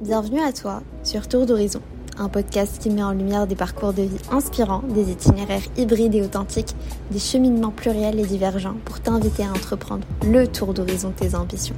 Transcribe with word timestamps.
Bienvenue 0.00 0.40
à 0.40 0.50
toi 0.50 0.82
sur 1.02 1.28
Tour 1.28 1.44
d'Horizon, 1.44 1.82
un 2.16 2.30
podcast 2.30 2.78
qui 2.80 2.88
met 2.88 3.02
en 3.02 3.12
lumière 3.12 3.46
des 3.46 3.54
parcours 3.54 3.92
de 3.92 4.00
vie 4.00 4.16
inspirants, 4.32 4.82
des 4.94 5.10
itinéraires 5.10 5.60
hybrides 5.76 6.14
et 6.14 6.22
authentiques, 6.22 6.74
des 7.10 7.18
cheminements 7.18 7.70
pluriels 7.70 8.18
et 8.18 8.24
divergents 8.24 8.76
pour 8.86 9.00
t'inviter 9.00 9.42
à 9.42 9.50
entreprendre 9.50 10.06
le 10.24 10.48
tour 10.48 10.72
d'horizon 10.72 11.10
de 11.10 11.14
tes 11.16 11.34
ambitions. 11.34 11.74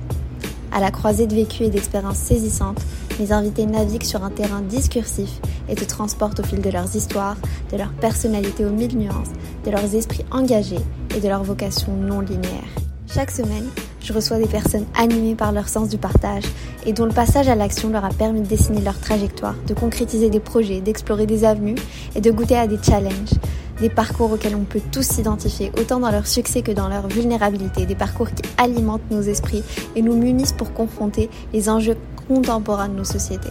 À 0.71 0.79
la 0.79 0.93
croisée 0.93 1.27
de 1.27 1.35
vécus 1.35 1.63
et 1.63 1.71
d'expériences 1.71 2.19
saisissantes, 2.19 2.81
mes 3.19 3.33
invités 3.33 3.67
naviguent 3.67 4.05
sur 4.05 4.23
un 4.23 4.31
terrain 4.31 4.61
discursif 4.61 5.41
et 5.69 5.75
te 5.75 5.85
transportent 5.85 6.39
au 6.39 6.45
fil 6.45 6.61
de 6.61 6.71
leurs 6.71 6.95
histoires, 6.95 7.39
de 7.73 7.77
leur 7.77 7.93
personnalité 7.95 8.65
aux 8.65 8.71
mille 8.71 8.97
nuances, 8.97 9.33
de 9.67 9.71
leurs 9.73 9.97
esprits 9.97 10.25
engagés 10.31 10.79
et 11.17 11.21
de 11.21 11.29
leur 11.29 11.43
vocation 11.43 11.93
non 11.97 12.21
linéaire. 12.21 12.71
Chaque 13.09 13.33
semaine, 13.33 13.69
je 14.05 14.13
reçois 14.13 14.39
des 14.39 14.47
personnes 14.47 14.87
animées 14.97 15.35
par 15.35 15.53
leur 15.53 15.69
sens 15.69 15.89
du 15.89 15.99
partage 15.99 16.45
et 16.87 16.93
dont 16.93 17.05
le 17.05 17.13
passage 17.13 17.49
à 17.49 17.55
l'action 17.55 17.91
leur 17.91 18.05
a 18.05 18.11
permis 18.11 18.41
de 18.41 18.47
dessiner 18.47 18.81
leur 18.81 18.99
trajectoire, 18.99 19.55
de 19.67 19.75
concrétiser 19.75 20.31
des 20.31 20.41
projets, 20.41 20.81
d'explorer 20.81 21.27
des 21.27 21.45
avenues 21.45 21.77
et 22.15 22.21
de 22.21 22.31
goûter 22.31 22.57
à 22.57 22.67
des 22.67 22.79
challenges. 22.83 23.35
Des 23.81 23.91
parcours 23.91 24.33
auxquels 24.33 24.55
on 24.55 24.65
peut 24.65 24.83
tous 24.93 25.03
s'identifier, 25.03 25.73
autant 25.79 25.99
dans 25.99 26.11
leur 26.11 26.27
succès 26.27 26.63
que 26.63 26.73
dans 26.73 26.89
leur 26.89 27.09
vulnérabilité, 27.09 27.87
des 27.87 27.95
parcours 27.95 28.29
qui 28.31 28.43
alimentent 28.59 29.11
nos 29.11 29.23
esprits 29.23 29.63
et 29.97 30.03
nous 30.03 30.17
munissent 30.17 30.53
pour 30.53 30.73
confronter 30.73 31.31
les 31.53 31.69
enjeux 31.69 31.97
contemporains 32.29 32.89
de 32.89 32.95
nos 32.95 33.05
sociétés. 33.05 33.51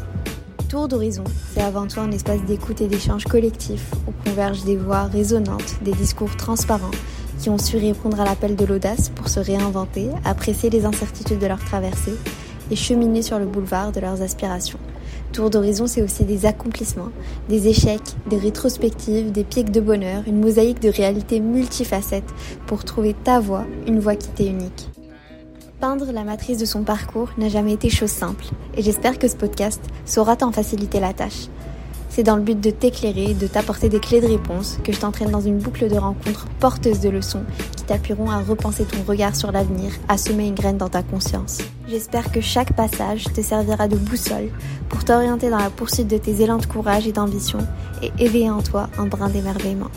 Tour 0.70 0.88
d'horizon, 0.88 1.26
c'est 1.54 1.62
avant 1.62 1.86
tout 1.86 2.00
un 2.00 2.12
espace 2.12 2.42
d'écoute 2.46 2.80
et 2.80 2.88
d'échange 2.88 3.26
collectif 3.26 3.92
où 4.08 4.14
convergent 4.24 4.64
des 4.64 4.78
voix 4.78 5.04
résonantes, 5.04 5.84
des 5.84 5.92
discours 5.92 6.34
transparents 6.38 6.92
qui 7.42 7.50
ont 7.50 7.58
su 7.58 7.78
répondre 7.78 8.22
à 8.22 8.24
l'appel 8.24 8.56
de 8.56 8.66
l'audace 8.66 9.10
pour 9.10 9.28
se 9.28 9.40
réinventer, 9.40 10.10
apprécier 10.24 10.70
les 10.70 10.86
incertitudes 10.86 11.40
de 11.40 11.48
leur 11.48 11.60
traversée 11.60 12.14
et 12.70 12.76
cheminer 12.76 13.24
sur 13.24 13.40
le 13.40 13.48
boulevard 13.48 13.92
de 13.92 14.00
leurs 14.00 14.22
aspirations. 14.22 14.78
Tour 15.34 15.50
d'horizon, 15.50 15.88
c'est 15.88 16.04
aussi 16.04 16.24
des 16.24 16.46
accomplissements, 16.46 17.10
des 17.50 17.68
échecs, 17.68 18.16
des 18.30 18.38
rétrospectives, 18.38 19.32
des 19.32 19.44
pics 19.44 19.72
de 19.72 19.82
bonheur, 19.82 20.24
une 20.28 20.40
mosaïque 20.40 20.82
de 20.82 20.90
réalités 20.90 21.40
multifacettes 21.40 22.32
pour 22.68 22.84
trouver 22.84 23.16
ta 23.16 23.40
voix, 23.40 23.66
une 23.88 24.00
voix 24.00 24.16
qui 24.16 24.28
t'est 24.30 24.46
unique. 24.46 24.90
Peindre 25.80 26.12
la 26.12 26.24
matrice 26.24 26.60
de 26.60 26.66
son 26.66 26.84
parcours 26.84 27.30
n'a 27.40 27.50
jamais 27.50 27.74
été 27.74 27.90
chose 27.90 28.12
simple, 28.12 28.46
et 28.78 28.84
j'espère 28.84 29.18
que 29.18 29.28
ce 29.28 29.36
podcast 29.36 29.82
saura 30.06 30.36
t'en 30.36 30.52
faciliter 30.52 31.00
la 31.00 31.14
tâche. 31.14 31.48
C'est 32.14 32.24
dans 32.24 32.36
le 32.36 32.42
but 32.42 32.60
de 32.60 32.72
t'éclairer, 32.72 33.34
de 33.34 33.48
t'apporter 33.48 33.88
des 33.88 34.02
clés 34.02 34.20
de 34.20 34.28
réponse 34.28 34.80
que 34.84 34.92
je 34.92 35.00
t'entraîne 35.00 35.32
dans 35.32 35.40
une 35.40 35.60
boucle 35.60 35.88
de 35.88 35.96
rencontres 35.96 36.46
porteuses 36.60 37.00
de 37.00 37.08
leçons 37.08 37.46
qui 37.78 37.86
t'appuieront 37.86 38.30
à 38.30 38.42
repenser 38.42 38.84
ton 38.84 39.02
regard 39.04 39.34
sur 39.34 39.54
l'avenir, 39.54 39.94
à 40.10 40.18
semer 40.18 40.48
une 40.48 40.54
graine 40.54 40.78
dans 40.78 40.90
ta 40.90 41.04
conscience. 41.04 41.60
J'espère 41.88 42.30
que 42.34 42.42
chaque 42.42 42.76
passage 42.76 43.24
te 43.34 43.40
servira 43.40 43.88
de 43.88 43.96
boussole 43.96 44.50
pour 44.90 45.06
t'orienter 45.06 45.50
dans 45.50 45.58
la 45.58 45.70
poursuite 45.70 46.10
de 46.10 46.18
tes 46.18 46.42
élans 46.42 46.58
de 46.58 46.66
courage 46.66 47.08
et 47.08 47.14
d'ambition 47.14 47.60
et 48.02 48.12
éveiller 48.20 48.50
en 48.50 48.62
toi 48.62 48.90
un 48.98 49.06
brin 49.06 49.30
d'émerveillement. 49.30 49.92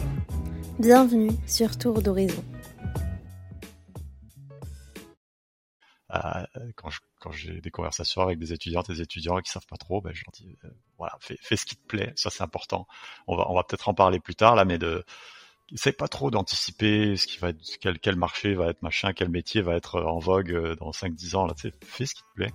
Bienvenue 0.78 1.32
sur 1.48 1.76
Tour 1.76 2.00
d'Horizon. 2.00 2.44
Euh, 6.14 6.20
quand 6.76 6.90
je 6.90 7.00
quand 7.24 7.32
j'ai 7.32 7.62
des 7.62 7.70
conversations 7.70 8.20
avec 8.20 8.38
des 8.38 8.52
étudiantes 8.52 8.90
et 8.90 8.94
des 8.94 9.00
étudiants 9.00 9.38
qui 9.40 9.50
savent 9.50 9.66
pas 9.66 9.78
trop, 9.78 10.02
ben, 10.02 10.12
je 10.12 10.22
leur 10.26 10.32
dis 10.32 10.58
euh, 10.64 10.68
voilà, 10.98 11.16
fais, 11.20 11.56
ce 11.56 11.64
qui 11.64 11.74
te 11.74 11.86
plaît, 11.86 12.12
ça 12.16 12.28
c'est 12.28 12.42
important. 12.42 12.86
On 13.26 13.34
va 13.34 13.50
on 13.50 13.54
va 13.54 13.64
peut-être 13.64 13.88
en 13.88 13.94
parler 13.94 14.20
plus 14.20 14.34
tard 14.34 14.54
là, 14.54 14.66
mais 14.66 14.76
de 14.76 15.04
essaye 15.72 15.94
pas 15.94 16.08
trop 16.08 16.30
d'anticiper 16.30 17.16
ce 17.16 17.26
qui 17.26 17.38
va 17.38 17.48
être 17.48 17.78
quel 17.80 17.98
quel 17.98 18.16
marché 18.16 18.54
va 18.54 18.68
être 18.68 18.82
machin, 18.82 19.14
quel 19.14 19.30
métier 19.30 19.62
va 19.62 19.74
être 19.74 20.02
en 20.02 20.18
vogue 20.18 20.52
euh, 20.52 20.76
dans 20.76 20.92
5 20.92 21.14
10 21.14 21.34
ans 21.34 21.46
là, 21.46 21.54
fais 21.56 22.06
ce 22.06 22.14
qui 22.14 22.22
te 22.22 22.34
plaît. 22.34 22.52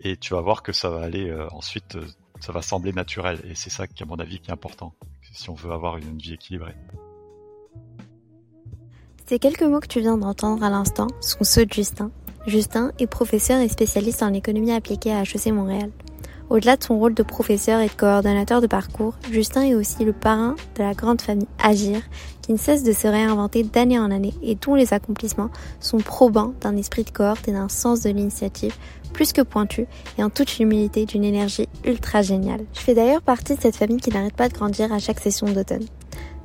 Et 0.00 0.16
tu 0.16 0.32
vas 0.34 0.40
voir 0.40 0.62
que 0.62 0.72
ça 0.72 0.88
va 0.88 1.02
aller 1.02 1.28
euh, 1.28 1.46
ensuite 1.50 1.98
ça 2.40 2.52
va 2.52 2.62
sembler 2.62 2.92
naturel 2.94 3.42
et 3.44 3.54
c'est 3.54 3.70
ça 3.70 3.86
qui 3.86 4.02
à 4.02 4.06
mon 4.06 4.16
avis 4.16 4.40
qui 4.40 4.50
est 4.50 4.54
important 4.54 4.94
si 5.32 5.50
on 5.50 5.54
veut 5.54 5.72
avoir 5.72 5.98
une 5.98 6.16
vie 6.18 6.34
équilibrée. 6.34 6.76
Ces 9.26 9.38
quelques 9.38 9.62
mots 9.62 9.80
que 9.80 9.86
tu 9.86 10.00
viens 10.00 10.16
d'entendre 10.16 10.62
à 10.62 10.70
l'instant 10.70 11.08
sont 11.20 11.44
ceux 11.44 11.66
de 11.66 11.72
Justin, 11.72 12.10
Justin 12.46 12.92
est 12.98 13.06
professeur 13.06 13.60
et 13.60 13.68
spécialiste 13.68 14.22
en 14.22 14.34
économie 14.34 14.72
appliquée 14.72 15.12
à 15.12 15.22
HEC 15.22 15.46
Montréal. 15.46 15.90
Au-delà 16.50 16.76
de 16.76 16.84
son 16.84 16.98
rôle 16.98 17.14
de 17.14 17.22
professeur 17.22 17.80
et 17.80 17.86
de 17.86 17.92
coordonnateur 17.92 18.60
de 18.60 18.66
parcours, 18.66 19.14
Justin 19.32 19.62
est 19.62 19.74
aussi 19.74 20.04
le 20.04 20.12
parrain 20.12 20.56
de 20.76 20.82
la 20.82 20.92
grande 20.92 21.22
famille 21.22 21.48
Agir, 21.58 22.02
qui 22.42 22.52
ne 22.52 22.58
cesse 22.58 22.84
de 22.84 22.92
se 22.92 23.08
réinventer 23.08 23.62
d'année 23.62 23.98
en 23.98 24.10
année 24.10 24.34
et 24.42 24.56
dont 24.56 24.74
les 24.74 24.92
accomplissements 24.92 25.48
sont 25.80 25.96
probants 25.96 26.52
d'un 26.60 26.76
esprit 26.76 27.04
de 27.04 27.10
cohorte 27.10 27.48
et 27.48 27.52
d'un 27.52 27.70
sens 27.70 28.02
de 28.02 28.10
l'initiative 28.10 28.74
plus 29.14 29.32
que 29.32 29.40
pointu 29.40 29.86
et 30.18 30.22
en 30.22 30.28
toute 30.28 30.58
humilité 30.58 31.06
d'une 31.06 31.24
énergie 31.24 31.68
ultra 31.86 32.20
géniale. 32.20 32.66
Je 32.74 32.80
fais 32.80 32.94
d'ailleurs 32.94 33.22
partie 33.22 33.54
de 33.56 33.60
cette 33.60 33.76
famille 33.76 34.00
qui 34.00 34.10
n'arrête 34.10 34.36
pas 34.36 34.50
de 34.50 34.54
grandir 34.54 34.92
à 34.92 34.98
chaque 34.98 35.20
session 35.20 35.46
d'automne. 35.50 35.86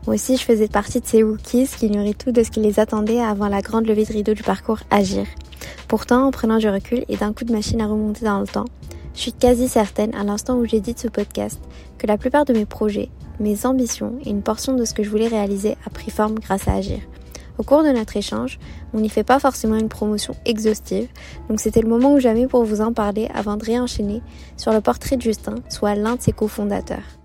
Moi 0.05 0.15
aussi, 0.15 0.37
je 0.37 0.43
faisais 0.43 0.69
partie 0.69 1.01
de 1.01 1.05
ces 1.05 1.23
rookies 1.23 1.67
qui 1.67 1.87
ignoraient 1.87 2.13
tout 2.13 2.31
de 2.31 2.41
ce 2.41 2.51
qui 2.51 2.61
les 2.61 2.79
attendait 2.79 3.19
avant 3.19 3.49
la 3.49 3.61
grande 3.61 3.85
levée 3.85 4.05
de 4.05 4.13
rideau 4.13 4.33
du 4.33 4.43
parcours 4.43 4.79
Agir. 4.91 5.25
Pourtant, 5.87 6.27
en 6.27 6.31
prenant 6.31 6.57
du 6.57 6.69
recul 6.69 7.05
et 7.09 7.17
d'un 7.17 7.33
coup 7.33 7.45
de 7.45 7.51
machine 7.51 7.81
à 7.81 7.87
remonter 7.87 8.25
dans 8.25 8.39
le 8.39 8.47
temps, 8.47 8.65
je 9.15 9.21
suis 9.21 9.33
quasi 9.33 9.67
certaine, 9.67 10.13
à 10.15 10.23
l'instant 10.23 10.57
où 10.57 10.65
j'ai 10.65 10.79
dit 10.79 10.95
ce 10.95 11.07
podcast, 11.07 11.59
que 11.97 12.07
la 12.07 12.17
plupart 12.17 12.45
de 12.45 12.53
mes 12.53 12.65
projets, 12.65 13.09
mes 13.39 13.65
ambitions 13.65 14.13
et 14.23 14.29
une 14.29 14.41
portion 14.41 14.73
de 14.73 14.85
ce 14.85 14.93
que 14.93 15.03
je 15.03 15.09
voulais 15.09 15.27
réaliser 15.27 15.77
a 15.85 15.89
pris 15.89 16.11
forme 16.11 16.35
grâce 16.39 16.67
à 16.67 16.73
Agir. 16.73 16.99
Au 17.57 17.63
cours 17.63 17.83
de 17.83 17.89
notre 17.89 18.15
échange, 18.15 18.57
on 18.93 19.01
n'y 19.01 19.09
fait 19.09 19.25
pas 19.25 19.39
forcément 19.39 19.75
une 19.75 19.89
promotion 19.89 20.33
exhaustive, 20.45 21.09
donc 21.49 21.59
c'était 21.59 21.81
le 21.81 21.89
moment 21.89 22.13
ou 22.13 22.19
jamais 22.19 22.47
pour 22.47 22.63
vous 22.63 22.79
en 22.79 22.93
parler 22.93 23.27
avant 23.33 23.57
de 23.57 23.65
réenchaîner 23.65 24.21
sur 24.55 24.71
le 24.71 24.79
portrait 24.79 25.17
de 25.17 25.21
Justin, 25.21 25.55
soit 25.67 25.95
l'un 25.95 26.15
de 26.15 26.21
ses 26.21 26.31
cofondateurs. 26.31 27.18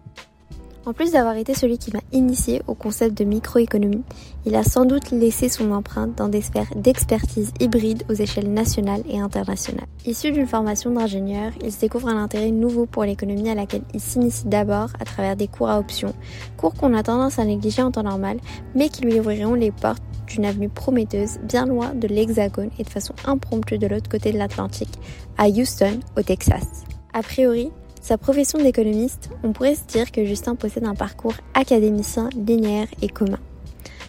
En 0.86 0.92
plus 0.92 1.12
d'avoir 1.12 1.36
été 1.36 1.54
celui 1.54 1.78
qui 1.78 1.90
m'a 1.92 2.02
initié 2.12 2.60
au 2.66 2.74
concept 2.74 3.16
de 3.16 3.24
microéconomie, 3.24 4.02
il 4.44 4.54
a 4.54 4.62
sans 4.62 4.84
doute 4.84 5.10
laissé 5.12 5.48
son 5.48 5.72
empreinte 5.72 6.18
dans 6.18 6.28
des 6.28 6.42
sphères 6.42 6.70
d'expertise 6.76 7.52
hybride 7.58 8.02
aux 8.10 8.14
échelles 8.14 8.52
nationales 8.52 9.02
et 9.08 9.18
internationales. 9.18 9.86
Issu 10.04 10.30
d'une 10.30 10.46
formation 10.46 10.90
d'ingénieur, 10.90 11.52
il 11.62 11.74
découvre 11.74 12.08
un 12.08 12.22
intérêt 12.22 12.50
nouveau 12.50 12.84
pour 12.84 13.04
l'économie 13.04 13.48
à 13.48 13.54
laquelle 13.54 13.84
il 13.94 14.00
s'initie 14.00 14.46
d'abord 14.46 14.90
à 15.00 15.06
travers 15.06 15.36
des 15.36 15.48
cours 15.48 15.70
à 15.70 15.78
options, 15.78 16.14
cours 16.58 16.74
qu'on 16.74 16.92
a 16.92 17.02
tendance 17.02 17.38
à 17.38 17.46
négliger 17.46 17.80
en 17.80 17.90
temps 17.90 18.02
normal, 18.02 18.36
mais 18.74 18.90
qui 18.90 19.02
lui 19.02 19.18
ouvriront 19.18 19.54
les 19.54 19.70
portes 19.70 20.02
d'une 20.26 20.44
avenue 20.44 20.68
prometteuse 20.68 21.38
bien 21.44 21.64
loin 21.64 21.94
de 21.94 22.08
l'Hexagone 22.08 22.70
et 22.78 22.82
de 22.82 22.90
façon 22.90 23.14
impromptue 23.24 23.78
de 23.78 23.86
l'autre 23.86 24.10
côté 24.10 24.32
de 24.32 24.38
l'Atlantique, 24.38 24.98
à 25.38 25.48
Houston, 25.48 26.00
au 26.18 26.22
Texas. 26.22 26.84
A 27.14 27.22
priori, 27.22 27.70
sa 28.04 28.19
profession 28.19 28.59
d'économiste, 28.59 29.31
on 29.42 29.53
pourrait 29.53 29.76
se 29.76 29.84
dire 29.84 30.12
que 30.12 30.26
Justin 30.26 30.56
possède 30.56 30.84
un 30.84 30.94
parcours 30.94 31.32
académicien 31.54 32.28
linéaire 32.37 32.87
et 33.00 33.09
commun. 33.09 33.38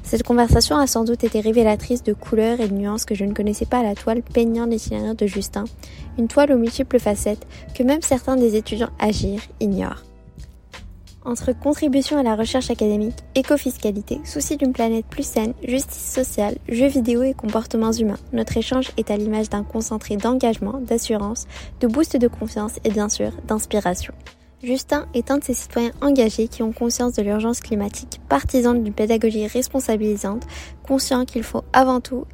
Cette 0.04 0.24
conversation 0.24 0.76
a 0.76 0.86
sans 0.86 1.06
doute 1.06 1.24
été 1.24 1.40
révélatrice 1.40 2.04
de 2.04 2.12
couleurs 2.12 2.60
et 2.60 2.68
de 2.68 2.74
nuances 2.74 3.06
que 3.06 3.16
je 3.16 3.24
ne 3.24 3.34
connaissais 3.34 3.66
pas 3.66 3.80
à 3.80 3.84
la 3.84 3.96
toile 3.96 4.22
peignant 4.22 4.66
l'itinéraire 4.66 5.16
de 5.16 5.26
Justin, 5.28 5.64
une 6.18 6.28
toile 6.28 6.52
aux 6.52 6.58
multiples 6.58 7.00
facettes 7.00 7.48
que 7.74 7.84
même 7.84 8.02
certains 8.02 8.36
des 8.36 8.58
étudiants 8.58 8.92
Agir 9.00 9.40
ignorent. 9.62 10.04
Entre 11.26 11.54
contribution 11.54 12.20
à 12.20 12.24
la 12.24 12.36
recherche 12.36 12.70
académique, 12.70 13.18
écofiscalité, 13.34 14.22
souci 14.24 14.58
d'une 14.58 14.74
planète 14.74 15.08
plus 15.08 15.26
saine, 15.26 15.56
justice 15.68 16.14
sociale, 16.14 16.56
jeux 16.70 16.86
vidéo 16.86 17.24
et 17.24 17.34
comportements 17.34 17.92
humains, 17.92 18.20
notre 18.32 18.56
échange 18.58 18.92
est 18.98 19.10
à 19.10 19.18
l'image 19.18 19.50
d'un 19.50 19.64
concentré 19.64 20.18
d'engagement, 20.18 20.80
d'assurance, 20.80 21.48
de 21.80 21.88
boost 21.88 22.16
de 22.16 22.28
confiance 22.28 22.74
et 22.84 22.92
bien 22.92 23.10
sûr 23.10 23.32
d'inspiration. 23.48 24.14
Justin 24.62 25.08
est 25.16 25.32
un 25.32 25.40
de 25.40 25.44
ces 25.44 25.56
citoyens 25.56 25.94
engagés 26.02 26.48
qui 26.48 26.62
ont 26.62 26.72
conscience 26.72 27.14
de 27.14 27.24
l'urgence 27.24 27.60
climatique, 27.60 28.22
partisan 28.30 28.76
d'une 28.76 28.94
pédagogie 28.94 29.48
responsabilisante, 29.48 30.44
conscient 30.84 31.26
qu'il 31.26 31.44
faut 31.44 31.64
avant 31.74 32.02
tout 32.02 32.26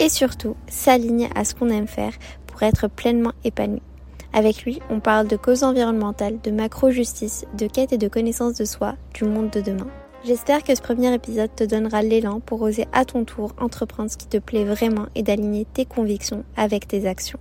et 0.00 0.08
surtout 0.08 0.56
s'aligner 0.66 1.28
à 1.36 1.44
ce 1.44 1.54
qu'on 1.54 1.70
aime 1.70 1.86
faire 1.86 2.12
pour 2.48 2.64
être 2.64 2.88
pleinement 2.88 3.32
épanoui. 3.44 3.82
Avec 4.32 4.62
lui, 4.64 4.80
on 4.88 5.00
parle 5.00 5.28
de 5.28 5.36
causes 5.36 5.62
environnementales, 5.62 6.40
de 6.42 6.50
macro-justice, 6.50 7.44
de 7.58 7.66
quête 7.66 7.92
et 7.92 7.98
de 7.98 8.08
connaissance 8.08 8.54
de 8.54 8.64
soi, 8.64 8.94
du 9.14 9.24
monde 9.24 9.50
de 9.50 9.60
demain. 9.60 9.88
J'espère 10.24 10.62
que 10.62 10.74
ce 10.74 10.80
premier 10.80 11.12
épisode 11.12 11.54
te 11.54 11.64
donnera 11.64 12.02
l'élan 12.02 12.40
pour 12.40 12.62
oser 12.62 12.86
à 12.92 13.04
ton 13.04 13.24
tour 13.24 13.52
entreprendre 13.60 14.10
ce 14.10 14.16
qui 14.16 14.28
te 14.28 14.38
plaît 14.38 14.64
vraiment 14.64 15.06
et 15.14 15.22
d'aligner 15.22 15.66
tes 15.66 15.84
convictions 15.84 16.44
avec 16.56 16.86
tes 16.86 17.06
actions. 17.06 17.40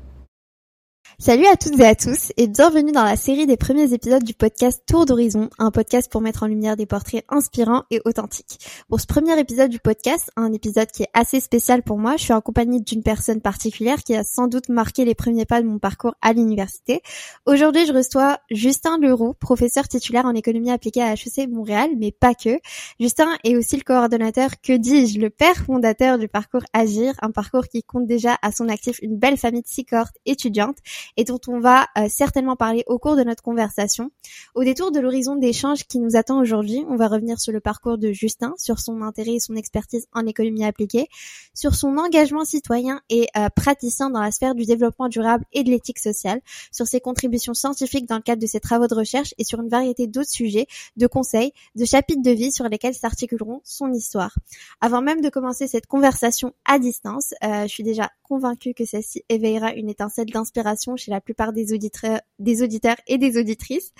Salut 1.19 1.45
à 1.45 1.55
toutes 1.55 1.79
et 1.79 1.85
à 1.85 1.93
tous 1.93 2.31
et 2.37 2.47
bienvenue 2.47 2.91
dans 2.91 3.03
la 3.03 3.15
série 3.15 3.45
des 3.45 3.57
premiers 3.57 3.93
épisodes 3.93 4.23
du 4.23 4.33
podcast 4.33 4.81
Tour 4.87 5.05
d'Horizon, 5.05 5.49
un 5.59 5.69
podcast 5.69 6.11
pour 6.11 6.21
mettre 6.21 6.43
en 6.43 6.47
lumière 6.47 6.75
des 6.75 6.87
portraits 6.87 7.23
inspirants 7.29 7.83
et 7.91 8.01
authentiques. 8.05 8.57
Pour 8.89 8.99
ce 8.99 9.05
premier 9.05 9.39
épisode 9.39 9.69
du 9.69 9.79
podcast, 9.79 10.31
un 10.35 10.51
épisode 10.51 10.87
qui 10.87 11.03
est 11.03 11.09
assez 11.13 11.39
spécial 11.39 11.83
pour 11.83 11.99
moi, 11.99 12.17
je 12.17 12.23
suis 12.23 12.33
en 12.33 12.41
compagnie 12.41 12.81
d'une 12.81 13.03
personne 13.03 13.39
particulière 13.39 14.03
qui 14.03 14.15
a 14.15 14.23
sans 14.23 14.47
doute 14.47 14.69
marqué 14.69 15.05
les 15.05 15.13
premiers 15.13 15.45
pas 15.45 15.61
de 15.61 15.67
mon 15.67 15.77
parcours 15.77 16.15
à 16.21 16.33
l'université. 16.33 17.01
Aujourd'hui, 17.45 17.85
je 17.85 17.93
reçois 17.93 18.39
Justin 18.49 18.97
Leroux, 18.97 19.33
professeur 19.33 19.87
titulaire 19.87 20.25
en 20.25 20.33
économie 20.33 20.71
appliquée 20.71 21.03
à 21.03 21.13
HEC 21.13 21.47
Montréal, 21.49 21.91
mais 21.97 22.11
pas 22.11 22.33
que. 22.33 22.57
Justin 22.99 23.29
est 23.43 23.55
aussi 23.55 23.77
le 23.77 23.83
coordonnateur, 23.83 24.49
que 24.61 24.73
dis-je, 24.73 25.19
le 25.19 25.29
père 25.29 25.57
fondateur 25.57 26.17
du 26.17 26.27
parcours 26.27 26.63
Agir, 26.73 27.13
un 27.21 27.31
parcours 27.31 27.67
qui 27.67 27.83
compte 27.83 28.07
déjà 28.07 28.37
à 28.41 28.51
son 28.51 28.69
actif 28.69 28.97
une 29.03 29.17
belle 29.17 29.37
famille 29.37 29.61
de 29.61 29.67
six 29.67 29.85
cohortes 29.85 30.17
étudiantes 30.25 30.77
et 31.17 31.23
dont 31.23 31.39
on 31.47 31.59
va 31.59 31.87
euh, 31.97 32.07
certainement 32.09 32.55
parler 32.55 32.83
au 32.87 32.99
cours 32.99 33.15
de 33.15 33.23
notre 33.23 33.43
conversation. 33.43 34.11
Au 34.55 34.63
détour 34.63 34.91
de 34.91 34.99
l'horizon 34.99 35.35
d'échange 35.35 35.85
qui 35.85 35.99
nous 35.99 36.15
attend 36.15 36.39
aujourd'hui, 36.39 36.85
on 36.89 36.95
va 36.95 37.07
revenir 37.07 37.39
sur 37.39 37.51
le 37.51 37.59
parcours 37.59 37.97
de 37.97 38.11
Justin, 38.11 38.53
sur 38.57 38.79
son 38.79 39.01
intérêt 39.01 39.33
et 39.33 39.39
son 39.39 39.55
expertise 39.55 40.07
en 40.13 40.25
économie 40.25 40.65
appliquée, 40.65 41.07
sur 41.53 41.75
son 41.75 41.97
engagement 41.97 42.45
citoyen 42.45 43.01
et 43.09 43.27
euh, 43.37 43.49
praticien 43.49 44.09
dans 44.09 44.21
la 44.21 44.31
sphère 44.31 44.55
du 44.55 44.65
développement 44.65 45.09
durable 45.09 45.45
et 45.53 45.63
de 45.63 45.69
l'éthique 45.69 45.99
sociale, 45.99 46.41
sur 46.71 46.87
ses 46.87 46.99
contributions 46.99 47.53
scientifiques 47.53 48.07
dans 48.07 48.17
le 48.17 48.21
cadre 48.21 48.41
de 48.41 48.47
ses 48.47 48.59
travaux 48.59 48.87
de 48.87 48.95
recherche 48.95 49.33
et 49.37 49.43
sur 49.43 49.61
une 49.61 49.69
variété 49.69 50.07
d'autres 50.07 50.29
sujets, 50.29 50.67
de 50.97 51.07
conseils, 51.07 51.53
de 51.75 51.85
chapitres 51.85 52.21
de 52.21 52.31
vie 52.31 52.51
sur 52.51 52.67
lesquels 52.67 52.93
s'articuleront 52.93 53.61
son 53.63 53.93
histoire. 53.93 54.35
Avant 54.79 55.01
même 55.01 55.21
de 55.21 55.29
commencer 55.29 55.67
cette 55.67 55.87
conversation 55.87 56.53
à 56.65 56.79
distance, 56.79 57.33
euh, 57.43 57.63
je 57.63 57.67
suis 57.67 57.83
déjà 57.83 58.09
convaincue 58.23 58.73
que 58.73 58.85
celle-ci 58.85 59.23
éveillera 59.29 59.73
une 59.73 59.89
étincelle 59.89 60.27
d'inspiration 60.27 60.90
chez 60.97 61.11
la 61.11 61.21
plupart 61.21 61.53
des 61.53 61.73
auditeurs, 61.73 62.19
des 62.39 62.63
auditeurs 62.63 62.97
et 63.07 63.17
des 63.17 63.37
auditrices. 63.37 63.91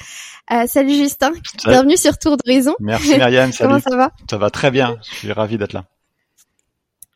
Euh, 0.51 0.65
salut 0.67 0.93
Justin, 0.93 1.31
bienvenue 1.65 1.97
sur 1.97 2.17
Tour 2.17 2.37
d'Horizon. 2.37 2.75
Merci 2.79 3.15
Myriam, 3.17 3.51
salut. 3.51 3.69
Comment 3.69 3.81
ça 3.81 3.95
va? 3.95 4.11
Ça 4.29 4.37
va 4.37 4.49
très 4.49 4.71
bien, 4.71 4.97
je 5.03 5.15
suis 5.15 5.31
ravi 5.31 5.57
d'être 5.57 5.73
là. 5.73 5.85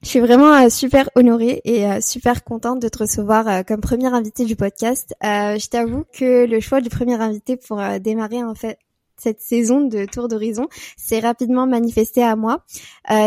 Je 0.05 0.11
suis 0.11 0.19
vraiment 0.19 0.53
euh, 0.53 0.69
super 0.69 1.09
honorée 1.15 1.61
et 1.63 1.87
euh, 1.87 1.99
super 1.99 2.43
contente 2.43 2.79
de 2.79 2.87
te 2.89 2.99
recevoir 2.99 3.47
euh, 3.47 3.63
comme 3.63 3.81
première 3.81 4.13
invitée 4.13 4.45
du 4.45 4.55
podcast. 4.55 5.15
je 5.23 5.67
t'avoue 5.67 6.05
que 6.13 6.45
le 6.45 6.59
choix 6.59 6.79
du 6.79 6.89
premier 6.89 7.19
invité 7.19 7.57
pour 7.57 7.81
démarrer 7.99 8.43
en 8.43 8.53
fait 8.53 8.77
cette 9.17 9.41
saison 9.41 9.81
de 9.81 10.05
Tour 10.05 10.27
d'Horizon 10.27 10.67
s'est 10.95 11.21
rapidement 11.21 11.65
manifesté 11.65 12.23
à 12.23 12.35
moi. 12.35 12.63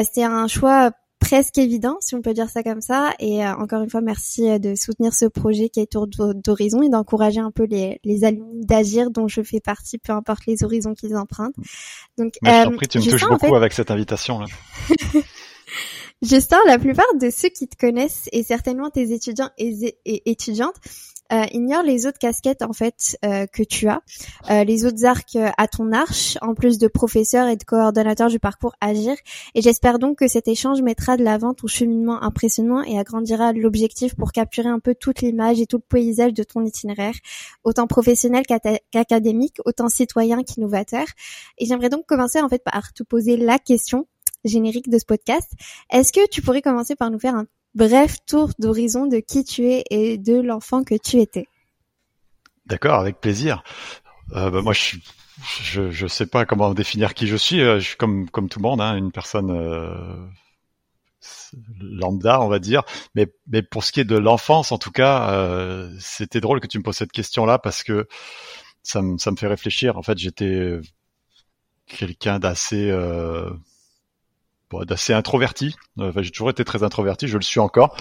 C'était 0.05 0.23
un 0.23 0.47
choix 0.47 0.93
presque 1.19 1.59
évident, 1.59 1.97
si 2.01 2.15
on 2.15 2.23
peut 2.23 2.35
dire 2.35 2.49
ça 2.49 2.63
comme 2.63 2.81
ça. 2.81 3.13
Et 3.19 3.47
encore 3.47 3.83
une 3.83 3.91
fois, 3.91 4.01
merci 4.01 4.59
de 4.61 4.75
soutenir 4.75 5.15
ce 5.15 5.27
projet 5.27 5.69
qui 5.69 5.81
est 5.81 5.87
Tour 5.87 6.07
d'Horizon 6.07 6.83
et 6.83 6.89
d'encourager 6.89 7.41
un 7.41 7.51
peu 7.51 7.65
les, 7.65 8.01
les 8.05 8.25
alumni 8.25 8.65
d'agir 8.65 9.11
dont 9.11 9.29
je 9.29 9.43
fais 9.43 9.61
partie, 9.61 9.99
peu 9.99 10.13
importe 10.13 10.47
les 10.47 10.65
horizons 10.65 10.95
qu'ils 10.95 11.17
empruntent. 11.17 11.57
Donc, 12.17 12.35
Mais 12.43 12.65
je 12.65 12.71
prie, 12.71 12.89
tu 12.89 12.99
me 12.99 13.11
touches 13.11 13.29
beaucoup 13.29 13.55
avec 13.55 13.73
cette 13.73 13.91
invitation. 13.91 14.41
Là. 14.41 14.47
Justin, 16.23 16.59
la 16.67 16.79
plupart 16.79 17.07
de 17.21 17.31
ceux 17.31 17.49
qui 17.49 17.69
te 17.69 17.77
connaissent 17.77 18.29
et 18.33 18.43
certainement 18.43 18.91
tes 18.91 19.13
étudiants 19.13 19.51
et, 19.57 19.95
étudiantes 20.05 20.75
euh, 21.33 21.45
ignorent 21.53 21.83
les 21.83 22.07
autres 22.07 22.19
casquettes 22.19 22.63
en 22.63 22.73
fait 22.73 23.19
euh, 23.25 23.47
que 23.47 23.63
tu 23.63 23.89
as, 23.89 24.03
euh, 24.51 24.65
les 24.65 24.85
autres 24.85 25.05
arcs 25.05 25.37
euh, 25.37 25.51
à 25.59 25.69
ton 25.69 25.93
arche, 25.93 26.39
en 26.43 26.55
plus 26.55 26.79
de 26.79 26.89
professeur 26.89 27.49
et 27.49 27.57
de 27.57 27.65
coordonnateur 27.65 28.29
du 28.29 28.39
parcours 28.39 28.75
Agir. 28.81 29.17
Et 29.55 29.63
j'espère 29.63 29.99
donc 29.99 30.19
que 30.19 30.29
cet 30.29 30.49
échange 30.49 30.83
mettra 30.83 31.17
de 31.17 31.25
l'avant 31.25 31.55
ton 31.55 31.67
cheminement 31.67 32.23
impressionnant 32.23 32.83
et 32.83 32.99
agrandira 32.99 33.53
l'objectif 33.53 34.15
pour 34.15 34.33
capturer 34.33 34.69
un 34.69 34.81
peu 34.81 34.95
toute 34.95 35.21
l'image 35.21 35.61
et 35.61 35.67
tout 35.67 35.79
le 35.79 35.83
paysage 35.83 36.33
de 36.33 36.43
ton 36.43 36.65
itinéraire, 36.65 37.15
autant 37.65 37.87
professionnel 37.87 38.45
qu'académique, 38.91 39.57
autant 39.65 39.89
citoyen 39.89 40.43
qu'innovateur. 40.43 41.07
Et 41.59 41.67
j'aimerais 41.67 41.89
donc 41.89 42.07
commencer 42.07 42.41
en 42.41 42.49
fait 42.49 42.63
par 42.65 42.93
te 42.93 43.03
poser 43.03 43.37
la 43.37 43.59
question 43.59 44.07
générique 44.45 44.89
de 44.89 44.99
ce 44.99 45.05
podcast. 45.05 45.51
Est-ce 45.91 46.13
que 46.13 46.29
tu 46.29 46.43
pourrais 46.43 46.63
commencer 46.63 46.97
par 46.97 47.11
nous 47.11 47.19
faire 47.19 47.35
un 47.35 47.47
bref 47.79 48.17
tour 48.27 48.51
d'horizon 48.59 49.07
de 49.07 49.19
qui 49.19 49.45
tu 49.45 49.71
es 49.71 49.85
et 49.91 50.19
de 50.19 50.41
l'enfant 50.41 50.83
que 50.83 50.97
tu 50.97 51.21
étais 51.21 51.47
D'accord, 52.67 52.97
avec 53.01 53.21
plaisir. 53.21 53.63
Euh, 54.33 54.51
bah, 54.51 54.61
moi, 54.61 54.75
je 54.75 54.81
suis 54.81 55.03
je 55.63 55.91
je 55.91 56.07
sais 56.09 56.27
pas 56.27 56.45
comment 56.45 56.75
définir 56.75 57.15
qui 57.15 57.27
je 57.29 57.37
suis. 57.37 57.61
Euh, 57.63 57.79
je 57.79 57.87
suis 57.87 57.97
comme 57.97 58.27
tout 58.27 58.59
le 58.59 58.63
monde, 58.63 58.81
hein, 58.81 58.97
une 58.97 59.13
personne 59.13 59.51
euh, 59.51 60.27
lambda, 61.81 62.43
on 62.43 62.49
va 62.49 62.59
dire. 62.59 62.83
Mais 63.15 63.63
pour 63.63 63.85
ce 63.85 63.93
qui 63.93 64.01
est 64.01 64.05
de 64.05 64.19
l'enfance, 64.19 64.73
en 64.73 64.79
tout 64.79 64.91
cas, 64.91 65.89
c'était 65.99 66.41
drôle 66.41 66.61
que 66.61 66.67
tu 66.67 66.79
me 66.79 66.83
poses 66.83 66.97
cette 66.97 67.13
question-là 67.13 67.59
parce 67.59 67.85
que 67.85 68.07
ça 68.83 69.01
me 69.01 69.37
fait 69.39 69.47
réfléchir. 69.47 69.97
En 69.97 70.03
fait, 70.03 70.19
j'étais 70.19 70.79
quelqu'un 71.87 72.39
d'assez 72.39 72.91
d'assez 74.85 75.13
introverti. 75.13 75.77
Euh, 75.99 76.11
enfin, 76.11 76.23
j'ai 76.23 76.31
toujours 76.31 76.51
été 76.51 76.65
très 76.65 76.83
introverti, 76.83 77.29
je 77.29 77.37
le 77.37 77.43
suis 77.43 77.61
encore. 77.61 77.97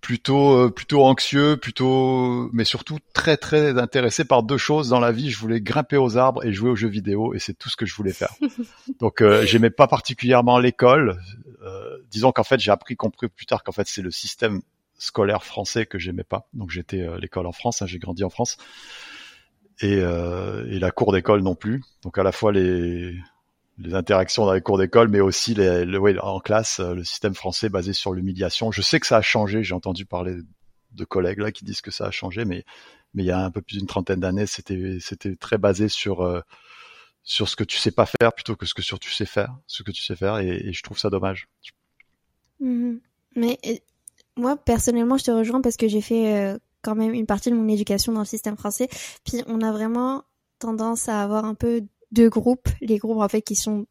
Plutôt, 0.00 0.56
euh, 0.56 0.70
plutôt 0.70 1.04
anxieux, 1.04 1.56
plutôt, 1.56 2.48
mais 2.52 2.64
surtout 2.64 2.98
très, 3.12 3.36
très 3.36 3.76
intéressé 3.78 4.24
par 4.24 4.44
deux 4.44 4.56
choses 4.56 4.88
dans 4.88 5.00
la 5.00 5.10
vie. 5.10 5.28
Je 5.28 5.38
voulais 5.38 5.60
grimper 5.60 5.96
aux 5.96 6.16
arbres 6.16 6.44
et 6.44 6.52
jouer 6.52 6.70
aux 6.70 6.76
jeux 6.76 6.88
vidéo, 6.88 7.34
et 7.34 7.40
c'est 7.40 7.52
tout 7.52 7.68
ce 7.68 7.76
que 7.76 7.84
je 7.84 7.94
voulais 7.96 8.12
faire. 8.12 8.32
Donc, 9.00 9.20
euh, 9.20 9.44
j'aimais 9.44 9.70
pas 9.70 9.88
particulièrement 9.88 10.60
l'école. 10.60 11.20
Euh, 11.64 11.98
disons 12.10 12.30
qu'en 12.30 12.44
fait, 12.44 12.60
j'ai 12.60 12.70
appris, 12.70 12.94
compris 12.94 13.28
plus 13.28 13.46
tard 13.46 13.64
qu'en 13.64 13.72
fait, 13.72 13.88
c'est 13.88 14.02
le 14.02 14.12
système 14.12 14.62
scolaire 14.98 15.42
français 15.42 15.84
que 15.84 15.98
j'aimais 15.98 16.24
pas. 16.24 16.48
Donc, 16.54 16.70
j'étais 16.70 17.02
à 17.02 17.18
l'école 17.18 17.48
en 17.48 17.52
France, 17.52 17.82
hein, 17.82 17.86
j'ai 17.86 17.98
grandi 17.98 18.22
en 18.22 18.30
France, 18.30 18.56
et, 19.80 19.94
et 19.94 20.78
la 20.78 20.90
cour 20.92 21.12
d'école 21.12 21.42
non 21.42 21.56
plus. 21.56 21.82
Donc, 22.02 22.18
à 22.18 22.22
la 22.22 22.32
fois 22.32 22.52
les 22.52 23.16
les 23.78 23.94
interactions 23.94 24.44
dans 24.44 24.52
les 24.52 24.60
cours 24.60 24.78
d'école, 24.78 25.08
mais 25.08 25.20
aussi 25.20 25.54
les, 25.54 25.84
le, 25.84 26.24
en 26.24 26.40
classe, 26.40 26.80
euh, 26.80 26.94
le 26.94 27.04
système 27.04 27.34
français 27.34 27.68
basé 27.68 27.92
sur 27.92 28.12
l'humiliation. 28.12 28.72
Je 28.72 28.82
sais 28.82 28.98
que 29.00 29.06
ça 29.06 29.18
a 29.18 29.22
changé. 29.22 29.62
J'ai 29.62 29.74
entendu 29.74 30.04
parler 30.04 30.36
de 30.92 31.04
collègues 31.04 31.38
là 31.38 31.52
qui 31.52 31.64
disent 31.64 31.80
que 31.80 31.90
ça 31.90 32.06
a 32.06 32.10
changé, 32.10 32.44
mais 32.44 32.64
mais 33.14 33.22
il 33.22 33.26
y 33.26 33.30
a 33.30 33.38
un 33.38 33.50
peu 33.50 33.62
plus 33.62 33.78
d'une 33.78 33.86
trentaine 33.86 34.20
d'années, 34.20 34.46
c'était 34.46 34.98
c'était 35.00 35.36
très 35.36 35.58
basé 35.58 35.88
sur 35.88 36.22
euh, 36.22 36.40
sur 37.22 37.48
ce 37.48 37.56
que 37.56 37.64
tu 37.64 37.78
sais 37.78 37.90
pas 37.90 38.06
faire 38.06 38.32
plutôt 38.32 38.56
que 38.56 38.66
ce 38.66 38.74
que 38.74 38.82
sur 38.82 38.98
tu 38.98 39.10
sais 39.10 39.26
faire, 39.26 39.56
ce 39.66 39.82
que 39.82 39.90
tu 39.90 40.02
sais 40.02 40.16
faire, 40.16 40.38
et, 40.38 40.72
je 40.72 40.82
trouve 40.82 40.98
ça 40.98 41.10
dommage. 41.10 41.48
Mm-hmm. 42.60 43.00
Mais 43.36 43.58
moi 44.36 44.56
personnellement, 44.56 45.18
je 45.18 45.24
te 45.24 45.30
rejoins 45.30 45.60
parce 45.60 45.76
que 45.76 45.88
j'ai 45.88 46.00
fait 46.00 46.34
euh, 46.34 46.58
quand 46.82 46.94
même 46.94 47.14
une 47.14 47.26
partie 47.26 47.50
de 47.50 47.54
mon 47.56 47.68
éducation 47.68 48.12
dans 48.12 48.20
le 48.20 48.26
système 48.26 48.56
français, 48.56 48.88
puis 49.24 49.42
on 49.46 49.62
a 49.62 49.72
vraiment 49.72 50.24
tendance 50.58 51.08
à 51.08 51.22
avoir 51.22 51.44
un 51.44 51.54
peu 51.54 51.82
deux 52.12 52.28
groupes, 52.28 52.68
les 52.80 52.98
groupes 52.98 53.20
en 53.20 53.28
fait 53.28 53.42
qui 53.42 53.54
sont 53.54 53.86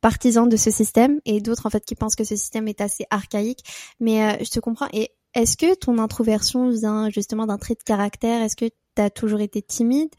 partisans 0.00 0.48
de 0.48 0.56
ce 0.56 0.70
système 0.70 1.20
et 1.24 1.40
d'autres 1.40 1.66
en 1.66 1.70
fait 1.70 1.84
qui 1.84 1.94
pensent 1.94 2.16
que 2.16 2.24
ce 2.24 2.36
système 2.36 2.68
est 2.68 2.80
assez 2.80 3.04
archaïque. 3.10 3.64
Mais 4.00 4.22
euh, 4.22 4.36
je 4.44 4.50
te 4.50 4.60
comprends. 4.60 4.88
Et 4.92 5.10
est-ce 5.34 5.56
que 5.56 5.74
ton 5.74 5.98
introversion 5.98 6.70
vient 6.70 7.08
justement 7.10 7.46
d'un 7.46 7.58
trait 7.58 7.74
de 7.74 7.82
caractère? 7.82 8.42
Est-ce 8.42 8.56
que 8.56 8.66
tu 8.66 9.02
as 9.02 9.10
toujours 9.10 9.40
été 9.40 9.62
timide? 9.62 10.10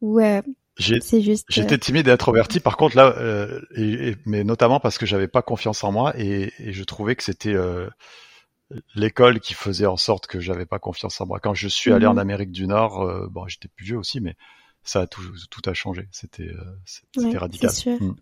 Ou 0.00 0.20
euh, 0.20 0.42
c'est 0.78 1.22
juste 1.22 1.46
J'étais 1.48 1.74
euh, 1.74 1.78
timide 1.78 2.08
et 2.08 2.12
introverti. 2.12 2.60
Par 2.60 2.76
contre 2.76 2.96
là, 2.96 3.16
et, 3.74 4.14
mais 4.26 4.44
notamment 4.44 4.80
parce 4.80 4.98
que 4.98 5.06
j'avais 5.06 5.28
pas 5.28 5.42
confiance 5.42 5.82
en 5.84 5.92
moi 5.92 6.12
et, 6.16 6.52
et 6.58 6.72
je 6.72 6.84
trouvais 6.84 7.16
que 7.16 7.24
c'était 7.24 7.56
l'école 8.94 9.40
qui 9.40 9.54
faisait 9.54 9.86
en 9.86 9.96
sorte 9.96 10.26
que 10.26 10.38
j'avais 10.38 10.66
pas 10.66 10.78
confiance 10.78 11.20
en 11.20 11.26
moi. 11.26 11.40
Quand 11.40 11.54
je 11.54 11.68
suis 11.68 11.92
allé 11.92 12.06
en 12.06 12.12
mhm. 12.12 12.18
Amérique 12.18 12.52
du 12.52 12.66
Nord, 12.66 13.28
bon, 13.30 13.48
j'étais 13.48 13.68
plus 13.68 13.86
vieux 13.86 13.96
aussi, 13.96 14.20
mais 14.20 14.36
ça 14.88 15.02
a 15.02 15.06
tout, 15.06 15.22
tout 15.50 15.60
a 15.66 15.74
changé. 15.74 16.08
C'était, 16.12 16.48
euh, 16.48 17.38
radical. 17.38 17.70
Mm. 18.00 18.14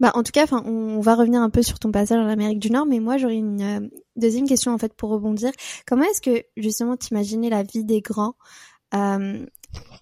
Bah, 0.00 0.12
en 0.14 0.22
tout 0.22 0.32
cas, 0.32 0.44
enfin, 0.44 0.62
on 0.64 1.00
va 1.00 1.14
revenir 1.14 1.42
un 1.42 1.50
peu 1.50 1.62
sur 1.62 1.78
ton 1.78 1.92
passage 1.92 2.18
en 2.18 2.26
Amérique 2.26 2.58
du 2.58 2.70
Nord, 2.70 2.86
mais 2.86 3.00
moi, 3.00 3.18
j'aurais 3.18 3.36
une 3.36 3.60
euh, 3.60 3.88
deuxième 4.16 4.48
question 4.48 4.72
en 4.72 4.78
fait 4.78 4.94
pour 4.94 5.10
rebondir. 5.10 5.52
Comment 5.86 6.04
est-ce 6.04 6.22
que 6.22 6.42
justement 6.56 6.96
t'imaginais 6.96 7.50
la 7.50 7.62
vie 7.62 7.84
des 7.84 8.00
grands, 8.00 8.34
euh, 8.94 9.44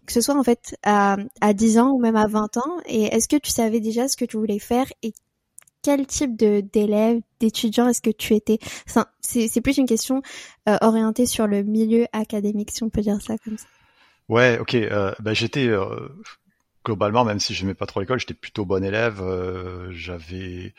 que 0.06 0.12
ce 0.12 0.20
soit 0.20 0.37
en 0.37 0.44
fait 0.44 0.76
à, 0.84 1.16
à 1.40 1.52
10 1.52 1.78
ans 1.80 1.90
ou 1.90 1.99
même 1.99 2.16
à 2.16 2.28
20 2.28 2.58
ans, 2.58 2.76
et 2.87 3.06
est-ce 3.06 3.26
que 3.26 3.37
tu 3.37 3.50
savais 3.50 3.80
déjà 3.80 4.06
ce 4.06 4.16
que 4.16 4.25
tu 4.25 4.37
voulais 4.37 4.61
faire? 4.61 4.87
Et 5.02 5.12
quel 5.82 6.06
type 6.06 6.37
de 6.37 6.61
d'élève, 6.61 7.20
d'étudiant 7.40 7.88
est-ce 7.88 8.02
que 8.02 8.11
tu 8.11 8.34
étais? 8.34 8.61
C'est 9.20 9.61
plus 9.61 9.78
une 9.78 9.87
question 9.87 10.23
orientée 10.80 11.26
sur 11.26 11.49
le 11.49 11.64
milieu 11.64 12.06
académique, 12.12 12.70
si 12.70 12.84
on 12.84 12.88
peut 12.88 13.00
dire 13.00 13.20
ça 13.20 13.37
comme 13.38 13.58
ça. 13.58 13.66
Ouais, 14.28 14.58
ok. 14.58 14.75
Euh, 14.75 15.14
bah, 15.20 15.32
j'étais 15.35 15.66
euh, 15.68 16.08
globalement, 16.85 17.25
même 17.25 17.40
si 17.40 17.54
je 17.54 17.62
n'aimais 17.62 17.75
pas 17.75 17.87
trop 17.87 18.00
l'école, 18.00 18.20
j'étais 18.20 18.35
plutôt 18.35 18.64
bon 18.66 18.85
élève. 18.85 19.20
Euh, 19.23 19.90
j'avais 19.92 20.75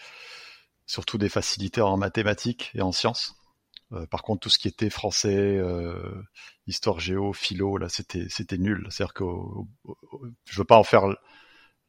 surtout 0.86 1.18
des 1.18 1.30
facilités 1.30 1.82
en 1.82 1.98
mathématiques 1.98 2.72
et 2.76 2.82
en 2.82 2.92
sciences. 2.92 3.36
Euh, 3.94 4.06
par 4.08 4.24
contre, 4.24 4.42
tout 4.42 4.50
ce 4.50 4.60
qui 4.60 4.68
était 4.68 4.90
français, 4.90 5.60
histoire 6.68 7.00
géo, 7.00 7.34
philo, 7.34 7.78
là, 7.78 7.90
c'était 7.90 8.28
c'était 8.30 8.58
nul. 8.58 8.88
C'est-à-dire 8.90 9.14
que 9.14 9.26
je 10.46 10.58
veux 10.58 10.66
pas 10.66 10.78
en 10.78 10.84
faire 10.84 11.04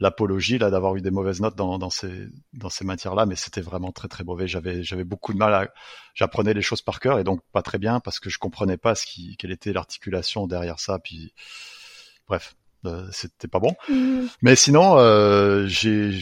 l'apologie 0.01 0.59
là 0.59 0.71
d'avoir 0.71 0.97
eu 0.97 1.03
des 1.03 1.11
mauvaises 1.11 1.41
notes 1.41 1.55
dans, 1.57 1.79
dans 1.79 1.91
ces 1.91 2.29
dans 2.55 2.71
ces 2.71 2.85
matières-là, 2.85 3.27
mais 3.27 3.37
c'était 3.37 3.61
vraiment 3.61 3.93
très 3.93 4.09
très 4.09 4.25
mauvais. 4.25 4.49
J'avais 4.49 4.83
j'avais 4.83 5.05
beaucoup 5.05 5.33
de 5.33 5.39
mal 5.39 5.55
à 5.55 5.69
j'apprenais 6.15 6.55
les 6.55 6.63
choses 6.63 6.83
par 6.83 7.01
cœur 7.01 7.19
et 7.19 7.25
donc 7.25 7.41
pas 7.53 7.63
très 7.63 7.79
bien 7.79 8.01
parce 8.01 8.19
que 8.19 8.31
je 8.31 8.39
comprenais 8.39 8.79
pas 8.79 8.95
ce 8.95 9.07
qui 9.07 9.37
quelle 9.37 9.53
était 9.53 9.73
l'articulation 9.73 10.47
derrière 10.47 10.81
ça. 10.81 10.99
Puis 10.99 11.35
bref, 12.27 12.57
euh, 12.87 13.07
c'était 13.13 13.49
pas 13.49 13.61
bon. 13.61 13.75
Mmh. 13.89 14.27
Mais 14.43 14.57
sinon, 14.57 14.99
euh, 14.99 15.67
j'ai 15.67 16.19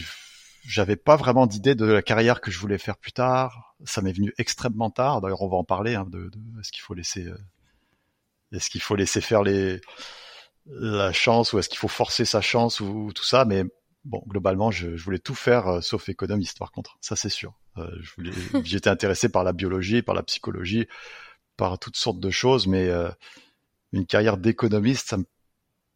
j'avais 0.65 0.97
pas 0.97 1.15
vraiment 1.15 1.47
d'idée 1.47 1.73
de 1.73 1.85
la 1.85 2.01
carrière 2.01 2.41
que 2.41 2.51
je 2.51 2.59
voulais 2.59 2.77
faire 2.77 2.97
plus 2.97 3.13
tard. 3.13 3.75
Ça 3.85 4.01
m'est 4.01 4.11
venu 4.11 4.33
extrêmement 4.37 4.89
tard. 4.89 5.21
D'ailleurs, 5.21 5.41
on 5.41 5.47
va 5.47 5.57
en 5.57 5.63
parler 5.63 5.95
hein, 5.95 6.05
de, 6.09 6.29
de 6.29 6.59
est-ce 6.59 6.71
qu'il 6.71 6.81
faut 6.81 6.93
laisser 6.93 7.25
euh, 7.25 7.37
est-ce 8.51 8.69
qu'il 8.69 8.81
faut 8.81 8.95
laisser 8.95 9.21
faire 9.21 9.41
les 9.41 9.79
la 10.69 11.11
chance 11.11 11.53
ou 11.53 11.59
est-ce 11.59 11.69
qu'il 11.69 11.79
faut 11.79 11.87
forcer 11.87 12.25
sa 12.25 12.41
chance 12.41 12.79
ou, 12.79 13.11
tout 13.13 13.23
ça. 13.23 13.45
Mais 13.45 13.63
bon, 14.05 14.23
globalement, 14.27 14.71
je, 14.71 14.95
je 14.95 15.03
voulais 15.03 15.19
tout 15.19 15.35
faire 15.35 15.67
euh, 15.67 15.81
sauf 15.81 16.09
économiste, 16.09 16.59
par 16.59 16.71
contre. 16.71 16.97
Ça, 17.01 17.15
c'est 17.15 17.29
sûr. 17.29 17.53
Euh, 17.77 17.89
J'étais 18.63 18.89
intéressé 18.89 19.29
par 19.29 19.43
la 19.43 19.53
biologie, 19.53 20.01
par 20.01 20.15
la 20.15 20.23
psychologie, 20.23 20.87
par 21.57 21.79
toutes 21.79 21.97
sortes 21.97 22.19
de 22.19 22.29
choses, 22.29 22.67
mais 22.67 22.87
euh, 22.87 23.09
une 23.91 24.05
carrière 24.05 24.37
d'économiste, 24.37 25.09
ça 25.09 25.17
me, 25.17 25.25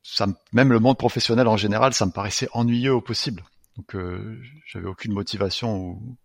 ça 0.01 0.27
même 0.51 0.71
le 0.71 0.79
monde 0.79 0.97
professionnel 0.97 1.47
en 1.47 1.57
général, 1.57 1.93
ça 1.93 2.05
me 2.05 2.11
paraissait 2.11 2.49
ennuyeux 2.53 2.93
au 2.93 3.01
possible. 3.01 3.43
Donc, 3.77 3.95
euh, 3.95 4.41
j'avais 4.65 4.87
aucune 4.87 5.13
motivation 5.13 5.77
ou, 5.77 6.17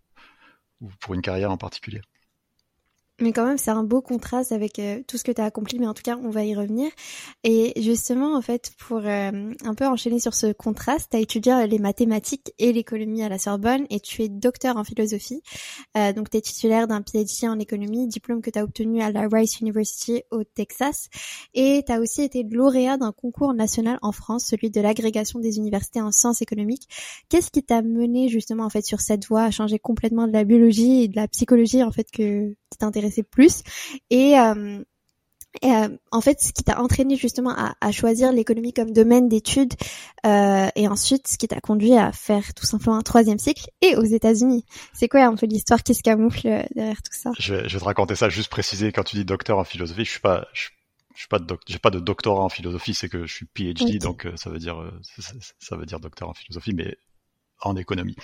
ou 0.81 0.89
pour 0.99 1.13
une 1.13 1.21
carrière 1.21 1.51
en 1.51 1.57
particulier. 1.57 2.01
Mais 3.21 3.33
quand 3.33 3.45
même, 3.45 3.57
c'est 3.57 3.71
un 3.71 3.83
beau 3.83 4.01
contraste 4.01 4.53
avec 4.53 4.79
euh, 4.79 5.01
tout 5.05 5.17
ce 5.17 5.25
que 5.25 5.31
tu 5.31 5.41
as 5.41 5.45
accompli, 5.45 5.77
mais 5.77 5.87
en 5.87 5.93
tout 5.93 6.03
cas, 6.03 6.17
on 6.23 6.29
va 6.29 6.45
y 6.45 6.55
revenir. 6.55 6.89
Et 7.43 7.73
justement, 7.81 8.35
en 8.35 8.41
fait, 8.41 8.71
pour 8.77 8.99
euh, 8.99 9.53
un 9.63 9.75
peu 9.75 9.85
enchaîner 9.85 10.19
sur 10.19 10.33
ce 10.33 10.53
contraste, 10.53 11.09
tu 11.11 11.17
as 11.17 11.19
étudié 11.19 11.67
les 11.67 11.79
mathématiques 11.79 12.53
et 12.59 12.71
l'économie 12.71 13.21
à 13.21 13.29
la 13.29 13.37
Sorbonne 13.37 13.85
et 13.89 13.99
tu 13.99 14.21
es 14.23 14.29
docteur 14.29 14.77
en 14.77 14.85
philosophie. 14.85 15.41
Euh, 15.97 16.13
donc, 16.13 16.29
tu 16.29 16.37
es 16.37 16.41
titulaire 16.41 16.87
d'un 16.87 17.01
PhD 17.01 17.49
en 17.49 17.59
économie, 17.59 18.07
diplôme 18.07 18.41
que 18.41 18.49
tu 18.49 18.59
as 18.59 18.63
obtenu 18.63 19.01
à 19.01 19.11
la 19.11 19.27
Rice 19.29 19.59
University 19.59 20.23
au 20.31 20.45
Texas. 20.45 21.09
Et 21.53 21.83
tu 21.85 21.91
as 21.91 21.99
aussi 21.99 22.21
été 22.21 22.43
lauréat 22.43 22.95
d'un 22.97 23.11
concours 23.11 23.53
national 23.53 23.99
en 24.01 24.13
France, 24.13 24.45
celui 24.45 24.71
de 24.71 24.79
l'agrégation 24.79 25.39
des 25.39 25.57
universités 25.57 26.01
en 26.01 26.11
sciences 26.11 26.41
économiques. 26.41 26.87
Qu'est-ce 27.27 27.51
qui 27.51 27.63
t'a 27.63 27.81
mené 27.81 28.29
justement, 28.29 28.63
en 28.63 28.69
fait, 28.69 28.85
sur 28.85 29.01
cette 29.01 29.25
voie 29.25 29.43
à 29.43 29.51
changer 29.51 29.77
complètement 29.77 30.25
de 30.25 30.33
la 30.33 30.45
biologie 30.45 31.03
et 31.03 31.07
de 31.09 31.17
la 31.17 31.27
psychologie, 31.27 31.83
en 31.83 31.91
fait, 31.91 32.09
que 32.11 32.55
tu 32.71 32.77
t'intéressais 32.77 33.23
plus. 33.23 33.63
Et, 34.09 34.39
euh, 34.39 34.83
euh, 35.63 35.89
en 36.11 36.21
fait, 36.21 36.39
ce 36.39 36.53
qui 36.53 36.63
t'a 36.63 36.79
entraîné 36.79 37.15
justement 37.15 37.55
à, 37.81 37.91
choisir 37.91 38.31
l'économie 38.31 38.71
comme 38.71 38.91
domaine 38.91 39.27
d'études, 39.27 39.73
euh, 40.25 40.67
et 40.75 40.87
ensuite 40.87 41.27
ce 41.27 41.37
qui 41.37 41.47
t'a 41.47 41.59
conduit 41.59 41.95
à 41.95 42.11
faire 42.11 42.53
tout 42.53 42.67
simplement 42.67 42.97
un 42.97 43.01
troisième 43.01 43.39
cycle 43.39 43.67
et 43.81 43.95
aux 43.95 44.03
États-Unis. 44.03 44.63
C'est 44.93 45.07
quoi 45.07 45.21
un 45.25 45.35
peu 45.35 45.47
l'histoire 45.47 45.81
qui 45.81 45.95
se 45.95 46.03
camoufle 46.03 46.43
derrière 46.75 47.01
tout 47.01 47.11
ça? 47.13 47.31
Je 47.39 47.55
vais, 47.55 47.67
je 47.67 47.73
vais, 47.73 47.79
te 47.79 47.85
raconter 47.85 48.15
ça. 48.15 48.29
Juste 48.29 48.49
préciser 48.49 48.91
quand 48.91 49.03
tu 49.03 49.15
dis 49.15 49.25
docteur 49.25 49.57
en 49.57 49.63
philosophie, 49.63 50.05
je 50.05 50.11
suis 50.11 50.19
pas, 50.19 50.47
je, 50.53 50.67
suis 51.15 51.27
pas 51.27 51.39
de 51.39 51.57
j'ai 51.67 51.79
pas 51.79 51.89
de 51.89 51.99
doctorat 51.99 52.43
en 52.43 52.49
philosophie, 52.49 52.93
c'est 52.93 53.09
que 53.09 53.25
je 53.25 53.33
suis 53.33 53.47
PhD, 53.47 53.97
donc 53.97 54.27
ça 54.35 54.51
veut 54.51 54.59
dire 54.59 54.79
ça, 55.01 55.33
ça, 55.57 55.75
veut 55.75 55.87
dire 55.87 55.99
docteur 55.99 56.29
en 56.29 56.33
philosophie, 56.35 56.73
mais 56.75 56.95
en 57.61 57.75
économie. 57.75 58.15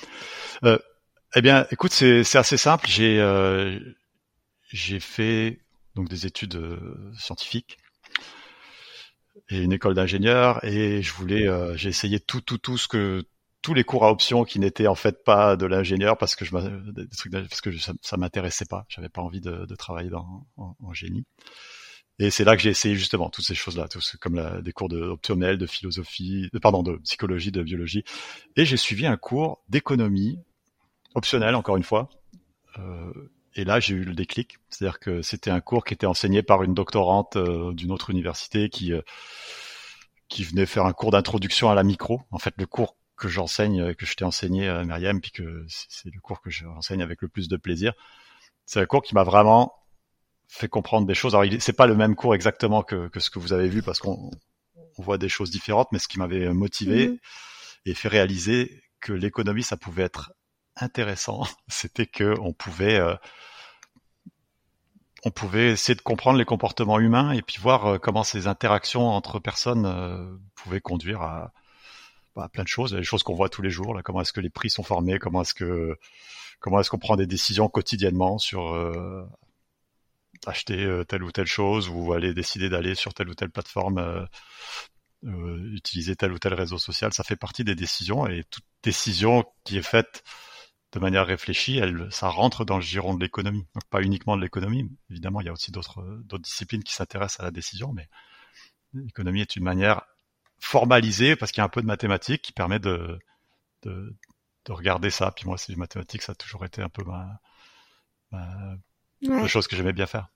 eh 0.63 1.41
bien, 1.41 1.65
écoute, 1.71 1.91
c'est 1.91 2.35
assez 2.35 2.57
simple. 2.57 2.85
J'ai 2.87 3.19
j'ai 4.69 4.99
fait 4.99 5.59
donc 5.95 6.09
des 6.09 6.25
études 6.25 6.55
euh, 6.55 7.11
scientifiques 7.17 7.77
et 9.49 9.59
une 9.59 9.73
école 9.73 9.93
d'ingénieur 9.93 10.63
et 10.63 11.01
je 11.01 11.13
voulais 11.13 11.47
euh, 11.47 11.75
j'ai 11.75 11.89
essayé 11.89 12.19
tout 12.19 12.41
tout 12.41 12.57
tout 12.57 12.77
ce 12.77 12.87
que 12.87 13.23
tous 13.65 13.73
les 13.73 13.83
cours 13.83 14.05
à 14.05 14.11
option 14.11 14.43
qui 14.43 14.59
n'étaient 14.59 14.85
en 14.85 14.93
fait 14.93 15.23
pas 15.23 15.55
de 15.55 15.65
l'ingénieur 15.65 16.19
parce 16.19 16.35
que 16.35 16.45
je 16.45 16.51
des 16.91 17.07
parce 17.31 17.61
que 17.61 17.75
ça, 17.79 17.93
ça 18.03 18.15
m'intéressait 18.15 18.65
pas. 18.65 18.85
J'avais 18.89 19.09
pas 19.09 19.23
envie 19.23 19.41
de, 19.41 19.65
travailler 19.75 20.11
dans 20.11 20.45
en, 20.55 20.93
génie. 20.93 21.25
Et 22.19 22.29
c'est 22.29 22.43
là 22.43 22.55
que 22.55 22.61
j'ai 22.61 22.69
essayé 22.69 22.95
justement 22.95 23.27
toutes 23.31 23.43
ces 23.43 23.55
choses 23.55 23.75
là 23.75 23.87
tout 23.87 24.01
comme 24.21 24.61
des 24.61 24.71
cours 24.71 24.87
de 24.87 25.01
optionnels 25.01 25.57
de 25.57 25.65
philosophie 25.65 26.47
pardon 26.61 26.83
de 26.83 26.97
psychologie 26.97 27.51
de 27.51 27.63
biologie. 27.63 28.03
Et 28.55 28.65
j'ai 28.65 28.77
suivi 28.77 29.07
un 29.07 29.17
cours 29.17 29.63
d'économie 29.67 30.37
optionnel 31.15 31.55
encore 31.55 31.75
une 31.75 31.83
fois 31.83 32.09
euh, 32.77 33.31
et 33.55 33.63
là, 33.63 33.79
j'ai 33.79 33.95
eu 33.95 34.03
le 34.03 34.13
déclic. 34.13 34.57
C'est-à-dire 34.69 34.99
que 34.99 35.21
c'était 35.21 35.51
un 35.51 35.61
cours 35.61 35.85
qui 35.85 35.93
était 35.93 36.05
enseigné 36.05 36.43
par 36.43 36.63
une 36.63 36.73
doctorante 36.73 37.37
euh, 37.37 37.73
d'une 37.73 37.91
autre 37.91 38.09
université 38.09 38.69
qui 38.69 38.93
euh, 38.93 39.01
qui 40.27 40.43
venait 40.43 40.65
faire 40.65 40.85
un 40.85 40.93
cours 40.93 41.11
d'introduction 41.11 41.69
à 41.69 41.75
la 41.75 41.83
micro. 41.83 42.21
En 42.31 42.39
fait, 42.39 42.53
le 42.57 42.65
cours 42.65 42.97
que 43.15 43.27
j'enseigne, 43.27 43.81
euh, 43.81 43.93
que 43.93 44.05
je 44.05 44.15
t'ai 44.15 44.25
enseigné, 44.25 44.67
à 44.67 44.83
Myriam, 44.83 45.21
puis 45.21 45.31
que 45.31 45.65
c'est 45.69 46.13
le 46.13 46.19
cours 46.19 46.41
que 46.41 46.49
j'enseigne 46.49 47.01
avec 47.01 47.21
le 47.21 47.27
plus 47.29 47.47
de 47.47 47.57
plaisir. 47.57 47.93
C'est 48.65 48.81
un 48.81 48.85
cours 48.85 49.03
qui 49.03 49.15
m'a 49.15 49.23
vraiment 49.23 49.73
fait 50.47 50.67
comprendre 50.67 51.07
des 51.07 51.13
choses. 51.13 51.35
Alors, 51.35 51.49
c'est 51.59 51.73
pas 51.73 51.87
le 51.87 51.95
même 51.95 52.15
cours 52.15 52.35
exactement 52.35 52.83
que, 52.83 53.07
que 53.07 53.19
ce 53.19 53.29
que 53.29 53.39
vous 53.39 53.53
avez 53.53 53.69
vu 53.69 53.81
parce 53.81 53.99
qu'on 53.99 54.31
on 54.97 55.01
voit 55.01 55.17
des 55.17 55.29
choses 55.29 55.51
différentes, 55.51 55.91
mais 55.91 55.99
ce 55.99 56.07
qui 56.07 56.19
m'avait 56.19 56.53
motivé 56.53 57.09
mmh 57.09 57.17
et 57.85 57.93
fait 57.93 58.07
réaliser 58.07 58.81
que 58.99 59.13
l'économie, 59.13 59.63
ça 59.63 59.77
pouvait 59.77 60.03
être 60.03 60.33
intéressant, 60.77 61.43
c'était 61.67 62.07
que 62.07 62.35
on 62.39 62.53
pouvait 62.53 62.99
euh, 62.99 63.15
on 65.23 65.31
pouvait 65.31 65.71
essayer 65.71 65.95
de 65.95 66.01
comprendre 66.01 66.37
les 66.37 66.45
comportements 66.45 66.99
humains 66.99 67.31
et 67.31 67.41
puis 67.41 67.57
voir 67.59 67.85
euh, 67.85 67.97
comment 67.97 68.23
ces 68.23 68.47
interactions 68.47 69.07
entre 69.07 69.39
personnes 69.39 69.85
euh, 69.85 70.37
pouvaient 70.55 70.81
conduire 70.81 71.21
à, 71.21 71.51
bah, 72.35 72.47
plein 72.51 72.63
de 72.63 72.67
choses, 72.67 72.91
des 72.91 73.03
choses 73.03 73.23
qu'on 73.23 73.33
voit 73.33 73.49
tous 73.49 73.63
les 73.63 73.71
jours. 73.71 73.95
Là, 73.95 74.03
comment 74.03 74.21
est-ce 74.21 74.33
que 74.33 74.41
les 74.41 74.51
prix 74.51 74.69
sont 74.69 74.83
formés, 74.83 75.17
comment 75.19 75.41
est-ce 75.41 75.53
que 75.53 75.97
comment 76.59 76.79
est-ce 76.79 76.89
qu'on 76.89 76.99
prend 76.99 77.15
des 77.15 77.27
décisions 77.27 77.69
quotidiennement 77.69 78.37
sur 78.37 78.75
acheter 80.45 81.01
telle 81.07 81.23
ou 81.23 81.31
telle 81.31 81.47
chose 81.47 81.89
ou 81.89 82.13
aller 82.13 82.33
décider 82.33 82.69
d'aller 82.69 82.95
sur 82.95 83.13
telle 83.13 83.29
ou 83.29 83.35
telle 83.35 83.49
plateforme, 83.49 84.27
utiliser 85.23 86.15
tel 86.15 86.31
ou 86.31 86.39
tel 86.39 86.53
réseau 86.53 86.77
social. 86.77 87.13
Ça 87.13 87.23
fait 87.23 87.35
partie 87.35 87.63
des 87.63 87.75
décisions 87.75 88.27
et 88.27 88.43
toute 88.49 88.65
décision 88.83 89.43
qui 89.63 89.77
est 89.77 89.83
faite 89.83 90.23
de 90.95 90.99
manière 90.99 91.27
réfléchie, 91.27 91.77
elle, 91.77 92.07
ça 92.11 92.29
rentre 92.29 92.65
dans 92.65 92.77
le 92.77 92.81
giron 92.81 93.13
de 93.13 93.21
l'économie. 93.21 93.67
Donc 93.75 93.83
pas 93.89 94.01
uniquement 94.01 94.37
de 94.37 94.41
l'économie, 94.41 94.89
évidemment, 95.09 95.41
il 95.41 95.47
y 95.47 95.49
a 95.49 95.53
aussi 95.53 95.71
d'autres 95.71 96.01
disciplines 96.39 96.83
qui 96.83 96.93
s'intéressent 96.93 97.41
à 97.41 97.43
la 97.43 97.51
décision, 97.51 97.93
mais 97.93 98.07
l'économie 98.93 99.41
est 99.41 99.55
une 99.55 99.63
manière 99.63 100.03
formalisée 100.59 101.35
parce 101.35 101.51
qu'il 101.51 101.59
y 101.59 101.63
a 101.63 101.65
un 101.65 101.69
peu 101.69 101.81
de 101.81 101.87
mathématiques 101.87 102.41
qui 102.41 102.53
permet 102.53 102.79
de 102.79 103.19
de, 103.83 104.15
de 104.65 104.71
regarder 104.71 105.09
ça. 105.11 105.31
Puis 105.31 105.45
moi, 105.45 105.57
c'est 105.57 105.71
les 105.71 105.77
mathématiques, 105.77 106.21
ça 106.23 106.31
a 106.31 106.35
toujours 106.35 106.65
été 106.65 106.81
un 106.81 106.89
peu 106.89 107.03
ma, 107.03 107.39
ma 108.31 109.47
chose 109.47 109.67
que 109.67 109.75
j'aimais 109.75 109.93
bien 109.93 110.07
faire. 110.07 110.29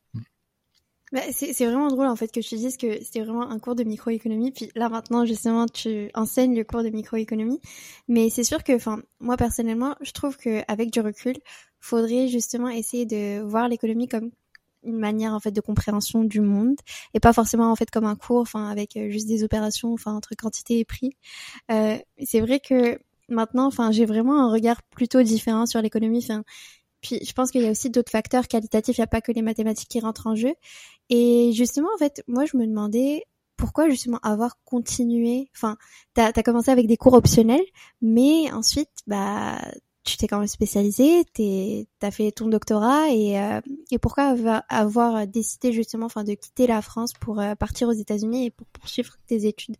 Bah, 1.12 1.22
c'est 1.32 1.66
vraiment 1.66 1.88
drôle 1.88 2.08
en 2.08 2.16
fait 2.16 2.32
que 2.32 2.39
tu 2.39 2.56
dises 2.56 2.78
que 2.78 3.04
c'était 3.04 3.22
vraiment 3.22 3.50
un 3.50 3.60
cours 3.60 3.75
de 3.75 3.84
microéconomie. 3.84 4.51
Puis 4.51 4.70
là 4.75 4.89
maintenant 4.89 5.25
justement 5.25 5.66
tu 5.66 6.10
enseignes 6.13 6.56
le 6.56 6.63
cours 6.63 6.84
de 6.84 6.89
microéconomie. 6.89 7.60
Mais 8.08 8.30
c'est 8.30 8.44
sûr 8.44 8.63
que, 8.63 8.74
enfin, 8.74 9.01
moi 9.20 9.38
personnellement, 9.38 9.96
je 10.01 10.12
trouve 10.12 10.38
que 10.38 10.62
avec 10.68 10.92
du 10.92 11.00
recul, 11.00 11.36
faudrait 11.80 12.28
justement 12.28 12.70
essayer 12.70 13.06
de 13.06 13.42
voir 13.42 13.68
l'économie 13.68 14.08
comme 14.08 14.32
une 14.84 14.98
manière 14.98 15.34
en 15.34 15.39
fait 15.39 15.51
de 15.51 15.62
compréhension 15.62 16.24
du 16.24 16.42
monde 16.42 16.78
et 17.13 17.20
pas 17.20 17.34
forcément 17.34 17.72
en 17.72 17.75
fait 17.75 17.89
comme 17.92 18.06
un 18.06 18.16
cours, 18.16 18.42
enfin 18.42 18.70
avec 18.70 18.96
euh, 18.96 19.10
juste 19.10 19.28
des 19.28 19.44
opérations, 19.44 19.94
enfin 19.94 20.13
entre 20.13 20.36
quantité 20.36 20.80
et 20.80 20.86
prix. 20.86 21.12
Euh, 21.72 21.98
c'est 22.24 22.39
vrai 22.42 22.60
que 22.60 23.00
maintenant, 23.30 23.66
enfin, 23.68 23.92
j'ai 23.92 24.06
vraiment 24.06 24.39
un 24.39 24.51
regard 24.51 24.82
plutôt 24.84 25.22
différent 25.22 25.66
sur 25.66 25.82
l'économie. 25.82 26.25
Puis 27.01 27.20
je 27.25 27.34
pense 27.34 27.51
qu'il 27.51 27.62
y 27.62 27.68
a 27.68 27.72
aussi 27.72 27.89
d'autres 27.89 28.12
facteurs 28.12 28.48
qualitatifs, 28.48 28.98
il 28.98 29.01
n'y 29.01 29.06
a 29.06 29.08
pas 29.08 29.22
que 29.22 29.32
les 29.32 29.42
mathématiques 29.42 29.89
qui 29.89 30.00
rentrent 30.00 30.28
en 30.28 30.36
jeu. 30.36 30.54
Et 31.10 31.51
justement, 31.54 31.89
en 31.94 31.98
fait, 31.98 32.24
moi 32.28 32.46
je 32.46 32.58
me 32.58 32.66
demandais 32.66 33.24
pourquoi 33.58 33.89
justement 33.89 34.20
avoir 34.24 34.58
continué. 34.63 35.50
Enfin, 35.56 35.78
t'as 36.13 36.32
as 36.36 36.44
commencé 36.44 36.72
avec 36.72 36.88
des 36.88 36.98
cours 36.98 37.13
optionnels, 37.13 37.66
mais 38.01 38.51
ensuite, 38.54 38.89
bah, 39.08 39.60
tu 40.06 40.18
t'es 40.18 40.28
quand 40.28 40.39
même 40.39 40.48
spécialisé, 40.48 41.25
t'as 42.00 42.12
fait 42.12 42.32
ton 42.32 42.48
doctorat 42.48 43.10
et, 43.10 43.39
euh, 43.39 43.60
et 43.92 44.00
pourquoi 44.00 44.36
avoir 44.70 45.28
décidé 45.28 45.72
justement, 45.74 46.06
enfin, 46.06 46.24
de 46.24 46.34
quitter 46.34 46.68
la 46.68 46.82
France 46.82 47.13
pour 47.20 47.39
euh, 47.39 47.56
partir 47.56 47.89
aux 47.89 47.94
États-Unis 47.94 48.46
et 48.46 48.51
pour 48.51 48.66
poursuivre 48.68 49.16
tes 49.28 49.46
études 49.46 49.75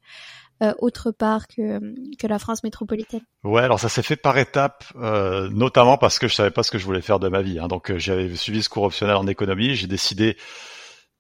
euh, 0.62 0.74
autre 0.79 1.12
part 1.12 1.48
que, 1.48 1.79
que 2.17 2.27
la 2.27 2.38
France 2.38 2.63
métropolitaine? 2.63 3.21
Ouais, 3.45 3.62
alors 3.62 3.79
ça 3.79 3.88
s'est 3.88 4.03
fait 4.03 4.17
par 4.17 4.38
étapes, 4.38 4.83
euh, 4.95 5.50
notamment 5.50 5.98
parce 5.98 6.19
que 6.19 6.27
je 6.27 6.36
savais 6.36 6.51
pas 6.51 6.63
ce 6.63 6.71
que 6.71 6.77
je 6.77 6.86
voulais 6.86 7.01
faire 7.01 7.19
de 7.19 7.29
ma 7.29 7.41
vie. 7.41 7.59
Hein. 7.59 7.69
Donc 7.69 7.89
euh, 7.89 7.98
j'avais 7.98 8.36
suivi 8.36 8.62
ce 8.62 8.67
cours 8.67 8.83
optionnel 8.83 9.15
en 9.15 9.25
économie, 9.25 9.75
j'ai 9.75 9.88
décidé 9.88 10.36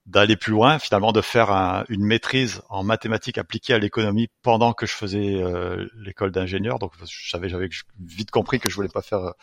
d'aller 0.09 0.35
plus 0.35 0.51
loin, 0.51 0.79
finalement 0.79 1.11
de 1.11 1.21
faire 1.21 1.51
un, 1.51 1.85
une 1.87 2.03
maîtrise 2.03 2.61
en 2.69 2.83
mathématiques 2.83 3.37
appliquées 3.37 3.75
à 3.75 3.79
l'économie 3.79 4.27
pendant 4.41 4.73
que 4.73 4.87
je 4.87 4.93
faisais 4.93 5.35
euh, 5.35 5.87
l'école 5.95 6.31
d'ingénieur. 6.31 6.79
Donc 6.79 6.93
je 7.07 7.29
savais, 7.29 7.47
j'avais 7.47 7.69
vite 7.99 8.31
compris 8.31 8.59
que 8.59 8.69
je 8.69 8.75
voulais 8.75 8.89
pas 8.89 9.03
faire 9.03 9.33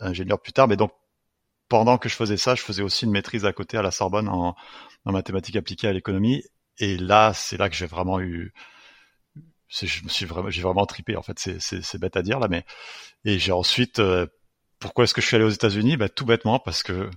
ingénieur 0.00 0.40
plus 0.40 0.52
tard, 0.52 0.66
mais 0.66 0.76
donc 0.76 0.92
pendant 1.68 1.98
que 1.98 2.08
je 2.08 2.16
faisais 2.16 2.36
ça, 2.36 2.54
je 2.56 2.62
faisais 2.62 2.82
aussi 2.82 3.04
une 3.04 3.12
maîtrise 3.12 3.44
à 3.44 3.52
côté 3.52 3.78
à 3.78 3.82
la 3.82 3.92
Sorbonne 3.92 4.28
en, 4.28 4.56
en 5.04 5.12
mathématiques 5.12 5.56
appliquées 5.56 5.88
à 5.88 5.92
l'économie. 5.92 6.42
Et 6.78 6.96
là, 6.98 7.32
c'est 7.34 7.56
là 7.56 7.68
que 7.70 7.76
j'ai 7.76 7.86
vraiment 7.86 8.20
eu 8.20 8.52
je 9.80 10.04
me 10.04 10.08
suis 10.08 10.26
vraiment, 10.26 10.50
j'ai 10.50 10.62
vraiment 10.62 10.84
tripé 10.84 11.16
en 11.16 11.22
fait. 11.22 11.38
C'est 11.38 11.98
bête 11.98 12.16
à 12.16 12.22
dire 12.22 12.38
là, 12.38 12.48
mais 12.48 12.64
et 13.24 13.38
j'ai 13.38 13.52
ensuite, 13.52 14.00
euh, 14.00 14.26
pourquoi 14.78 15.04
est-ce 15.04 15.14
que 15.14 15.20
je 15.22 15.26
suis 15.26 15.36
allé 15.36 15.44
aux 15.44 15.50
États-Unis? 15.50 15.96
Bah, 15.96 16.08
tout 16.08 16.26
bêtement 16.26 16.58
parce 16.58 16.82
que 16.82 17.08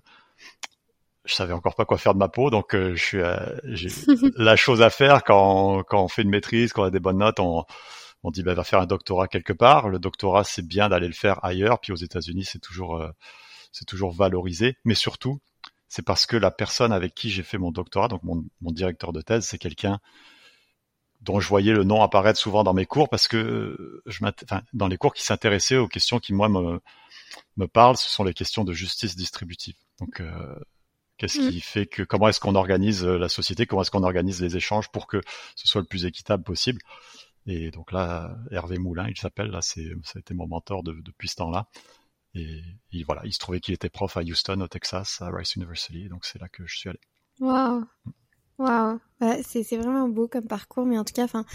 je 1.26 1.36
savais 1.36 1.54
encore 1.54 1.76
pas 1.76 1.86
quoi 1.86 1.98
faire 1.98 2.14
de 2.14 2.20
ma 2.20 2.30
peau, 2.30 2.50
donc 2.50 2.76
euh, 2.76 2.96
je 2.96 3.04
suis, 3.04 3.20
euh, 3.20 3.38
j'ai 3.66 3.90
la 4.38 4.56
chose 4.56 4.82
à 4.82 4.90
faire 4.90 5.24
quand 5.24 5.84
quand 5.84 6.04
on 6.04 6.08
fait 6.08 6.24
une 6.24 6.30
maîtrise, 6.30 6.74
quand 6.74 6.84
on 6.84 6.86
a 6.86 6.92
des 6.92 7.00
bonnes 7.00 7.20
notes, 7.20 7.40
on 7.40 7.66
on 8.24 8.32
dit 8.32 8.44
bah 8.44 8.54
va 8.54 8.64
faire 8.64 8.80
un 8.80 8.86
doctorat 8.86 9.28
quelque 9.28 9.54
part. 9.54 9.90
Le 9.90 10.00
doctorat 10.00 10.44
c'est 10.44 10.66
bien 10.66 10.90
d'aller 10.90 11.08
le 11.08 11.14
faire 11.14 11.44
ailleurs, 11.44 11.80
puis 11.80 11.92
aux 11.92 11.98
États-Unis 11.98 12.46
c'est 12.46 12.60
toujours 12.60 13.04
c'est 13.72 13.86
toujours 13.86 14.12
valorisé, 14.12 14.78
mais 14.86 14.96
surtout 14.96 15.40
c'est 15.88 16.06
parce 16.06 16.26
que 16.26 16.38
la 16.38 16.52
personne 16.52 16.92
avec 16.92 17.16
qui 17.16 17.30
j'ai 17.30 17.44
fait 17.44 17.58
mon 17.58 17.72
doctorat, 17.72 18.08
donc 18.08 18.24
mon, 18.24 18.44
mon 18.62 18.72
directeur 18.72 19.14
de 19.14 19.22
thèse, 19.22 19.46
c'est 19.46 19.58
quelqu'un 19.58 20.00
dont 21.22 21.40
je 21.40 21.48
voyais 21.48 21.74
le 21.74 21.84
nom 21.84 22.02
apparaître 22.02 22.40
souvent 22.40 22.64
dans 22.64 22.74
mes 22.74 22.86
cours 22.86 23.10
parce 23.10 23.28
que 23.28 24.02
je 24.06 24.20
enfin, 24.24 24.62
dans 24.74 24.88
les 24.88 24.98
cours 24.98 25.14
qui 25.14 25.24
s'intéressaient 25.24 25.78
aux 25.78 25.88
questions 25.88 26.20
qui 26.20 26.34
moi 26.34 26.50
me, 26.50 26.80
me 27.58 27.68
parlent, 27.68 27.98
ce 27.98 28.10
sont 28.10 28.24
les 28.24 28.34
questions 28.34 28.64
de 28.64 28.74
justice 28.74 29.16
distributive. 29.16 29.76
Donc 30.00 30.22
euh, 30.22 30.56
Qu'est-ce 31.18 31.40
qui 31.40 31.62
fait 31.62 31.86
que 31.86 32.04
comment 32.04 32.28
est-ce 32.28 32.40
qu'on 32.42 32.56
organise 32.56 33.06
la 33.06 33.30
société, 33.30 33.66
comment 33.66 33.82
est-ce 33.84 33.92
qu'on 33.92 34.04
organise 34.04 34.42
les 34.42 34.58
échanges 34.58 34.90
pour 34.90 35.08
que 35.08 35.22
ce 35.56 35.68
soit 35.68 35.82
le 35.82 35.88
plus 35.88 36.06
équitable 36.06 36.44
possible? 36.44 36.82
Et 37.48 37.72
donc 37.72 37.92
là, 37.92 38.36
Hervé 38.52 38.78
Moulin, 38.80 39.08
il 39.08 39.18
s'appelle, 39.18 39.48
là, 39.48 39.62
c'est, 39.62 39.88
ça 40.04 40.18
a 40.18 40.20
été 40.20 40.34
mon 40.34 40.48
mentor 40.48 40.84
depuis 40.84 41.28
ce 41.30 41.36
temps-là. 41.36 41.68
Et, 42.34 42.62
voilà, 43.06 43.22
il 43.24 43.34
se 43.34 43.40
trouvait 43.40 43.62
qu'il 43.62 43.74
était 43.74 43.90
prof 43.90 44.18
à 44.18 44.22
Houston, 44.22 44.60
au 44.60 44.68
Texas, 44.68 45.22
à 45.22 45.30
Rice 45.30 45.56
University, 45.56 46.10
donc 46.10 46.26
c'est 46.26 46.40
là 46.40 46.50
que 46.50 46.66
je 46.66 46.78
suis 46.78 46.90
allé. 46.90 47.00
Waouh, 47.40 47.86
waouh, 48.58 49.00
c'est, 49.44 49.64
c'est 49.64 49.78
vraiment 49.78 50.10
beau 50.10 50.28
comme 50.28 50.48
parcours, 50.48 50.86
mais 50.86 50.98
en 50.98 51.06
tout 51.06 51.14
cas, 51.14 51.24
enfin, 51.24 51.46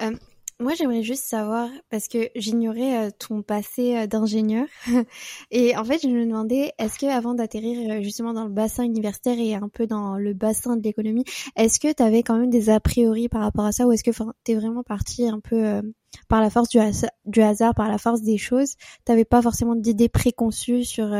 euh, 0.00 0.16
moi, 0.60 0.74
j'aimerais 0.74 1.02
juste 1.02 1.24
savoir, 1.24 1.68
parce 1.90 2.06
que 2.06 2.30
j'ignorais 2.36 3.08
euh, 3.08 3.10
ton 3.18 3.42
passé 3.42 3.96
euh, 3.96 4.06
d'ingénieur, 4.06 4.66
et 5.50 5.76
en 5.76 5.84
fait, 5.84 6.00
je 6.02 6.08
me 6.08 6.24
demandais, 6.24 6.72
est-ce 6.78 6.98
que 6.98 7.06
avant 7.06 7.34
d'atterrir 7.34 7.90
euh, 7.90 8.02
justement 8.02 8.32
dans 8.32 8.44
le 8.44 8.50
bassin 8.50 8.84
universitaire 8.84 9.38
et 9.38 9.54
un 9.54 9.68
peu 9.68 9.86
dans 9.86 10.16
le 10.16 10.32
bassin 10.32 10.76
de 10.76 10.82
l'économie, 10.82 11.24
est-ce 11.56 11.80
que 11.80 11.92
tu 11.92 12.02
avais 12.02 12.22
quand 12.22 12.38
même 12.38 12.50
des 12.50 12.70
a 12.70 12.78
priori 12.78 13.28
par 13.28 13.42
rapport 13.42 13.64
à 13.64 13.72
ça, 13.72 13.86
ou 13.86 13.92
est-ce 13.92 14.04
que 14.04 14.12
tu 14.44 14.52
es 14.52 14.54
vraiment 14.54 14.84
parti 14.84 15.28
un 15.28 15.40
peu 15.40 15.82
par 16.28 16.40
la 16.40 16.50
force 16.50 16.68
du, 16.68 16.78
du, 17.24 17.42
hasard, 17.42 17.74
par 17.74 17.88
la 17.88 17.98
force 17.98 18.22
des 18.22 18.38
choses? 18.38 18.74
T'avais 19.04 19.24
pas 19.24 19.42
forcément 19.42 19.74
d'idées 19.74 20.08
préconçues 20.08 20.84
sur 20.84 21.12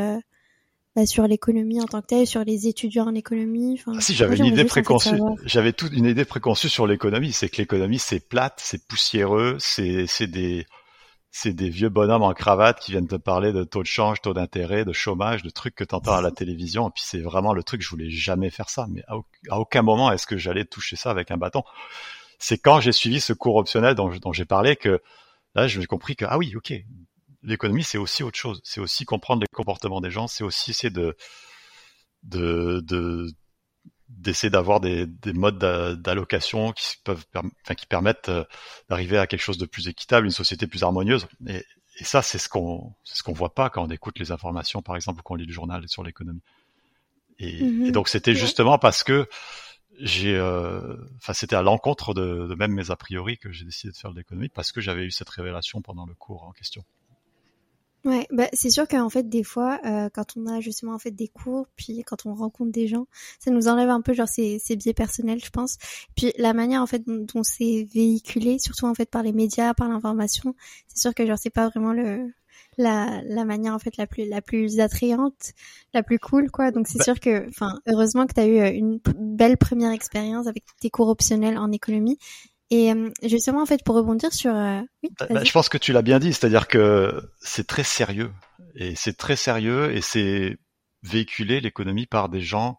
bah, 0.96 1.06
sur 1.06 1.26
l'économie 1.26 1.80
en 1.80 1.86
tant 1.86 2.00
que 2.00 2.06
telle, 2.06 2.26
sur 2.26 2.44
les 2.44 2.68
étudiants 2.68 3.06
en 3.06 3.14
économie. 3.14 3.78
Enfin, 3.80 3.96
ah, 3.96 4.00
si 4.00 4.14
j'avais 4.14 4.36
une 4.36 4.46
idée 4.46 4.64
préconçue, 4.64 5.18
j'avais 5.44 5.72
toute 5.72 5.92
une 5.92 6.06
idée 6.06 6.24
préconçue 6.24 6.68
sur 6.68 6.86
l'économie, 6.86 7.32
c'est 7.32 7.48
que 7.48 7.56
l'économie 7.56 7.98
c'est 7.98 8.20
plate, 8.20 8.60
c'est 8.62 8.86
poussiéreux, 8.86 9.56
c'est 9.58 10.06
c'est 10.06 10.28
des 10.28 10.66
c'est 11.36 11.52
des 11.52 11.68
vieux 11.68 11.88
bonhommes 11.88 12.22
en 12.22 12.32
cravate 12.32 12.78
qui 12.78 12.92
viennent 12.92 13.08
te 13.08 13.16
parler 13.16 13.52
de 13.52 13.64
taux 13.64 13.82
de 13.82 13.88
change, 13.88 14.20
taux 14.20 14.34
d'intérêt, 14.34 14.84
de 14.84 14.92
chômage, 14.92 15.42
de 15.42 15.50
trucs 15.50 15.74
que 15.74 15.82
tu 15.82 15.92
entends 15.92 16.14
à 16.14 16.22
la 16.22 16.30
télévision. 16.30 16.88
Et 16.88 16.92
puis 16.92 17.02
c'est 17.04 17.18
vraiment 17.18 17.52
le 17.54 17.64
truc, 17.64 17.82
je 17.82 17.90
voulais 17.90 18.08
jamais 18.08 18.50
faire 18.50 18.70
ça. 18.70 18.86
Mais 18.88 19.02
à, 19.08 19.58
aucun 19.58 19.82
moment 19.82 20.12
est-ce 20.12 20.28
que 20.28 20.36
j'allais 20.36 20.64
toucher 20.64 20.94
ça 20.94 21.10
avec 21.10 21.32
un 21.32 21.36
bâton. 21.36 21.64
C'est 22.38 22.58
quand 22.58 22.78
j'ai 22.78 22.92
suivi 22.92 23.20
ce 23.20 23.32
cours 23.32 23.56
optionnel 23.56 23.96
dont, 23.96 24.10
dont 24.10 24.32
j'ai 24.32 24.44
parlé 24.44 24.76
que 24.76 25.02
là, 25.56 25.66
j'ai 25.66 25.84
compris 25.86 26.14
que, 26.14 26.24
ah 26.24 26.38
oui, 26.38 26.54
ok, 26.54 26.72
l'économie, 27.44 27.84
c'est 27.84 27.98
aussi 27.98 28.22
autre 28.22 28.38
chose. 28.38 28.60
C'est 28.64 28.80
aussi 28.80 29.04
comprendre 29.04 29.42
les 29.42 29.48
comportements 29.52 30.00
des 30.00 30.10
gens. 30.10 30.26
C'est 30.26 30.44
aussi 30.44 30.70
essayer 30.70 30.90
de, 30.90 31.16
de, 32.22 32.80
d'essayer 34.08 34.50
d'avoir 34.50 34.80
des, 34.80 35.06
des 35.06 35.32
modes 35.32 35.58
d'allocation 35.58 36.72
qui 36.72 36.96
peuvent, 37.04 37.24
enfin, 37.34 37.74
qui 37.74 37.86
permettent 37.86 38.28
euh, 38.28 38.44
d'arriver 38.88 39.18
à 39.18 39.26
quelque 39.26 39.42
chose 39.42 39.58
de 39.58 39.66
plus 39.66 39.88
équitable, 39.88 40.26
une 40.26 40.32
société 40.32 40.66
plus 40.66 40.82
harmonieuse. 40.82 41.26
Et, 41.46 41.64
et 41.98 42.04
ça, 42.04 42.22
c'est 42.22 42.38
ce 42.38 42.48
qu'on, 42.48 42.94
c'est 43.04 43.16
ce 43.16 43.22
qu'on 43.22 43.32
voit 43.32 43.54
pas 43.54 43.70
quand 43.70 43.84
on 43.84 43.90
écoute 43.90 44.18
les 44.18 44.32
informations, 44.32 44.82
par 44.82 44.96
exemple, 44.96 45.20
ou 45.20 45.22
qu'on 45.22 45.36
lit 45.36 45.46
le 45.46 45.52
journal 45.52 45.88
sur 45.88 46.02
l'économie. 46.02 46.42
Et, 47.38 47.62
mm-hmm. 47.62 47.90
donc, 47.92 48.08
c'était 48.08 48.34
justement 48.34 48.78
parce 48.78 49.04
que 49.04 49.28
j'ai, 50.00 50.36
euh, 50.36 50.96
enfin, 51.18 51.32
c'était 51.34 51.56
à 51.56 51.62
l'encontre 51.62 52.14
de, 52.14 52.46
de, 52.48 52.54
même 52.56 52.72
mes 52.72 52.90
a 52.90 52.96
priori 52.96 53.38
que 53.38 53.52
j'ai 53.52 53.64
décidé 53.64 53.92
de 53.92 53.96
faire 53.96 54.10
de 54.10 54.16
l'économie 54.16 54.48
parce 54.48 54.72
que 54.72 54.80
j'avais 54.80 55.04
eu 55.04 55.10
cette 55.10 55.28
révélation 55.28 55.82
pendant 55.82 56.06
le 56.06 56.14
cours 56.14 56.42
en 56.44 56.52
question. 56.52 56.84
Ouais, 58.04 58.26
bah 58.30 58.48
c'est 58.52 58.68
sûr 58.68 58.86
qu'en 58.86 59.08
fait 59.08 59.26
des 59.30 59.42
fois 59.42 59.80
euh, 59.86 60.10
quand 60.12 60.36
on 60.36 60.46
a 60.46 60.60
justement 60.60 60.92
en 60.92 60.98
fait 60.98 61.10
des 61.10 61.28
cours, 61.28 61.66
puis 61.74 62.02
quand 62.04 62.26
on 62.26 62.34
rencontre 62.34 62.70
des 62.70 62.86
gens, 62.86 63.06
ça 63.40 63.50
nous 63.50 63.66
enlève 63.66 63.88
un 63.88 64.02
peu 64.02 64.12
genre 64.12 64.28
ces, 64.28 64.58
ces 64.58 64.76
biais 64.76 64.92
personnels, 64.92 65.42
je 65.42 65.48
pense. 65.48 65.78
Puis 66.14 66.30
la 66.36 66.52
manière 66.52 66.82
en 66.82 66.86
fait 66.86 67.02
dont, 67.06 67.42
c'est 67.42 67.86
véhiculé, 67.94 68.58
surtout 68.58 68.84
en 68.84 68.92
fait 68.94 69.08
par 69.10 69.22
les 69.22 69.32
médias, 69.32 69.72
par 69.72 69.88
l'information, 69.88 70.54
c'est 70.86 70.98
sûr 70.98 71.14
que 71.14 71.24
genre 71.26 71.38
c'est 71.38 71.48
pas 71.48 71.70
vraiment 71.70 71.94
le 71.94 72.30
la, 72.76 73.22
la 73.24 73.44
manière 73.46 73.72
en 73.74 73.78
fait 73.78 73.96
la 73.96 74.06
plus 74.06 74.28
la 74.28 74.42
plus 74.42 74.80
attrayante, 74.80 75.52
la 75.94 76.02
plus 76.02 76.18
cool 76.18 76.50
quoi. 76.50 76.72
Donc 76.72 76.88
c'est 76.88 76.98
bah 76.98 77.04
sûr 77.04 77.18
que 77.20 77.48
enfin 77.48 77.80
heureusement 77.86 78.26
que 78.26 78.34
tu 78.34 78.40
as 78.40 78.46
eu 78.46 78.58
euh, 78.58 78.70
une 78.70 79.00
belle 79.16 79.56
première 79.56 79.92
expérience 79.92 80.46
avec 80.46 80.64
tes 80.78 80.90
cours 80.90 81.08
optionnels 81.08 81.56
en 81.56 81.72
économie 81.72 82.18
et 82.70 82.92
euh, 82.92 83.10
justement, 83.22 83.62
en 83.62 83.66
fait, 83.66 83.84
pour 83.84 83.94
rebondir 83.94 84.32
sur... 84.32 84.54
Euh, 84.54 84.80
oui, 85.02 85.10
bah, 85.18 85.26
bah, 85.30 85.44
je 85.44 85.52
pense 85.52 85.68
que 85.68 85.78
tu 85.78 85.92
l'as 85.92 86.02
bien 86.02 86.18
dit, 86.18 86.32
c'est-à-dire 86.32 86.66
que 86.68 87.30
c'est 87.40 87.66
très 87.66 87.84
sérieux. 87.84 88.32
Et 88.74 88.94
c'est 88.96 89.16
très 89.16 89.36
sérieux 89.36 89.94
et 89.94 90.00
c'est 90.00 90.56
véhiculé 91.02 91.60
l'économie 91.60 92.06
par 92.06 92.28
des 92.28 92.40
gens 92.40 92.78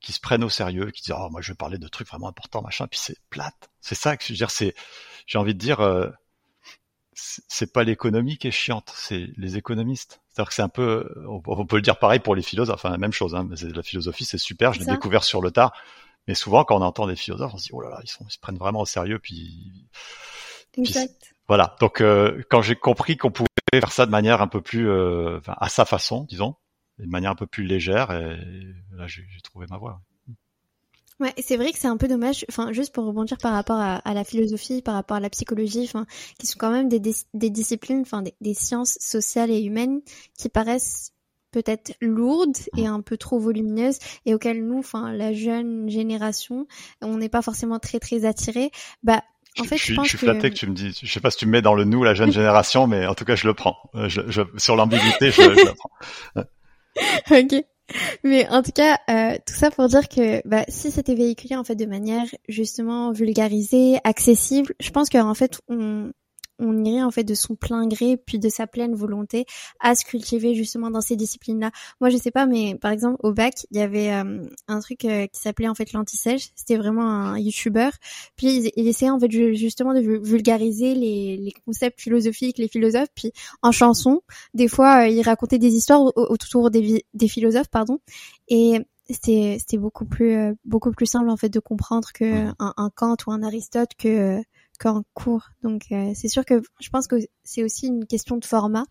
qui 0.00 0.12
se 0.12 0.20
prennent 0.20 0.44
au 0.44 0.48
sérieux, 0.48 0.90
qui 0.90 1.02
disent 1.02 1.14
oh 1.18 1.28
moi 1.30 1.40
je 1.40 1.52
vais 1.52 1.56
parler 1.56 1.78
de 1.78 1.88
trucs 1.88 2.08
vraiment 2.08 2.28
importants 2.28 2.62
machin, 2.62 2.86
puis 2.86 3.00
c'est 3.02 3.16
plate. 3.28 3.70
C'est 3.80 3.94
ça 3.94 4.16
que 4.16 4.24
je 4.24 4.32
veux 4.32 4.36
dire. 4.36 4.50
C'est 4.50 4.74
j'ai 5.26 5.38
envie 5.38 5.54
de 5.54 5.58
dire 5.58 5.80
euh, 5.80 6.08
c'est 7.12 7.72
pas 7.72 7.82
l'économie 7.82 8.38
qui 8.38 8.46
est 8.46 8.52
chiante, 8.52 8.92
c'est 8.94 9.28
les 9.36 9.56
économistes. 9.56 10.20
C'est-à-dire 10.28 10.48
que 10.48 10.54
c'est 10.54 10.62
un 10.62 10.68
peu, 10.68 11.12
on 11.26 11.66
peut 11.66 11.76
le 11.76 11.82
dire 11.82 11.98
pareil 11.98 12.20
pour 12.20 12.34
les 12.34 12.42
philosophes, 12.42 12.76
enfin 12.76 12.90
la 12.90 12.98
même 12.98 13.12
chose. 13.12 13.34
Hein, 13.34 13.48
la 13.62 13.82
philosophie 13.82 14.24
c'est 14.24 14.38
super, 14.38 14.72
je 14.72 14.80
l'ai 14.80 14.86
découvert 14.86 15.24
sur 15.24 15.40
le 15.40 15.50
tard. 15.50 15.72
Mais 16.26 16.34
souvent, 16.34 16.64
quand 16.64 16.76
on 16.76 16.82
entend 16.82 17.06
des 17.06 17.16
philosophes, 17.16 17.52
on 17.54 17.58
se 17.58 17.64
dit 17.64 17.70
oh 17.72 17.80
là 17.80 17.90
là, 17.90 18.00
ils, 18.02 18.08
sont, 18.08 18.24
ils 18.28 18.32
se 18.32 18.38
prennent 18.38 18.58
vraiment 18.58 18.80
au 18.80 18.86
sérieux. 18.86 19.18
Puis, 19.18 19.88
exact. 20.76 21.34
voilà. 21.48 21.76
Donc, 21.80 22.00
euh, 22.00 22.42
quand 22.50 22.62
j'ai 22.62 22.76
compris 22.76 23.16
qu'on 23.16 23.30
pouvait 23.30 23.48
faire 23.72 23.92
ça 23.92 24.06
de 24.06 24.10
manière 24.10 24.42
un 24.42 24.48
peu 24.48 24.60
plus, 24.60 24.88
euh, 24.88 25.40
à 25.46 25.68
sa 25.68 25.84
façon, 25.84 26.24
disons, 26.24 26.56
de 26.98 27.06
manière 27.06 27.30
un 27.30 27.36
peu 27.36 27.46
plus 27.46 27.64
légère, 27.64 28.10
et, 28.10 28.38
là, 28.92 29.06
j'ai 29.06 29.24
trouvé 29.42 29.66
ma 29.70 29.78
voie. 29.78 30.00
Ouais, 31.18 31.32
c'est 31.38 31.56
vrai 31.56 31.72
que 31.72 31.78
c'est 31.78 31.88
un 31.88 31.96
peu 31.96 32.08
dommage. 32.08 32.44
Enfin, 32.50 32.72
juste 32.72 32.94
pour 32.94 33.06
rebondir 33.06 33.38
par 33.38 33.54
rapport 33.54 33.78
à, 33.78 33.96
à, 33.96 34.12
la 34.12 34.22
philosophie, 34.22 34.82
par 34.82 34.94
rapport 34.94 35.16
à 35.16 35.20
la 35.20 35.30
psychologie, 35.30 35.84
enfin, 35.84 36.04
qui 36.38 36.46
sont 36.46 36.58
quand 36.58 36.70
même 36.70 36.90
des, 36.90 37.00
des, 37.32 37.50
disciplines, 37.50 38.02
enfin, 38.02 38.20
des, 38.20 38.34
des, 38.42 38.52
sciences 38.52 38.98
sociales 39.00 39.50
et 39.50 39.62
humaines 39.62 40.02
qui 40.36 40.50
paraissent 40.50 41.12
peut-être 41.56 41.96
lourde 42.02 42.54
et 42.76 42.86
un 42.86 43.00
peu 43.00 43.16
trop 43.16 43.38
volumineuse 43.38 43.98
et 44.26 44.34
auquel 44.34 44.62
nous, 44.66 44.78
enfin 44.78 45.10
la 45.14 45.32
jeune 45.32 45.88
génération, 45.88 46.66
on 47.00 47.16
n'est 47.16 47.30
pas 47.30 47.40
forcément 47.40 47.78
très 47.78 47.98
très 47.98 48.26
attiré. 48.26 48.70
Bah 49.02 49.22
en 49.58 49.64
fait, 49.64 49.78
je, 49.78 49.94
je, 49.94 50.02
je 50.02 50.08
suis 50.08 50.18
flatté 50.18 50.50
que... 50.50 50.54
tu 50.54 50.66
me 50.66 50.74
dis. 50.74 50.98
Je 51.02 51.10
sais 51.10 51.20
pas 51.20 51.30
si 51.30 51.38
tu 51.38 51.46
me 51.46 51.52
mets 51.52 51.62
dans 51.62 51.72
le 51.72 51.84
nous, 51.84 52.04
la 52.04 52.12
jeune 52.12 52.30
génération, 52.30 52.86
mais 52.86 53.06
en 53.06 53.14
tout 53.14 53.24
cas, 53.24 53.36
je 53.36 53.46
le 53.46 53.54
prends. 53.54 53.76
Euh, 53.94 54.06
je, 54.10 54.20
je, 54.28 54.42
sur 54.58 54.76
l'ambiguïté, 54.76 55.30
je, 55.30 55.40
je, 55.40 55.48
le 55.48 55.74
prends. 55.74 56.44
ok. 57.30 57.64
Mais 58.22 58.46
en 58.50 58.62
tout 58.62 58.72
cas, 58.72 58.98
euh, 59.08 59.38
tout 59.46 59.54
ça 59.54 59.70
pour 59.70 59.88
dire 59.88 60.10
que 60.10 60.46
bah, 60.46 60.66
si 60.68 60.90
c'était 60.90 61.14
véhiculé 61.14 61.56
en 61.56 61.64
fait 61.64 61.76
de 61.76 61.86
manière 61.86 62.26
justement 62.50 63.12
vulgarisée, 63.12 63.96
accessible, 64.04 64.74
je 64.78 64.90
pense 64.90 65.08
qu'en 65.08 65.34
fait 65.34 65.58
on, 65.68 66.10
on 66.58 66.84
irait 66.84 67.02
en 67.02 67.10
fait 67.10 67.24
de 67.24 67.34
son 67.34 67.54
plein 67.54 67.86
gré 67.86 68.16
puis 68.16 68.38
de 68.38 68.48
sa 68.48 68.66
pleine 68.66 68.94
volonté 68.94 69.46
à 69.80 69.94
se 69.94 70.04
cultiver 70.04 70.54
justement 70.54 70.90
dans 70.90 71.00
ces 71.00 71.16
disciplines-là. 71.16 71.70
Moi, 72.00 72.10
je 72.10 72.16
sais 72.16 72.30
pas, 72.30 72.46
mais 72.46 72.74
par 72.74 72.90
exemple 72.90 73.16
au 73.20 73.32
bac, 73.32 73.66
il 73.70 73.78
y 73.78 73.80
avait 73.80 74.12
euh, 74.12 74.42
un 74.68 74.80
truc 74.80 75.04
euh, 75.04 75.26
qui 75.26 75.40
s'appelait 75.40 75.68
en 75.68 75.74
fait 75.74 75.92
l'anti-sèche. 75.92 76.50
C'était 76.54 76.76
vraiment 76.76 77.06
un 77.08 77.38
YouTuber. 77.38 77.90
Puis 78.36 78.70
il, 78.76 78.88
essayait 78.88 79.10
en 79.10 79.18
fait 79.18 79.30
justement 79.54 79.94
de 79.94 80.00
vulgariser 80.00 80.94
les, 80.94 81.36
les, 81.36 81.52
concepts 81.64 82.00
philosophiques, 82.00 82.58
les 82.58 82.68
philosophes. 82.68 83.08
Puis 83.14 83.32
en 83.62 83.72
chanson, 83.72 84.22
des 84.54 84.68
fois, 84.68 85.04
euh, 85.04 85.08
il 85.08 85.22
racontait 85.22 85.58
des 85.58 85.74
histoires 85.74 86.02
autour 86.16 86.70
des, 86.70 87.04
des 87.14 87.28
philosophes, 87.28 87.68
pardon. 87.68 87.98
Et 88.48 88.80
c'était 89.08 89.56
c'était 89.60 89.78
beaucoup 89.78 90.04
plus 90.04 90.56
beaucoup 90.64 90.90
plus 90.90 91.06
simple 91.06 91.30
en 91.30 91.36
fait 91.36 91.48
de 91.48 91.60
comprendre 91.60 92.08
que 92.12 92.48
un, 92.58 92.74
un 92.76 92.90
Kant 92.90 93.16
ou 93.26 93.30
un 93.30 93.42
Aristote 93.44 93.90
que 93.96 94.42
qu'en 94.76 95.02
cours. 95.14 95.48
Donc 95.62 95.82
euh, 95.92 96.12
c'est 96.14 96.28
sûr 96.28 96.44
que 96.44 96.62
je 96.80 96.88
pense 96.90 97.06
que 97.06 97.16
c'est 97.44 97.62
aussi 97.62 97.88
une 97.88 98.06
question 98.06 98.36
de 98.36 98.44
format, 98.44 98.84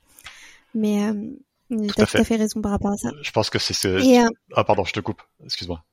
mais 0.74 1.08
euh, 1.08 1.13
tu 1.69 2.02
as 2.02 2.06
tout 2.06 2.17
à 2.17 2.24
fait 2.24 2.36
raison 2.36 2.62
par 2.62 2.71
rapport 2.71 2.91
à 2.91 2.98
ça. 2.98 3.10
Je 3.21 3.32
pense 3.32 3.50
que 3.50 3.60
c'est 3.60 3.74
ce... 3.74 3.88
Euh, 3.88 4.30
ah 4.54 4.63
pardon, 4.63 4.84
je 4.84 4.93
te 4.93 5.00
coupe. 5.00 5.21
Excuse-moi. 5.43 5.84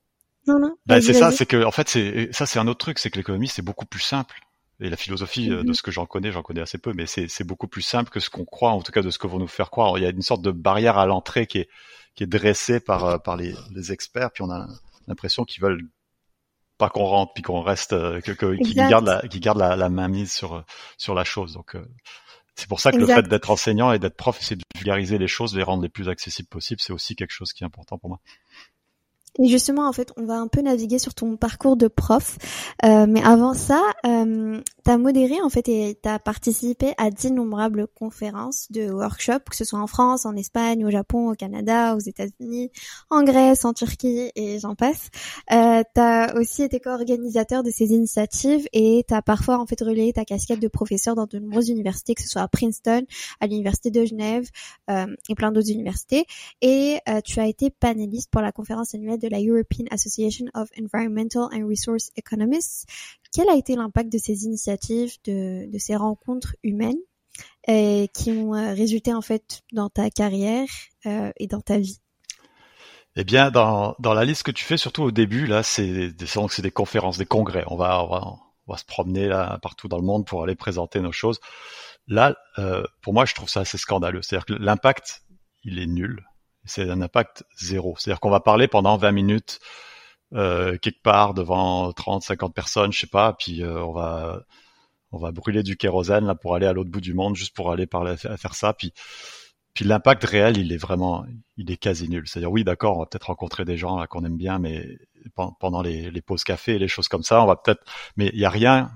Non 0.46 0.58
non. 0.58 0.74
Bah, 0.86 1.00
c'est 1.00 1.12
ça, 1.12 1.30
c'est 1.30 1.46
que 1.46 1.64
en 1.64 1.70
fait 1.70 1.88
c'est 1.88 2.32
ça 2.32 2.46
c'est 2.46 2.58
un 2.58 2.66
autre 2.66 2.80
truc, 2.80 2.98
c'est 2.98 3.10
que 3.10 3.16
l'économie 3.16 3.48
c'est 3.48 3.62
beaucoup 3.62 3.86
plus 3.86 4.00
simple. 4.00 4.40
Et 4.80 4.90
la 4.90 4.96
philosophie, 4.96 5.48
de 5.48 5.62
mhm. 5.62 5.74
ce 5.74 5.82
que 5.82 5.92
j'en 5.92 6.06
connais, 6.06 6.32
j'en 6.32 6.42
connais 6.42 6.60
assez 6.60 6.78
peu, 6.78 6.92
mais 6.92 7.06
c'est 7.06 7.44
beaucoup 7.44 7.68
plus 7.68 7.82
simple 7.82 8.10
que 8.10 8.18
ce 8.18 8.30
qu'on 8.30 8.44
croit, 8.44 8.72
en 8.72 8.82
tout 8.82 8.90
cas 8.90 9.02
de 9.02 9.10
ce 9.10 9.18
que 9.18 9.28
vont 9.28 9.38
nous 9.38 9.46
faire 9.46 9.70
croire. 9.70 9.96
Il 9.96 10.02
y 10.02 10.06
a 10.06 10.10
une 10.10 10.22
sorte 10.22 10.42
de 10.42 10.50
barrière 10.50 10.98
à 10.98 11.06
l'entrée 11.06 11.46
qui 11.46 11.58
est 11.58 11.68
qui 12.16 12.24
est 12.24 12.26
dressée 12.26 12.80
par 12.80 13.22
par 13.22 13.36
les, 13.36 13.54
les 13.70 13.92
experts, 13.92 14.32
puis 14.32 14.42
on 14.42 14.50
a 14.50 14.66
l'impression 15.06 15.44
qu'ils 15.44 15.62
veulent 15.62 15.86
pas 16.82 16.90
qu'on 16.90 17.04
rentre 17.04 17.32
puis 17.32 17.44
qu'on 17.44 17.60
reste, 17.60 17.92
euh, 17.92 18.20
que, 18.20 18.32
que 18.32 18.56
qui 18.56 18.74
garde 18.74 19.06
la, 19.06 19.20
qui 19.28 19.38
garde 19.38 19.58
la, 19.58 19.76
la 19.76 19.88
main 19.88 20.08
mise 20.08 20.32
sur 20.32 20.64
sur 20.98 21.14
la 21.14 21.22
chose. 21.22 21.52
Donc 21.52 21.76
euh, 21.76 21.86
c'est 22.56 22.68
pour 22.68 22.80
ça 22.80 22.90
que 22.90 22.96
le 22.96 23.06
fait 23.06 23.22
d'être 23.22 23.50
enseignant 23.50 23.92
et 23.92 24.00
d'être 24.00 24.16
prof, 24.16 24.36
c'est 24.40 24.56
de 24.56 24.62
vulgariser 24.74 25.16
les 25.16 25.28
choses, 25.28 25.54
les 25.56 25.62
rendre 25.62 25.84
les 25.84 25.88
plus 25.88 26.08
accessibles 26.08 26.48
possibles. 26.48 26.80
C'est 26.80 26.92
aussi 26.92 27.14
quelque 27.14 27.30
chose 27.30 27.52
qui 27.52 27.62
est 27.62 27.66
important 27.66 27.98
pour 27.98 28.08
moi. 28.10 28.20
Et 29.38 29.48
justement, 29.48 29.88
en 29.88 29.92
fait, 29.92 30.12
on 30.16 30.24
va 30.24 30.34
un 30.34 30.48
peu 30.48 30.60
naviguer 30.60 30.98
sur 30.98 31.14
ton 31.14 31.36
parcours 31.36 31.76
de 31.76 31.88
prof. 31.88 32.36
Euh, 32.84 33.06
mais 33.08 33.22
avant 33.22 33.54
ça, 33.54 33.80
euh, 34.06 34.60
tu 34.84 34.90
as 34.90 34.98
modéré 34.98 35.40
en 35.40 35.48
fait 35.48 35.68
et 35.68 35.98
tu 36.02 36.08
as 36.08 36.18
participé 36.18 36.92
à 36.98 37.10
d'innombrables 37.10 37.86
conférences 37.86 38.66
de 38.70 38.90
workshops, 38.90 39.44
que 39.48 39.56
ce 39.56 39.64
soit 39.64 39.78
en 39.78 39.86
France, 39.86 40.26
en 40.26 40.36
Espagne, 40.36 40.84
au 40.84 40.90
Japon, 40.90 41.30
au 41.30 41.34
Canada, 41.34 41.96
aux 41.96 42.00
États-Unis, 42.00 42.70
en 43.08 43.22
Grèce, 43.22 43.64
en 43.64 43.72
Turquie 43.72 44.30
et 44.34 44.58
j'en 44.58 44.74
passe. 44.74 45.08
Euh, 45.52 45.82
tu 45.94 46.00
as 46.00 46.34
aussi 46.36 46.62
été 46.62 46.80
co-organisateur 46.80 47.62
de 47.62 47.70
ces 47.70 47.92
initiatives 47.92 48.66
et 48.72 49.04
tu 49.08 49.14
as 49.14 49.22
parfois 49.22 49.58
en 49.58 49.66
fait 49.66 49.80
relayé 49.80 50.12
ta 50.12 50.24
casquette 50.24 50.60
de 50.60 50.68
professeur 50.68 51.14
dans 51.14 51.26
de 51.26 51.38
nombreuses 51.38 51.70
universités, 51.70 52.14
que 52.14 52.22
ce 52.22 52.28
soit 52.28 52.42
à 52.42 52.48
Princeton, 52.48 53.04
à 53.40 53.46
l'université 53.46 53.90
de 53.90 54.04
Genève 54.04 54.48
euh, 54.90 55.06
et 55.28 55.34
plein 55.34 55.52
d'autres 55.52 55.70
universités. 55.70 56.26
Et 56.60 56.98
euh, 57.08 57.20
tu 57.24 57.40
as 57.40 57.46
été 57.46 57.70
panéliste 57.70 58.30
pour 58.30 58.42
la 58.42 58.52
conférence 58.52 58.94
annuelle 58.94 59.21
de 59.22 59.28
la 59.28 59.40
European 59.40 59.84
Association 59.90 60.46
of 60.54 60.68
Environmental 60.78 61.48
and 61.52 61.66
Resource 61.68 62.10
Economists. 62.16 62.86
Quel 63.32 63.48
a 63.48 63.56
été 63.56 63.76
l'impact 63.76 64.12
de 64.12 64.18
ces 64.18 64.44
initiatives, 64.44 65.16
de, 65.24 65.68
ces 65.78 65.96
rencontres 65.96 66.54
humaines 66.62 67.00
euh, 67.68 68.06
qui 68.12 68.30
ont 68.32 68.54
euh, 68.54 68.74
résulté 68.74 69.14
en 69.14 69.22
fait 69.22 69.62
dans 69.72 69.88
ta 69.88 70.10
carrière 70.10 70.68
euh, 71.06 71.32
et 71.38 71.46
dans 71.46 71.60
ta 71.60 71.78
vie? 71.78 72.00
Eh 73.16 73.24
bien, 73.24 73.50
dans, 73.50 73.94
la 74.02 74.24
liste 74.24 74.42
que 74.42 74.50
tu 74.50 74.64
fais, 74.64 74.76
surtout 74.76 75.02
au 75.02 75.10
début, 75.10 75.46
là, 75.46 75.62
c'est 75.62 76.10
des, 76.10 76.26
des 76.62 76.70
conférences, 76.70 77.18
des 77.18 77.26
congrès. 77.26 77.64
On 77.66 77.76
va, 77.76 78.02
on 78.04 78.08
va, 78.08 78.24
on 78.66 78.72
va 78.72 78.78
se 78.78 78.86
promener 78.86 79.28
là 79.28 79.58
partout 79.60 79.86
dans 79.86 79.98
le 79.98 80.04
monde 80.04 80.26
pour 80.26 80.42
aller 80.42 80.54
présenter 80.54 81.00
nos 81.00 81.12
choses. 81.12 81.38
Là, 82.08 82.34
pour 83.02 83.12
moi, 83.12 83.26
je 83.26 83.34
trouve 83.34 83.50
ça 83.50 83.60
assez 83.60 83.76
scandaleux. 83.76 84.22
C'est-à-dire 84.22 84.46
que 84.46 84.54
l'impact, 84.54 85.22
il 85.62 85.78
est 85.78 85.86
nul. 85.86 86.24
C'est 86.64 86.88
un 86.88 87.00
impact 87.00 87.44
zéro. 87.56 87.96
C'est-à-dire 87.98 88.20
qu'on 88.20 88.30
va 88.30 88.40
parler 88.40 88.68
pendant 88.68 88.96
20 88.96 89.12
minutes 89.12 89.58
euh, 90.34 90.78
quelque 90.78 91.02
part 91.02 91.34
devant 91.34 91.92
30, 91.92 92.22
50 92.22 92.54
personnes, 92.54 92.92
je 92.92 93.00
sais 93.00 93.06
pas, 93.06 93.34
puis 93.34 93.62
euh, 93.62 93.84
on 93.84 93.92
va 93.92 94.42
on 95.12 95.18
va 95.18 95.30
brûler 95.30 95.62
du 95.62 95.76
kérosène 95.76 96.24
là 96.26 96.34
pour 96.34 96.54
aller 96.54 96.66
à 96.66 96.72
l'autre 96.72 96.90
bout 96.90 97.02
du 97.02 97.12
monde 97.12 97.36
juste 97.36 97.54
pour 97.54 97.70
aller 97.70 97.86
parler 97.86 98.16
faire 98.16 98.54
ça, 98.54 98.72
puis 98.72 98.94
puis 99.74 99.84
l'impact 99.86 100.24
réel, 100.24 100.58
il 100.58 100.72
est 100.72 100.76
vraiment, 100.76 101.24
il 101.56 101.70
est 101.70 101.78
quasi 101.78 102.08
nul. 102.08 102.28
C'est-à-dire, 102.28 102.52
oui, 102.52 102.62
d'accord, 102.62 102.96
on 102.96 103.00
va 103.00 103.06
peut-être 103.06 103.28
rencontrer 103.28 103.64
des 103.64 103.78
gens 103.78 104.04
qu'on 104.06 104.24
aime 104.24 104.36
bien, 104.36 104.58
mais 104.58 104.86
pendant 105.60 105.80
les, 105.82 106.10
les 106.10 106.20
pauses 106.20 106.44
café 106.44 106.78
les 106.78 106.88
choses 106.88 107.08
comme 107.08 107.22
ça, 107.22 107.42
on 107.42 107.46
va 107.46 107.56
peut-être, 107.56 107.82
mais 108.16 108.30
il 108.34 108.40
y 108.40 108.44
a 108.44 108.50
rien 108.50 108.90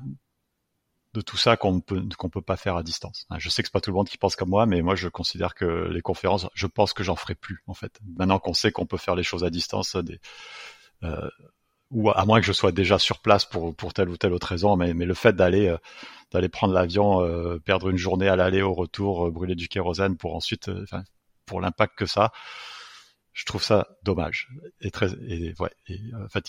de 1.16 1.22
tout 1.22 1.36
ça 1.36 1.56
qu'on 1.56 1.80
peut 1.80 2.02
qu'on 2.18 2.28
peut 2.28 2.42
pas 2.42 2.56
faire 2.56 2.76
à 2.76 2.82
distance. 2.82 3.26
Je 3.38 3.48
sais 3.48 3.62
que 3.62 3.68
c'est 3.68 3.72
pas 3.72 3.80
tout 3.80 3.90
le 3.90 3.96
monde 3.96 4.08
qui 4.08 4.18
pense 4.18 4.36
comme 4.36 4.50
moi, 4.50 4.66
mais 4.66 4.82
moi 4.82 4.94
je 4.94 5.08
considère 5.08 5.54
que 5.54 5.88
les 5.90 6.02
conférences, 6.02 6.46
je 6.54 6.66
pense 6.66 6.92
que 6.92 7.02
j'en 7.02 7.16
ferai 7.16 7.34
plus 7.34 7.62
en 7.66 7.74
fait. 7.74 7.98
Maintenant 8.16 8.38
qu'on 8.38 8.54
sait 8.54 8.70
qu'on 8.70 8.86
peut 8.86 8.98
faire 8.98 9.14
les 9.14 9.22
choses 9.22 9.44
à 9.44 9.50
distance, 9.50 9.96
des, 9.96 10.20
euh, 11.04 11.28
ou 11.90 12.10
à 12.10 12.24
moins 12.26 12.40
que 12.40 12.46
je 12.46 12.52
sois 12.52 12.72
déjà 12.72 12.98
sur 12.98 13.20
place 13.20 13.44
pour 13.44 13.74
telle 13.94 14.08
ou 14.10 14.16
telle 14.16 14.32
autre 14.32 14.48
raison, 14.48 14.76
mais 14.76 14.92
mais 14.94 15.06
le 15.06 15.14
fait 15.14 15.34
d'aller 15.34 15.68
euh, 15.68 16.48
prendre 16.48 16.74
l'avion, 16.74 17.22
euh, 17.22 17.58
perdre 17.58 17.88
une 17.88 17.96
journée 17.98 18.28
à 18.28 18.36
l'aller 18.36 18.62
au 18.62 18.74
retour, 18.74 19.30
brûler 19.30 19.54
du 19.54 19.68
kérosène 19.68 20.16
pour 20.16 20.36
ensuite, 20.36 20.70
pour 21.46 21.60
l'impact 21.60 21.96
que 21.96 22.06
ça, 22.06 22.32
je 23.32 23.44
trouve 23.44 23.62
ça 23.62 23.88
dommage 24.02 24.48
et 24.80 24.90
très 24.90 25.12
et 25.28 25.54
et, 25.88 26.00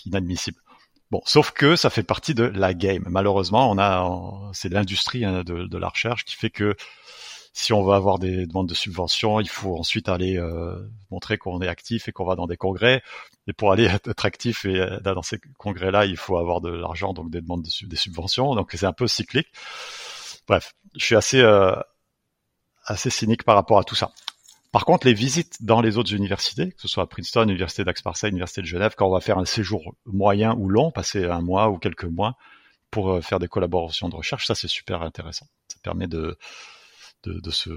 inadmissible. 0.05 0.59
Bon, 1.09 1.21
sauf 1.25 1.51
que 1.51 1.75
ça 1.77 1.89
fait 1.89 2.03
partie 2.03 2.33
de 2.33 2.43
la 2.43 2.73
game. 2.73 3.05
Malheureusement, 3.09 3.71
on 3.71 3.77
a, 3.77 4.51
c'est 4.53 4.69
l'industrie 4.69 5.23
hein, 5.23 5.43
de, 5.43 5.77
la 5.77 5.87
recherche 5.87 6.25
qui 6.25 6.35
fait 6.35 6.49
que 6.49 6.75
si 7.53 7.73
on 7.73 7.81
veut 7.83 7.93
avoir 7.93 8.19
des 8.19 8.45
demandes 8.45 8.67
de 8.67 8.75
subventions, 8.75 9.39
il 9.39 9.49
faut 9.49 9.77
ensuite 9.77 10.09
aller 10.09 10.37
euh, 10.37 10.75
montrer 11.09 11.37
qu'on 11.37 11.61
est 11.61 11.67
actif 11.67 12.07
et 12.07 12.11
qu'on 12.11 12.25
va 12.25 12.35
dans 12.35 12.45
des 12.45 12.57
congrès. 12.57 13.01
Et 13.47 13.53
pour 13.53 13.71
aller 13.71 13.85
être 14.05 14.25
actif 14.25 14.65
et 14.65 14.79
euh, 14.79 14.99
dans 14.99 15.21
ces 15.21 15.39
congrès-là, 15.57 16.05
il 16.05 16.17
faut 16.17 16.37
avoir 16.37 16.61
de 16.61 16.69
l'argent, 16.69 17.13
donc 17.13 17.31
des 17.31 17.41
demandes 17.41 17.63
de 17.63 17.87
des 17.87 17.95
subventions. 17.95 18.53
Donc 18.53 18.71
c'est 18.73 18.85
un 18.85 18.93
peu 18.93 19.07
cyclique. 19.07 19.47
Bref, 20.47 20.75
je 20.95 21.05
suis 21.05 21.15
assez 21.15 21.41
euh, 21.41 21.75
assez 22.85 23.09
cynique 23.09 23.43
par 23.43 23.55
rapport 23.55 23.79
à 23.79 23.83
tout 23.83 23.95
ça. 23.95 24.11
Par 24.77 24.85
contre, 24.85 25.07
les 25.07 25.15
visites 25.15 25.63
dans 25.63 25.81
les 25.81 25.97
autres 25.97 26.13
universités, 26.13 26.71
que 26.71 26.79
ce 26.83 26.87
soit 26.87 27.01
à 27.01 27.07
Princeton, 27.07 27.49
Université 27.49 27.83
d'Aix-Marseille, 27.83 28.29
Université 28.29 28.61
de 28.61 28.67
Genève, 28.67 28.93
quand 28.95 29.07
on 29.07 29.11
va 29.11 29.21
faire 29.21 29.39
un 29.39 29.45
séjour 29.45 29.95
moyen 30.05 30.53
ou 30.53 30.69
long, 30.69 30.91
passer 30.91 31.25
un 31.25 31.41
mois 31.41 31.71
ou 31.71 31.79
quelques 31.79 32.03
mois 32.03 32.37
pour 32.91 33.09
euh, 33.09 33.21
faire 33.21 33.39
des 33.39 33.47
collaborations 33.47 34.07
de 34.07 34.15
recherche, 34.15 34.45
ça 34.45 34.53
c'est 34.53 34.67
super 34.67 35.01
intéressant. 35.01 35.47
Ça 35.67 35.79
permet 35.81 36.05
de, 36.05 36.37
se 37.49 37.71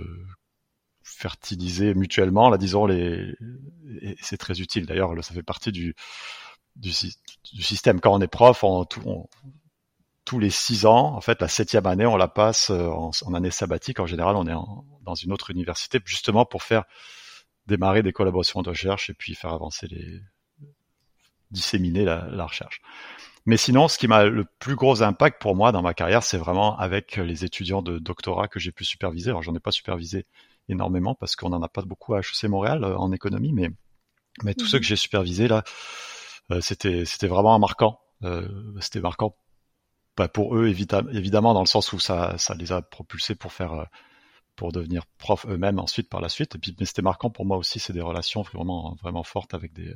fertiliser 1.02 1.94
mutuellement, 1.94 2.50
là 2.50 2.58
disons, 2.58 2.86
et 2.90 3.34
c'est 4.20 4.36
très 4.36 4.60
utile. 4.60 4.84
D'ailleurs, 4.84 5.14
ça 5.24 5.32
fait 5.32 5.42
partie 5.42 5.72
du, 5.72 5.94
du, 6.76 6.92
système. 7.62 8.00
Quand 8.00 8.12
on 8.12 8.20
est 8.20 8.28
prof, 8.28 8.62
on, 8.62 8.86
tous 10.30 10.38
les 10.38 10.50
six 10.50 10.86
ans, 10.86 11.16
en 11.16 11.20
fait, 11.20 11.40
la 11.42 11.48
septième 11.48 11.86
année, 11.86 12.06
on 12.06 12.16
la 12.16 12.28
passe 12.28 12.70
euh, 12.70 12.86
en, 12.86 13.34
année 13.34 13.50
sabbatique. 13.50 13.98
En 13.98 14.06
général, 14.06 14.36
on 14.36 14.46
est 14.46 14.54
dans 15.02 15.14
une 15.16 15.32
autre 15.32 15.50
université, 15.50 15.98
justement 16.04 16.44
pour 16.44 16.62
faire 16.62 16.84
démarrer 17.66 18.04
des 18.04 18.12
collaborations 18.12 18.62
de 18.62 18.68
recherche 18.68 19.10
et 19.10 19.12
puis 19.12 19.34
faire 19.34 19.52
avancer 19.52 19.88
les, 19.88 20.20
disséminer 21.50 22.04
la, 22.04 22.46
recherche. 22.46 22.80
Mais 23.44 23.56
sinon, 23.56 23.88
ce 23.88 23.98
qui 23.98 24.06
m'a 24.06 24.22
le 24.22 24.44
plus 24.60 24.76
gros 24.76 25.02
impact 25.02 25.42
pour 25.42 25.56
moi 25.56 25.72
dans 25.72 25.82
ma 25.82 25.94
carrière, 25.94 26.22
c'est 26.22 26.38
vraiment 26.38 26.78
avec 26.78 27.16
les 27.16 27.44
étudiants 27.44 27.82
de 27.82 27.98
doctorat 27.98 28.46
que 28.46 28.60
j'ai 28.60 28.70
pu 28.70 28.84
superviser. 28.84 29.30
Alors, 29.30 29.42
j'en 29.42 29.56
ai 29.56 29.60
pas 29.60 29.72
supervisé 29.72 30.26
énormément 30.68 31.16
parce 31.16 31.34
qu'on 31.34 31.48
n'en 31.48 31.60
a 31.60 31.68
pas 31.68 31.82
beaucoup 31.82 32.14
à 32.14 32.20
HEC 32.20 32.44
Montréal 32.44 32.84
euh, 32.84 32.96
en 32.96 33.10
économie, 33.10 33.52
mais 33.52 33.70
mais 34.44 34.54
tous 34.54 34.66
ceux 34.66 34.76
mhm. 34.76 34.82
que 34.82 34.86
j'ai 34.86 34.94
supervisés 34.94 35.48
là, 35.48 35.64
euh, 36.52 36.60
c'était 36.60 37.04
c'était 37.04 37.26
vraiment 37.26 37.58
marquant. 37.58 37.98
c'était 38.80 39.00
marquant 39.00 39.34
bah, 40.20 40.28
pour 40.28 40.54
eux 40.54 40.68
évidemment 40.68 41.54
dans 41.54 41.62
le 41.62 41.66
sens 41.66 41.94
où 41.94 41.98
ça, 41.98 42.36
ça 42.36 42.54
les 42.54 42.72
a 42.72 42.82
propulsés 42.82 43.34
pour 43.34 43.54
faire 43.54 43.72
euh, 43.72 43.84
pour 44.54 44.70
devenir 44.70 45.06
prof 45.16 45.46
eux-mêmes 45.48 45.78
ensuite 45.78 46.10
par 46.10 46.20
la 46.20 46.28
suite. 46.28 46.58
Mais 46.78 46.84
c'était 46.84 47.00
marquant 47.00 47.30
pour 47.30 47.46
moi 47.46 47.56
aussi, 47.56 47.78
c'est 47.78 47.94
des 47.94 48.02
relations 48.02 48.42
vraiment 48.42 48.94
vraiment 49.00 49.22
fortes 49.22 49.54
avec 49.54 49.72
des 49.72 49.94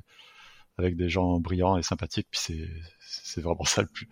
avec 0.78 0.96
des 0.96 1.10
gens 1.10 1.40
brillants 1.40 1.76
et 1.76 1.82
sympathiques. 1.82 2.28
Puis 2.30 2.40
c'est 2.42 2.70
c'est 3.00 3.42
vraiment 3.42 3.64
ça 3.66 3.82
le 3.82 3.88
plus 3.88 4.08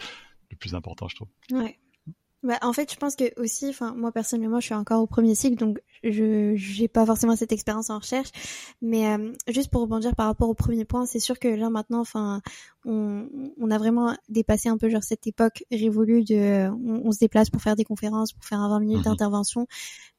le 0.51 0.57
plus 0.59 0.75
important, 0.75 1.09
je 1.09 1.17
trouve. 1.17 1.29
Bah, 2.43 2.59
en 2.63 2.73
fait, 2.73 2.93
je 2.93 2.97
pense 2.97 3.15
que 3.15 3.41
aussi, 3.41 3.69
enfin, 3.69 3.95
moi 3.97 4.11
personnellement, 4.11 4.59
je 4.59 4.67
suis 4.67 4.75
encore 4.75 5.01
au 5.01 5.07
premier 5.07 5.37
cycle, 5.37 5.57
donc 5.57 5.81
je 6.03 6.55
j'ai 6.57 6.89
pas 6.89 7.07
forcément 7.07 7.37
cette 7.37 7.53
expérience 7.53 7.89
en 7.89 8.01
recherche. 8.01 8.31
Mais 8.81 9.07
euh, 9.07 9.33
juste 9.47 9.71
pour 9.71 9.83
rebondir 9.83 10.17
par 10.17 10.27
rapport 10.27 10.49
au 10.49 10.55
premier 10.55 10.85
point, 10.85 11.07
c'est 11.07 11.21
sûr 11.21 11.39
que 11.39 11.47
là 11.47 11.71
maintenant, 11.71 12.01
enfin, 12.01 12.43
on, 12.85 13.29
on 13.61 13.71
a 13.71 13.79
vraiment 13.79 14.17
dépassé 14.29 14.69
un 14.69 14.77
peu 14.77 14.89
genre 14.89 15.03
cette 15.03 15.27
époque 15.27 15.65
révolue 15.71 16.25
de, 16.25 16.69
on, 16.71 17.13
se 17.13 17.19
déplace 17.19 17.51
pour 17.51 17.63
faire 17.63 17.77
des 17.77 17.85
conférences, 17.85 18.33
pour 18.33 18.45
faire 18.45 18.61
un 18.61 18.69
20 18.69 18.81
minutes 18.81 18.99
mhm. 18.99 19.05
d'intervention. 19.05 19.67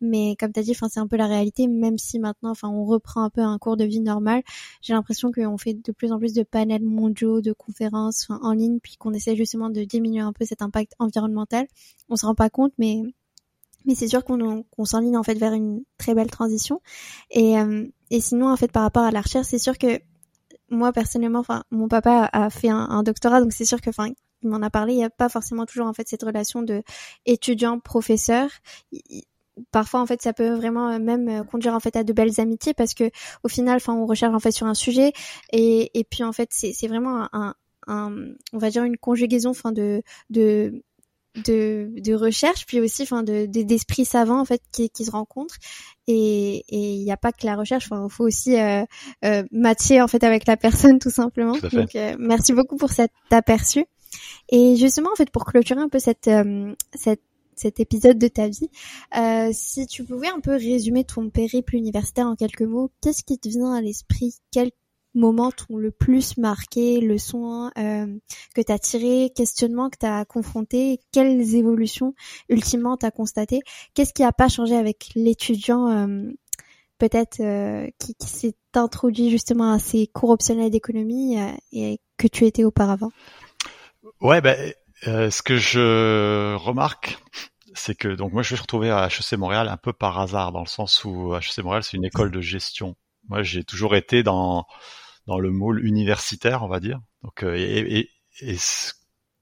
Mais 0.01 0.35
comme 0.39 0.51
tu 0.51 0.59
as 0.59 0.63
dit, 0.63 0.71
enfin, 0.71 0.87
c'est 0.89 0.99
un 0.99 1.07
peu 1.07 1.17
la 1.17 1.27
réalité. 1.27 1.67
Même 1.67 1.97
si 1.97 2.19
maintenant, 2.19 2.51
enfin, 2.51 2.69
on 2.69 2.85
reprend 2.85 3.23
un 3.23 3.29
peu 3.29 3.41
un 3.41 3.57
cours 3.57 3.77
de 3.77 3.85
vie 3.85 3.99
normal, 3.99 4.43
j'ai 4.81 4.93
l'impression 4.93 5.31
qu'on 5.31 5.57
fait 5.57 5.73
de 5.73 5.91
plus 5.91 6.11
en 6.11 6.19
plus 6.19 6.33
de 6.33 6.43
panels 6.43 6.83
mondiaux, 6.83 7.41
de 7.41 7.53
conférences, 7.53 8.27
en 8.29 8.53
ligne, 8.53 8.79
puis 8.81 8.95
qu'on 8.97 9.13
essaie 9.13 9.35
justement 9.35 9.69
de 9.69 9.83
diminuer 9.83 10.21
un 10.21 10.33
peu 10.33 10.45
cet 10.45 10.61
impact 10.61 10.93
environnemental 10.99 11.67
on 12.09 12.15
se 12.15 12.25
rend 12.25 12.35
pas 12.35 12.49
compte, 12.49 12.73
mais 12.77 13.01
mais 13.85 13.95
c'est 13.95 14.07
sûr 14.07 14.23
qu'on 14.23 14.63
qu'on 14.63 14.85
s'enligne 14.85 15.17
en 15.17 15.23
fait 15.23 15.35
vers 15.35 15.53
une 15.53 15.83
très 15.97 16.13
belle 16.13 16.29
transition. 16.31 16.81
Et 17.31 17.59
euh, 17.59 17.85
et 18.09 18.21
sinon 18.21 18.49
en 18.49 18.55
fait 18.55 18.71
par 18.71 18.83
rapport 18.83 19.03
à 19.03 19.11
la 19.11 19.21
recherche, 19.21 19.47
c'est 19.47 19.59
sûr 19.59 19.77
que 19.77 19.99
moi 20.73 20.91
personnellement, 20.93 21.39
enfin 21.39 21.63
mon 21.71 21.87
papa 21.87 22.29
a 22.31 22.49
fait 22.49 22.69
un, 22.69 23.03
doctorat, 23.03 23.41
donc 23.41 23.53
c'est 23.53 23.65
sûr 23.65 23.81
que 23.81 23.89
enfin 23.89 24.07
il 24.43 24.49
m'en 24.49 24.61
a 24.61 24.69
parlé. 24.69 24.93
Il 24.93 24.97
n'y 24.97 25.03
a 25.03 25.09
pas 25.09 25.29
forcément 25.29 25.65
toujours 25.65 25.87
en 25.87 25.93
fait 25.93 26.07
cette 26.07 26.23
relation 26.23 26.61
de 26.61 26.83
étudiant-professeur. 27.25 28.49
Parfois 29.71 30.01
en 30.01 30.05
fait 30.05 30.21
ça 30.21 30.33
peut 30.33 30.49
vraiment 30.49 30.89
euh, 30.89 30.99
même 30.99 31.29
euh, 31.29 31.43
conduire 31.43 31.75
en 31.75 31.79
fait 31.79 31.95
à 31.95 32.03
de 32.03 32.11
belles 32.11 32.39
amitiés 32.39 32.73
parce 32.73 32.93
que 32.93 33.11
au 33.43 33.47
final, 33.47 33.75
enfin 33.77 33.93
on 33.93 34.05
recherche 34.07 34.33
en 34.33 34.39
fait 34.39 34.51
sur 34.51 34.67
un 34.67 34.73
sujet 34.73 35.13
et 35.51 35.91
et 35.99 36.03
puis 36.03 36.23
en 36.23 36.33
fait 36.33 36.49
c'est 36.51 36.73
c'est 36.73 36.87
vraiment 36.87 37.27
un, 37.33 37.53
un, 37.87 38.15
on 38.53 38.57
va 38.57 38.69
dire 38.71 38.83
une 38.83 38.97
conjugaison 38.97 39.51
enfin 39.51 39.71
de 39.71 40.01
de 40.31 40.83
de, 41.45 41.91
de 41.97 42.13
recherche, 42.13 42.65
puis 42.65 42.79
aussi 42.79 43.03
enfin 43.03 43.23
de 43.23 43.45
d'esprits 43.45 44.05
savants 44.05 44.39
en 44.39 44.45
fait 44.45 44.61
qui, 44.71 44.89
qui 44.89 45.05
se 45.05 45.11
rencontrent. 45.11 45.55
Et 46.07 46.63
il 46.69 47.03
n'y 47.03 47.11
a 47.11 47.17
pas 47.17 47.31
que 47.31 47.45
la 47.45 47.55
recherche, 47.55 47.89
il 47.91 48.09
faut 48.09 48.25
aussi 48.25 48.59
euh, 48.59 48.83
euh, 49.25 49.43
matcher 49.51 50.01
en 50.01 50.07
fait 50.07 50.23
avec 50.23 50.45
la 50.47 50.57
personne 50.57 50.99
tout 50.99 51.09
simplement. 51.09 51.57
Donc 51.71 51.95
euh, 51.95 52.15
merci 52.19 52.53
beaucoup 52.53 52.77
pour 52.77 52.91
cet 52.91 53.11
aperçu. 53.31 53.85
Et 54.49 54.75
justement 54.75 55.09
en 55.11 55.15
fait 55.15 55.29
pour 55.31 55.45
clôturer 55.45 55.81
un 55.81 55.89
peu 55.89 55.99
cette 55.99 56.27
euh, 56.27 56.73
cette 56.93 57.21
cet 57.55 57.79
épisode 57.79 58.17
de 58.17 58.27
ta 58.27 58.47
vie. 58.47 58.69
Euh, 59.15 59.49
si 59.53 59.85
tu 59.85 60.03
pouvais 60.03 60.27
un 60.27 60.39
peu 60.39 60.53
résumer 60.53 61.03
ton 61.03 61.29
périple 61.29 61.75
universitaire 61.75 62.25
en 62.25 62.35
quelques 62.35 62.63
mots, 62.63 62.89
qu'est-ce 63.01 63.23
qui 63.23 63.37
te 63.37 63.47
vient 63.47 63.73
à 63.73 63.81
l'esprit? 63.81 64.33
Moments 65.15 65.51
t'ont 65.51 65.77
le 65.77 65.91
plus 65.91 66.37
marqué, 66.37 66.99
leçons 66.99 67.69
euh, 67.77 68.07
que 68.55 68.61
tu 68.61 68.71
as 68.71 68.79
tiré, 68.79 69.31
questionnements 69.35 69.89
que 69.89 69.97
tu 69.99 70.05
as 70.05 70.25
confrontés, 70.25 70.99
quelles 71.11 71.55
évolutions 71.55 72.13
ultimement 72.49 72.97
tu 72.97 73.05
as 73.05 73.11
constaté? 73.11 73.61
Qu'est-ce 73.93 74.13
qui 74.13 74.23
a 74.23 74.31
pas 74.31 74.49
changé 74.49 74.75
avec 74.75 75.11
l'étudiant 75.15 75.87
euh, 75.89 76.31
peut-être 76.97 77.39
euh, 77.39 77.89
qui, 77.99 78.15
qui 78.15 78.27
s'est 78.27 78.55
introduit 78.73 79.29
justement 79.29 79.71
à 79.71 79.79
ces 79.79 80.07
cours 80.07 80.31
optionnels 80.31 80.71
d'économie 80.71 81.39
euh, 81.39 81.51
et 81.71 81.99
que 82.17 82.27
tu 82.27 82.45
étais 82.45 82.63
auparavant? 82.63 83.11
Ouais, 84.19 84.41
ben, 84.41 84.73
ce 85.03 85.41
que 85.41 85.57
je 85.57 86.55
remarque, 86.55 87.17
c'est 87.73 87.95
que 87.95 88.09
donc 88.09 88.33
moi 88.33 88.41
je 88.41 88.53
me 88.53 88.57
suis 88.57 88.61
retrouvé 88.61 88.89
à 88.89 89.07
HEC 89.07 89.37
Montréal 89.37 89.67
un 89.67 89.77
peu 89.77 89.93
par 89.93 90.19
hasard 90.19 90.51
dans 90.51 90.61
le 90.61 90.67
sens 90.67 91.03
où 91.03 91.35
HEC 91.35 91.63
Montréal 91.63 91.83
c'est 91.83 91.97
une 91.97 92.05
école 92.05 92.31
de 92.31 92.41
gestion. 92.41 92.95
Moi 93.29 93.43
j'ai 93.43 93.63
toujours 93.63 93.95
été 93.95 94.23
dans 94.23 94.65
dans 95.27 95.39
le 95.39 95.51
moule 95.51 95.85
universitaire, 95.85 96.63
on 96.63 96.67
va 96.67 96.79
dire. 96.79 96.99
Donc, 97.23 97.43
euh, 97.43 97.55
et, 97.55 97.99
et, 97.99 98.09
et 98.41 98.57
ce 98.57 98.93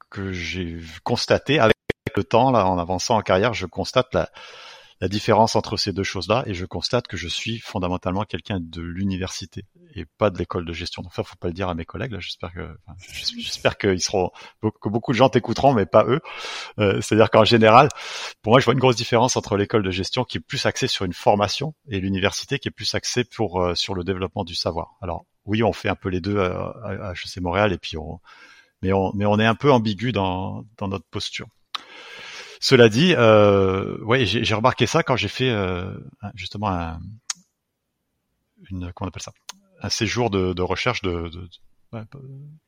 que 0.10 0.32
j'ai 0.32 0.80
constaté 1.04 1.60
avec 1.60 1.76
le 2.16 2.24
temps, 2.24 2.52
là, 2.52 2.68
en 2.68 2.78
avançant 2.78 3.18
en 3.18 3.22
carrière, 3.22 3.54
je 3.54 3.66
constate 3.66 4.14
la, 4.14 4.30
la 5.00 5.08
différence 5.08 5.56
entre 5.56 5.78
ces 5.78 5.94
deux 5.94 6.04
choses-là 6.04 6.44
et 6.46 6.54
je 6.54 6.66
constate 6.66 7.08
que 7.08 7.18
je 7.18 7.28
suis 7.28 7.58
fondamentalement 7.60 8.24
quelqu'un 8.24 8.60
de 8.62 8.82
l'université 8.82 9.66
et 9.96 10.06
pas 10.06 10.30
de 10.30 10.38
l'école 10.38 10.64
de 10.64 10.74
gestion. 10.74 11.02
Donc 11.02 11.14
ça, 11.14 11.24
faut 11.24 11.36
pas 11.38 11.48
le 11.48 11.54
dire 11.54 11.70
à 11.70 11.74
mes 11.74 11.86
collègues. 11.86 12.12
Là, 12.12 12.20
j'espère 12.20 12.54
que, 12.54 12.78
j'espère 13.40 13.78
qu'ils 13.78 14.02
seront, 14.02 14.30
que 14.62 14.90
beaucoup 14.90 15.12
de 15.12 15.18
gens 15.18 15.30
t'écouteront, 15.30 15.74
mais 15.74 15.88
pas 15.88 16.06
eux. 16.06 16.20
Euh, 16.78 17.02
C'est-à-dire 17.02 17.32
qu'en 17.32 17.46
général, 17.46 17.90
pour 18.44 18.52
moi, 18.52 18.60
je 18.60 18.66
vois 18.66 18.76
une 18.76 18.80
grosse 18.80 18.96
différence 18.96 19.36
entre 19.38 19.58
l'école 19.58 19.82
de 19.82 19.92
gestion 19.92 20.24
qui 20.24 20.38
est 20.38 20.42
plus 20.42 20.66
axée 20.68 20.88
sur 20.88 21.04
une 21.06 21.14
formation 21.14 21.74
et 21.90 22.00
l'université 22.00 22.60
qui 22.60 22.68
est 22.68 22.72
plus 22.72 22.94
axée 22.94 23.24
pour 23.24 23.62
euh, 23.62 23.74
sur 23.74 23.96
le 23.96 24.04
développement 24.04 24.44
du 24.44 24.54
savoir. 24.54 24.98
Alors 25.02 25.26
oui, 25.46 25.64
on 25.64 25.74
fait 25.74 25.90
un 25.90 25.96
peu 25.96 26.10
les 26.10 26.22
deux 26.22 26.40
à, 26.40 26.74
à 26.84 27.14
HEC 27.14 27.42
Montréal 27.42 27.74
et 27.74 27.78
puis 27.78 27.98
on, 27.98 28.20
mais 28.82 28.94
on, 28.94 29.12
mais 29.14 29.26
on 29.26 29.40
est 29.40 29.46
un 29.46 29.56
peu 29.56 29.72
ambigu 29.72 30.12
dans, 30.12 30.66
dans 30.78 30.88
notre 30.88 31.06
posture. 31.06 31.48
Cela 32.60 32.90
dit, 32.90 33.16
euh, 33.18 33.98
ouais, 34.04 34.26
j'ai 34.26 34.54
remarqué 34.54 34.86
ça 34.86 35.02
quand 35.02 35.16
j'ai 35.16 35.28
fait 35.28 35.50
euh, 35.50 35.92
justement 36.36 36.70
un, 36.70 37.00
une, 38.70 38.92
comment 38.94 39.08
appelle 39.10 39.24
ça, 39.24 39.34
un 39.82 39.90
séjour 39.90 40.30
de, 40.30 40.62
recherche 40.62 41.02
de, 41.02 41.32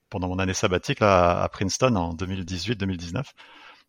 pendant 0.10 0.28
mon 0.28 0.40
année 0.40 0.56
sabbatique 0.56 1.00
là, 1.00 1.44
à 1.44 1.48
Princeton 1.50 1.96
en 1.96 2.16
2018-2019. 2.16 3.24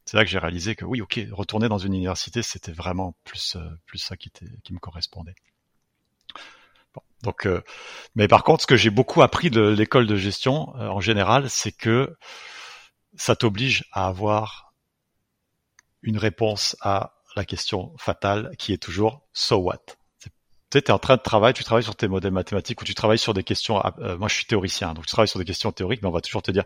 C'est 0.04 0.18
là 0.18 0.24
que 0.24 0.30
j'ai 0.30 0.38
réalisé 0.38 0.74
que 0.76 0.84
oui, 0.84 1.00
ok, 1.00 1.18
retourner 1.32 1.68
dans 1.70 1.78
une 1.78 1.94
université, 1.94 2.42
c'était 2.42 2.72
vraiment 2.72 3.16
plus 3.24 3.56
euh, 3.56 3.66
plus 3.86 3.98
ça 3.98 4.18
qui, 4.18 4.30
qui 4.62 4.74
me 4.74 4.78
correspondait. 4.78 5.34
Donc, 7.24 7.46
euh, 7.46 7.62
mais 8.14 8.28
par 8.28 8.44
contre, 8.44 8.62
ce 8.62 8.66
que 8.66 8.76
j'ai 8.76 8.90
beaucoup 8.90 9.22
appris 9.22 9.50
de 9.50 9.62
l'école 9.62 10.06
de 10.06 10.16
gestion 10.16 10.74
euh, 10.76 10.88
en 10.88 11.00
général, 11.00 11.50
c'est 11.50 11.72
que 11.72 12.16
ça 13.16 13.34
t'oblige 13.34 13.84
à 13.92 14.06
avoir 14.06 14.74
une 16.02 16.18
réponse 16.18 16.76
à 16.80 17.14
la 17.34 17.44
question 17.44 17.92
fatale 17.98 18.52
qui 18.58 18.72
est 18.72 18.82
toujours 18.82 19.26
so 19.32 19.56
what 19.56 19.96
tu 20.80 20.86
es 20.86 20.90
en 20.90 20.98
train 20.98 21.16
de 21.16 21.22
travailler, 21.22 21.54
tu 21.54 21.64
travailles 21.64 21.84
sur 21.84 21.96
tes 21.96 22.08
modèles 22.08 22.32
mathématiques 22.32 22.80
ou 22.80 22.84
tu 22.84 22.94
travailles 22.94 23.18
sur 23.18 23.34
des 23.34 23.44
questions. 23.44 23.82
Euh, 24.00 24.16
moi, 24.18 24.28
je 24.28 24.34
suis 24.34 24.46
théoricien, 24.46 24.94
donc 24.94 25.06
tu 25.06 25.12
travailles 25.12 25.28
sur 25.28 25.38
des 25.38 25.44
questions 25.44 25.72
théoriques, 25.72 26.02
mais 26.02 26.08
on 26.08 26.12
va 26.12 26.20
toujours 26.20 26.42
te 26.42 26.50
dire, 26.50 26.64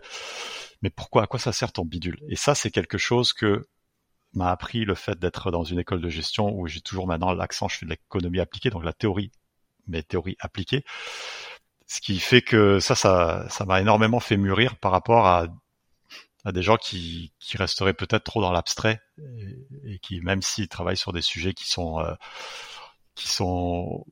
mais 0.81 0.89
pourquoi, 0.89 1.23
à 1.23 1.27
quoi 1.27 1.39
ça 1.39 1.51
sert 1.51 1.71
ton 1.71 1.85
bidule? 1.85 2.19
Et 2.29 2.35
ça, 2.35 2.55
c'est 2.55 2.71
quelque 2.71 2.97
chose 2.97 3.33
que 3.33 3.67
m'a 4.33 4.51
appris 4.51 4.85
le 4.85 4.95
fait 4.95 5.17
d'être 5.19 5.51
dans 5.51 5.63
une 5.63 5.79
école 5.79 6.01
de 6.01 6.09
gestion 6.09 6.51
où 6.53 6.67
j'ai 6.67 6.81
toujours 6.81 7.07
maintenant 7.07 7.33
l'accent, 7.33 7.67
je 7.67 7.77
fais 7.77 7.85
de 7.85 7.91
l'économie 7.91 8.39
appliquée, 8.39 8.69
donc 8.69 8.83
la 8.83 8.93
théorie, 8.93 9.31
mais 9.89 10.03
théorie 10.03 10.37
appliquée. 10.39 10.83
Ce 11.87 12.01
qui 12.01 12.19
fait 12.19 12.41
que 12.41 12.79
ça, 12.79 12.95
ça, 12.95 13.47
ça 13.49 13.65
m'a 13.65 13.81
énormément 13.81 14.19
fait 14.19 14.37
mûrir 14.37 14.77
par 14.77 14.91
rapport 14.91 15.27
à, 15.27 15.47
des 16.51 16.61
gens 16.61 16.77
qui, 16.77 17.33
qui 17.39 17.57
resteraient 17.57 17.93
peut-être 17.93 18.23
trop 18.23 18.41
dans 18.41 18.51
l'abstrait 18.51 19.01
et, 19.17 19.93
et, 19.93 19.99
qui, 19.99 20.21
même 20.21 20.41
s'ils 20.41 20.69
travaillent 20.69 20.97
sur 20.97 21.13
des 21.13 21.21
sujets 21.21 21.53
qui 21.53 21.69
sont 21.69 21.99
euh, 21.99 22.13
qui 23.15 23.27
sont 23.27 24.05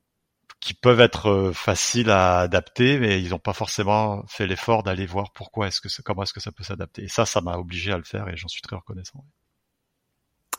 qui 0.60 0.74
peuvent 0.74 1.00
être 1.00 1.28
euh, 1.28 1.52
faciles 1.52 2.10
à 2.10 2.40
adapter, 2.40 2.98
mais 2.98 3.22
ils 3.22 3.30
n'ont 3.30 3.38
pas 3.38 3.52
forcément 3.52 4.24
fait 4.26 4.46
l'effort 4.46 4.82
d'aller 4.82 5.06
voir 5.06 5.32
pourquoi 5.32 5.68
est-ce 5.68 5.80
que 5.80 5.88
comment 6.02 6.24
est-ce 6.24 6.32
que 6.32 6.40
ça 6.40 6.52
peut 6.52 6.64
s'adapter. 6.64 7.04
Et 7.04 7.08
ça, 7.08 7.26
ça 7.26 7.40
m'a 7.40 7.56
obligé 7.56 7.92
à 7.92 7.96
le 7.96 8.02
faire 8.02 8.28
et 8.28 8.36
j'en 8.36 8.48
suis 8.48 8.62
très 8.62 8.76
reconnaissant. 8.76 9.24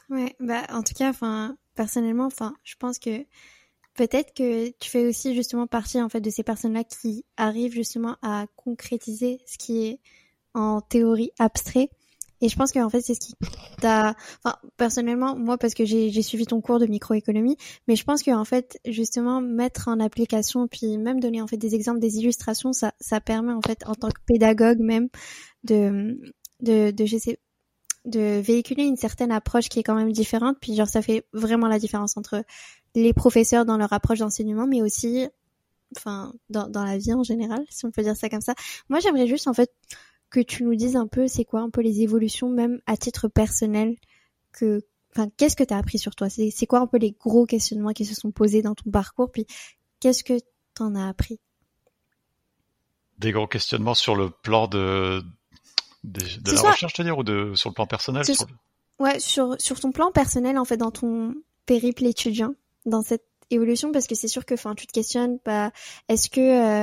Ouais, 0.10 0.36
bah 0.40 0.64
en 0.70 0.82
tout 0.84 0.94
cas, 0.94 1.10
enfin 1.10 1.56
personnellement, 1.76 2.26
enfin 2.26 2.56
je 2.64 2.76
pense 2.76 2.98
que 2.98 3.26
peut-être 3.96 4.34
que 4.34 4.70
tu 4.80 4.90
fais 4.90 5.06
aussi 5.08 5.36
justement 5.36 5.68
partie 5.68 6.02
en 6.02 6.10
fait 6.10 6.22
de 6.22 6.30
ces 6.30 6.44
personnes-là 6.44 6.84
qui 6.84 7.26
arrivent 7.38 7.74
justement 7.74 8.16
à 8.22 8.46
concrétiser 8.56 9.40
ce 9.46 9.58
qui 9.58 9.86
est 9.86 10.00
en 10.54 10.82
théorie 10.82 11.32
abstrait 11.40 11.90
et 12.42 12.50
je 12.50 12.56
pense 12.56 12.72
qu'en 12.72 12.90
fait, 12.90 13.02
c'est 13.02 13.16
ce 13.16 13.20
qui 13.20 13.34
t'a, 13.82 14.16
enfin, 14.44 14.56
personnellement, 14.78 15.36
moi, 15.36 15.58
parce 15.58 15.74
que 15.74 15.84
j'ai 15.86 16.22
suivi 16.22 16.46
ton 16.46 16.62
cours 16.62 16.80
de 16.80 16.86
microéconomie, 16.86 17.58
mais 17.88 17.96
je 17.96 18.04
pense 18.06 18.24
qu'en 18.24 18.46
fait, 18.46 18.80
justement, 18.86 19.42
mettre 19.42 19.90
en 19.90 20.00
application, 20.00 20.68
puis 20.68 20.98
même 20.98 21.20
donner 21.20 21.42
en 21.42 21.48
fait 21.48 21.58
des 21.58 21.76
exemples, 21.76 22.00
des 22.00 22.18
illustrations, 22.18 22.72
ça, 22.72 22.94
ça 23.00 23.20
permet 23.20 23.52
en 23.52 23.62
fait, 23.62 23.84
en 23.86 23.96
tant 23.96 24.10
que 24.10 24.22
pédagogue 24.26 24.80
même, 24.80 25.10
de, 25.64 26.18
de, 26.62 26.92
de, 26.92 27.06
je 27.06 27.18
de 28.06 28.40
véhiculer 28.40 28.84
une 28.84 28.96
certaine 28.96 29.32
approche 29.32 29.68
qui 29.68 29.80
est 29.80 29.84
quand 29.84 29.96
même 29.96 30.12
différente. 30.14 30.58
Puis 30.62 30.76
genre, 30.76 30.88
ça 30.88 31.02
fait 31.02 31.26
vraiment 31.34 31.68
la 31.68 31.80
différence 31.80 32.16
entre 32.16 32.44
les 32.96 33.14
professeurs 33.14 33.66
dans 33.66 33.78
leur 33.78 33.94
approche 33.94 34.20
d'enseignement, 34.20 34.68
mais 34.68 34.82
aussi, 34.82 35.28
enfin, 35.96 36.34
dans, 36.50 36.68
dans 36.68 36.84
la 36.84 36.98
vie 36.98 37.14
en 37.14 37.24
général, 37.24 37.64
si 37.70 37.86
on 37.86 37.92
peut 37.92 38.04
dire 38.04 38.16
ça 38.16 38.30
comme 38.30 38.42
ça. 38.42 38.56
Moi, 38.90 39.00
j'aimerais 39.00 39.28
juste 39.28 39.48
en 39.48 39.54
fait 39.54 39.72
que 40.30 40.40
tu 40.40 40.64
nous 40.64 40.76
dises 40.76 40.96
un 40.96 41.08
peu 41.08 41.28
c'est 41.28 41.46
quoi 41.46 41.62
un 41.62 41.70
peu 41.70 41.82
les 41.82 42.02
évolutions 42.02 42.50
même 42.50 42.82
à 42.86 42.98
titre 42.98 43.28
personnel 43.28 43.96
que 44.52 44.82
enfin 45.12 45.30
qu'est-ce 45.38 45.56
que 45.56 45.64
tu 45.64 45.74
as 45.74 45.78
appris 45.78 45.98
sur 45.98 46.16
toi? 46.16 46.30
C'est 46.30 46.52
c'est 46.52 46.68
quoi 46.68 46.80
un 46.80 46.88
peu 46.88 46.98
les 46.98 47.12
gros 47.12 47.46
questionnements 47.46 47.94
qui 47.94 48.06
se 48.06 48.16
sont 48.16 48.32
posés 48.32 48.62
dans 48.62 48.76
ton 48.76 48.92
parcours? 48.92 49.32
Puis 49.32 49.46
qu'est-ce 50.00 50.24
que 50.24 50.38
tu 50.38 50.84
en 50.84 50.96
as 50.96 51.08
appris? 51.08 51.40
Des 53.18 53.32
gros 53.32 53.48
questionnements 53.48 53.96
sur 53.96 54.16
le 54.16 54.30
plan 54.30 54.68
de 54.68 55.22
de, 56.04 56.22
la 56.46 56.72
recherche 56.72 56.94
je 56.96 57.02
veux 57.02 57.08
dire 57.08 57.18
ou 57.18 57.24
de 57.24 57.54
sur 57.56 57.70
le 57.70 57.74
plan 57.74 57.86
personnel 57.86 58.24
sur... 58.24 58.48
ouais 59.00 59.20
sur 59.20 59.60
sur 59.60 59.80
ton 59.80 59.92
plan 59.92 60.12
personnel 60.12 60.58
en 60.58 60.64
fait 60.64 60.78
dans 60.78 60.92
ton 60.92 61.36
périple 61.66 62.06
étudiant 62.06 62.54
dans 62.90 63.02
cette 63.02 63.24
évolution 63.50 63.92
parce 63.92 64.08
que 64.08 64.16
c'est 64.16 64.28
sûr 64.28 64.46
que 64.46 64.54
enfin 64.54 64.76
tu 64.76 64.88
te 64.88 64.92
questionnes 64.92 65.40
bah 65.46 65.72
est-ce 66.08 66.30
que 66.30 66.40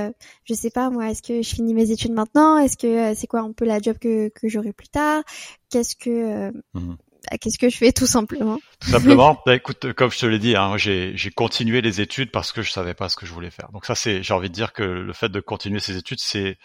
euh, 0.08 0.12
je 0.44 0.54
sais 0.54 0.70
pas 0.70 0.90
moi 0.90 1.10
est-ce 1.10 1.22
que 1.22 1.42
je 1.42 1.54
finis 1.54 1.74
mes 1.74 1.90
études 1.90 2.12
maintenant? 2.12 2.58
Est-ce 2.58 2.76
que 2.76 2.86
euh, 2.86 3.14
c'est 3.14 3.26
quoi 3.26 3.40
un 3.40 3.52
peu 3.52 3.64
la 3.64 3.80
job 3.80 3.96
que 3.98 4.28
que 4.28 4.48
j'aurai 4.48 4.72
plus 4.72 4.88
tard? 4.88 5.22
Qu'est-ce 5.70 5.96
que 5.96 6.10
euh, 6.10 6.52
mhm. 6.74 6.96
bah, 7.30 7.38
qu'est-ce 7.38 7.58
que 7.58 7.68
je 7.68 7.76
fais 7.76 7.92
tout 7.92 8.06
simplement? 8.06 8.58
Tout 8.80 8.90
simplement 8.90 9.40
bah, 9.46 9.54
écoute 9.54 9.92
comme 9.92 10.10
je 10.10 10.18
te 10.18 10.26
l'ai 10.26 10.38
dit 10.38 10.56
hein, 10.56 10.76
j'ai 10.76 11.16
j'ai 11.16 11.30
continué 11.30 11.80
les 11.80 12.00
études 12.00 12.30
parce 12.30 12.52
que 12.52 12.62
je 12.62 12.70
savais 12.70 12.94
pas 12.94 13.08
ce 13.08 13.16
que 13.16 13.26
je 13.26 13.32
voulais 13.32 13.50
faire. 13.50 13.70
Donc 13.72 13.86
ça 13.86 13.94
c'est 13.94 14.22
j'ai 14.22 14.34
envie 14.34 14.48
de 14.48 14.54
dire 14.54 14.72
que 14.72 14.82
le 14.82 15.12
fait 15.12 15.28
de 15.28 15.40
continuer 15.40 15.80
ces 15.80 15.96
études 15.96 16.20
c'est 16.20 16.58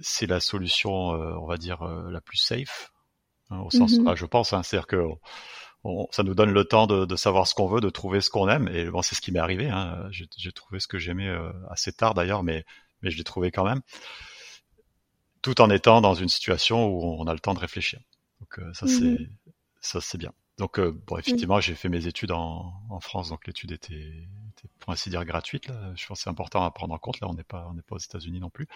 c'est 0.00 0.26
la 0.26 0.40
solution 0.40 0.90
on 0.90 1.46
va 1.46 1.56
dire 1.56 1.82
la 2.10 2.20
plus 2.20 2.36
safe 2.36 2.92
hein, 3.48 3.60
au 3.60 3.70
sens 3.70 3.98
mm 3.98 4.14
je 4.14 4.26
pense 4.26 4.52
hein, 4.52 4.62
c'est-à-dire 4.62 4.86
que 4.86 5.02
ça 6.10 6.22
nous 6.22 6.34
donne 6.34 6.52
le 6.52 6.64
temps 6.64 6.86
de, 6.86 7.04
de 7.04 7.16
savoir 7.16 7.46
ce 7.46 7.54
qu'on 7.54 7.66
veut, 7.66 7.80
de 7.80 7.90
trouver 7.90 8.20
ce 8.20 8.30
qu'on 8.30 8.48
aime. 8.48 8.68
Et 8.68 8.90
bon, 8.90 9.02
c'est 9.02 9.14
ce 9.14 9.20
qui 9.20 9.32
m'est 9.32 9.38
arrivé. 9.38 9.68
Hein. 9.68 10.08
J'ai 10.10 10.52
trouvé 10.52 10.80
ce 10.80 10.86
que 10.86 10.98
j'aimais 10.98 11.28
euh, 11.28 11.52
assez 11.70 11.92
tard 11.92 12.14
d'ailleurs, 12.14 12.42
mais, 12.42 12.64
mais 13.02 13.10
je 13.10 13.16
l'ai 13.16 13.24
trouvé 13.24 13.50
quand 13.50 13.64
même, 13.64 13.80
tout 15.42 15.60
en 15.60 15.70
étant 15.70 16.00
dans 16.00 16.14
une 16.14 16.28
situation 16.28 16.86
où 16.86 17.20
on 17.20 17.26
a 17.26 17.32
le 17.32 17.40
temps 17.40 17.54
de 17.54 17.60
réfléchir. 17.60 18.00
Donc 18.40 18.58
euh, 18.58 18.72
ça 18.74 18.86
c'est 18.86 19.04
mhm. 19.04 19.28
ça 19.80 20.00
c'est 20.00 20.18
bien. 20.18 20.32
Donc 20.58 20.78
euh, 20.78 20.92
bon, 21.06 21.18
effectivement, 21.18 21.60
j'ai 21.60 21.74
fait 21.74 21.88
mes 21.88 22.06
études 22.06 22.32
en, 22.32 22.72
en 22.88 23.00
France, 23.00 23.28
donc 23.28 23.46
l'étude 23.46 23.72
était, 23.72 23.94
était, 23.94 24.68
pour 24.78 24.92
ainsi 24.92 25.10
dire 25.10 25.24
gratuite. 25.24 25.68
Là. 25.68 25.92
Je 25.96 26.06
pense 26.06 26.18
que 26.18 26.24
c'est 26.24 26.30
important 26.30 26.64
à 26.64 26.70
prendre 26.70 26.94
en 26.94 26.98
compte. 26.98 27.20
Là, 27.20 27.28
on 27.28 27.34
n'est 27.34 27.44
pas 27.44 27.66
on 27.70 27.74
n'est 27.74 27.82
pas 27.82 27.96
aux 27.96 28.00
États-Unis 28.00 28.40
non 28.40 28.50
plus. 28.50 28.66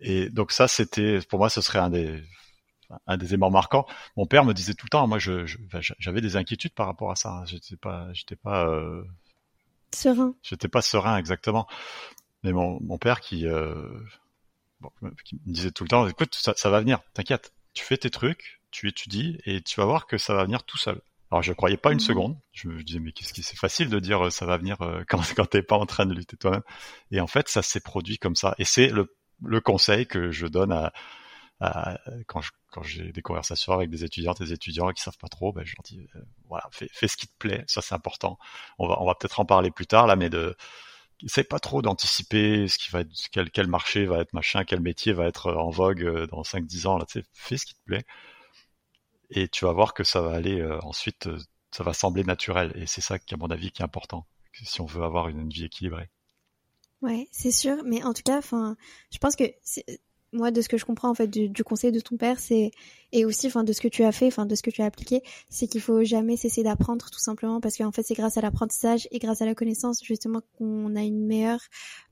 Et 0.00 0.30
donc 0.30 0.52
ça, 0.52 0.68
c'était 0.68 1.20
pour 1.28 1.38
moi, 1.38 1.50
ce 1.50 1.60
serait 1.60 1.78
un 1.78 1.90
des 1.90 2.22
un 3.06 3.16
des 3.16 3.26
éléments 3.26 3.50
marquants. 3.50 3.86
Mon 4.16 4.26
père 4.26 4.44
me 4.44 4.52
disait 4.52 4.74
tout 4.74 4.86
le 4.86 4.90
temps, 4.90 5.06
moi, 5.06 5.18
je, 5.18 5.46
j'avais 5.98 6.20
des 6.20 6.36
inquiétudes 6.36 6.74
par 6.74 6.86
rapport 6.86 7.10
à 7.10 7.16
ça. 7.16 7.42
J'étais 7.46 7.76
pas, 7.76 8.08
j'étais 8.12 8.36
pas 8.36 8.66
euh, 8.66 9.02
serein. 9.92 10.34
J'étais 10.42 10.68
pas 10.68 10.82
serein 10.82 11.16
exactement. 11.16 11.66
Mais 12.42 12.52
mon, 12.52 12.78
mon 12.82 12.98
père 12.98 13.20
qui, 13.20 13.46
euh, 13.46 13.74
bon, 14.80 14.90
qui 15.24 15.36
me 15.46 15.52
disait 15.52 15.70
tout 15.70 15.84
le 15.84 15.88
temps, 15.88 16.06
écoute, 16.06 16.34
ça, 16.34 16.54
ça 16.56 16.70
va 16.70 16.80
venir, 16.80 17.00
t'inquiète. 17.14 17.52
Tu 17.74 17.84
fais 17.84 17.96
tes 17.96 18.10
trucs, 18.10 18.60
tu 18.70 18.88
étudies 18.88 19.38
et 19.44 19.60
tu 19.62 19.80
vas 19.80 19.86
voir 19.86 20.06
que 20.06 20.18
ça 20.18 20.34
va 20.34 20.44
venir 20.44 20.64
tout 20.64 20.78
seul. 20.78 21.00
Alors 21.30 21.42
je 21.42 21.52
croyais 21.52 21.76
pas 21.76 21.90
une 21.90 21.96
mhm. 21.96 22.00
seconde. 22.00 22.38
Je 22.52 22.68
me 22.68 22.82
disais 22.82 23.00
mais 23.00 23.12
qu'est-ce 23.12 23.32
qui 23.32 23.42
c'est 23.42 23.56
facile 23.58 23.88
de 23.88 23.98
dire 23.98 24.26
euh, 24.26 24.30
ça 24.30 24.46
va 24.46 24.56
venir 24.56 24.80
euh, 24.82 25.02
quand 25.08 25.20
quand 25.36 25.46
t'es 25.46 25.62
pas 25.62 25.76
en 25.76 25.86
train 25.86 26.06
de 26.06 26.14
lutter 26.14 26.36
toi-même. 26.36 26.62
Et 27.10 27.20
en 27.20 27.26
fait 27.26 27.48
ça 27.48 27.62
s'est 27.62 27.80
produit 27.80 28.18
comme 28.18 28.36
ça. 28.36 28.54
Et 28.58 28.64
c'est 28.64 28.88
le, 28.88 29.14
le 29.42 29.60
conseil 29.60 30.06
que 30.06 30.30
je 30.30 30.46
donne 30.46 30.72
à, 30.72 30.92
à 31.60 31.98
quand 32.26 32.40
je 32.40 32.50
quand 32.76 32.82
j'ai 32.82 33.10
des 33.10 33.22
conversations 33.22 33.72
avec 33.72 33.88
des 33.90 34.04
étudiantes 34.04 34.40
et 34.42 34.44
des 34.44 34.52
étudiants 34.52 34.92
qui 34.92 35.02
savent 35.02 35.16
pas 35.16 35.28
trop, 35.28 35.52
ben, 35.52 35.64
je 35.64 35.74
leur 35.76 35.82
dis 35.82 36.06
euh, 36.14 36.20
voilà, 36.48 36.68
fais, 36.70 37.08
ce 37.08 37.16
qui 37.16 37.26
te 37.26 37.36
plaît, 37.38 37.64
ça 37.66 37.80
c'est 37.80 37.94
important. 37.94 38.38
On 38.78 38.86
va 38.86 39.00
on 39.00 39.06
va 39.06 39.14
peut-être 39.14 39.40
en 39.40 39.46
parler 39.46 39.70
plus 39.70 39.86
tard 39.86 40.06
là, 40.06 40.16
mais 40.16 40.28
de 40.30 40.54
essaie 41.22 41.44
pas 41.44 41.60
trop 41.60 41.82
d'anticiper 41.82 42.68
ce 42.68 42.78
qui 42.78 42.90
va 42.90 43.00
être 43.00 43.10
quel 43.32 43.50
quel 43.50 43.68
marché 43.68 44.04
va 44.06 44.18
être 44.20 44.34
machin, 44.34 44.64
quel 44.64 44.80
métier 44.80 45.12
va 45.14 45.26
être 45.26 45.52
en 45.54 45.70
vogue 45.70 46.02
euh, 46.04 46.26
dans 46.26 46.44
5 46.44 46.66
10 46.66 46.86
ans 46.86 46.98
là, 46.98 47.06
tu 47.06 47.20
sais, 47.20 47.26
fais 47.32 47.56
ce 47.56 47.66
qui 47.66 47.74
te 47.74 47.82
plaît. 47.84 48.04
Et 49.30 49.48
tu 49.48 49.64
vas 49.64 49.72
voir 49.72 49.94
que 49.94 50.04
ça 50.04 50.20
va 50.20 50.34
aller 50.34 50.60
euh, 50.60 50.78
ensuite 50.82 51.28
ça 51.72 51.82
va 51.84 51.94
sembler 51.94 52.24
naturel 52.24 52.72
et 52.76 52.86
c'est 52.86 53.00
ça 53.00 53.18
qui 53.18 53.34
à 53.34 53.36
mon 53.38 53.50
avis 53.50 53.70
qui 53.72 53.82
est 53.82 53.84
important 53.84 54.26
si 54.52 54.80
on 54.80 54.86
veut 54.86 55.04
avoir 55.04 55.28
une, 55.28 55.40
une 55.40 55.50
vie 55.50 55.64
équilibrée. 55.64 56.08
Ouais, 57.02 57.28
c'est 57.30 57.50
sûr, 57.50 57.82
mais 57.84 58.02
en 58.02 58.14
tout 58.14 58.22
cas, 58.22 58.38
enfin, 58.38 58.76
je 59.12 59.18
pense 59.18 59.36
que 59.36 59.44
moi 60.36 60.50
de 60.50 60.60
ce 60.60 60.68
que 60.68 60.76
je 60.76 60.84
comprends 60.84 61.10
en 61.10 61.14
fait 61.14 61.26
du, 61.26 61.64
conseil 61.64 61.92
de 61.92 62.00
ton 62.00 62.16
père 62.16 62.38
c'est 62.38 62.70
et 63.12 63.24
aussi 63.24 63.46
enfin 63.46 63.64
de 63.64 63.72
ce 63.72 63.80
que 63.80 63.88
tu 63.88 64.04
as 64.04 64.12
fait 64.12 64.26
enfin 64.26 64.46
de 64.46 64.54
ce 64.54 64.62
que 64.62 64.70
tu 64.70 64.82
as 64.82 64.84
appliqué 64.84 65.22
c'est 65.48 65.66
qu'il 65.66 65.80
faut 65.80 66.04
jamais 66.04 66.36
cesser 66.36 66.62
d'apprendre 66.62 67.10
tout 67.10 67.18
simplement 67.18 67.60
parce 67.60 67.76
qu'en 67.76 67.92
fait 67.92 68.02
c'est 68.02 68.14
grâce 68.14 68.36
à 68.36 68.40
l'apprentissage 68.40 69.08
et 69.10 69.18
grâce 69.18 69.42
à 69.42 69.46
la 69.46 69.54
connaissance 69.54 70.02
justement 70.04 70.42
qu'on 70.58 70.94
a 70.94 71.02
une 71.02 71.26
meilleure 71.26 71.60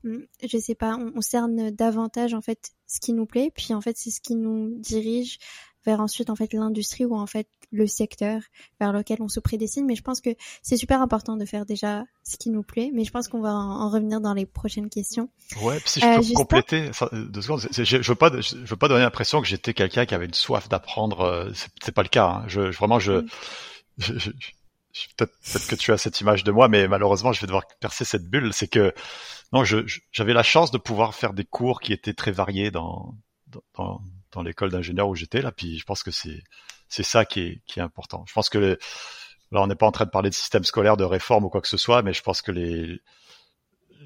hum, 0.03 0.25
je 0.43 0.57
sais 0.57 0.75
pas 0.75 0.97
on, 0.97 1.13
on, 1.15 1.21
cerne 1.21 1.71
davantage 1.71 2.33
en 2.33 2.41
fait 2.41 2.71
ce 2.87 2.99
qui 2.99 3.13
nous 3.13 3.25
plaît 3.25 3.51
puis 3.53 3.73
en 3.73 3.81
fait 3.81 3.97
c'est 3.97 4.11
ce 4.11 4.21
qui 4.21 4.35
nous 4.35 4.69
dirige 4.79 5.39
vers 5.85 5.99
ensuite 5.99 6.29
en 6.29 6.35
fait 6.35 6.53
l'industrie 6.53 7.05
ou 7.05 7.15
en 7.15 7.27
fait 7.27 7.47
le 7.71 7.87
secteur 7.87 8.41
vers 8.79 8.93
lequel 8.93 9.21
on 9.21 9.27
se 9.27 9.39
prédestine. 9.39 9.85
Mais 9.85 9.95
je 9.95 10.01
pense 10.01 10.21
que 10.21 10.29
c'est 10.61 10.77
super 10.77 11.01
important 11.01 11.35
de 11.35 11.45
faire 11.45 11.65
déjà 11.65 12.03
ce 12.23 12.37
qui 12.37 12.49
nous 12.49 12.63
plaît. 12.63 12.91
Mais 12.93 13.03
je 13.03 13.11
pense 13.11 13.27
qu'on 13.27 13.41
va 13.41 13.53
en, 13.53 13.89
revenir 13.89 14.21
dans 14.21 14.33
les 14.33 14.45
prochaines 14.45 14.89
questions. 14.89 15.29
Ouais, 15.61 15.79
si 15.85 15.99
je 15.99 16.29
peux 16.29 16.33
compléter 16.33 16.91
deux 17.13 17.41
secondes, 17.41 17.61
je, 17.71 17.97
veux 17.97 18.15
pas, 18.15 18.31
je, 18.41 18.55
veux 18.55 18.75
pas 18.75 18.87
donner 18.87 19.03
l'impression 19.03 19.41
que 19.41 19.47
j'étais 19.47 19.73
quelqu'un 19.73 20.05
qui 20.05 20.15
avait 20.15 20.25
une 20.25 20.33
soif 20.33 20.69
d'apprendre. 20.69 21.51
C'est 21.81 21.93
pas 21.93 22.03
le 22.03 22.09
cas. 22.09 22.27
Hein. 22.27 22.43
Je, 22.47 22.61
vraiment, 22.61 22.99
je, 22.99 23.25
je 23.97 24.31
peut-être 25.17 25.67
que 25.67 25.75
tu 25.75 25.91
as 25.91 25.97
cette 25.97 26.19
image 26.21 26.43
de 26.43 26.51
moi, 26.51 26.67
mais 26.67 26.87
malheureusement, 26.87 27.33
je 27.33 27.41
vais 27.41 27.47
devoir 27.47 27.65
percer 27.79 28.05
cette 28.05 28.29
bulle. 28.29 28.53
C'est 28.53 28.67
que 28.67 28.93
non, 29.53 29.63
j'avais 29.63 30.33
la 30.33 30.43
chance 30.43 30.71
de 30.71 30.77
pouvoir 30.77 31.15
faire 31.15 31.33
des 31.33 31.45
cours 31.45 31.81
qui 31.81 31.93
étaient 31.93 32.13
très 32.13 32.31
variés 32.31 32.71
dans 32.71 33.15
dans, 33.77 34.01
dans 34.35 34.43
l'école 34.43 34.69
d'ingénieur 34.69 35.07
où 35.07 35.15
j'étais 35.15 35.41
là. 35.41 35.51
Puis 35.51 35.79
je 35.79 35.85
pense 35.85 36.03
que 36.03 36.11
c'est 36.11 36.43
c'est 36.87 37.03
ça 37.03 37.25
qui 37.25 37.39
est 37.41 37.61
qui 37.65 37.79
est 37.79 37.83
important. 37.83 38.23
Je 38.27 38.33
pense 38.33 38.49
que 38.49 38.77
là, 39.51 39.61
on 39.61 39.67
n'est 39.67 39.75
pas 39.75 39.87
en 39.87 39.91
train 39.91 40.05
de 40.05 40.11
parler 40.11 40.29
de 40.29 40.35
système 40.35 40.63
scolaire, 40.63 40.97
de 40.97 41.03
réforme 41.03 41.45
ou 41.45 41.49
quoi 41.49 41.61
que 41.61 41.67
ce 41.67 41.77
soit, 41.77 42.03
mais 42.03 42.13
je 42.13 42.21
pense 42.21 42.41
que 42.41 42.51
les 42.51 42.99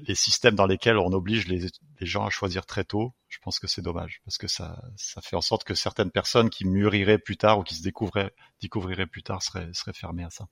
les 0.02 0.14
systèmes 0.14 0.54
dans 0.54 0.66
lesquels 0.66 0.96
on 0.98 1.12
oblige 1.12 1.46
les, 1.46 1.66
les 2.00 2.06
gens 2.06 2.24
à 2.24 2.30
choisir 2.30 2.64
très 2.64 2.84
tôt, 2.84 3.12
je 3.28 3.38
pense 3.42 3.58
que 3.58 3.66
c'est 3.66 3.82
dommage 3.82 4.20
parce 4.24 4.38
que 4.38 4.48
ça, 4.48 4.82
ça 4.96 5.20
fait 5.20 5.36
en 5.36 5.42
sorte 5.42 5.64
que 5.64 5.74
certaines 5.74 6.10
personnes 6.10 6.48
qui 6.48 6.64
mûriraient 6.64 7.18
plus 7.18 7.36
tard 7.36 7.58
ou 7.58 7.62
qui 7.62 7.74
se 7.74 7.82
découvriraient, 7.82 8.32
découvriraient 8.62 9.06
plus 9.06 9.22
tard 9.22 9.42
seraient, 9.42 9.68
seraient 9.74 9.92
fermées 9.92 10.24
à 10.24 10.30
ça. 10.30 10.46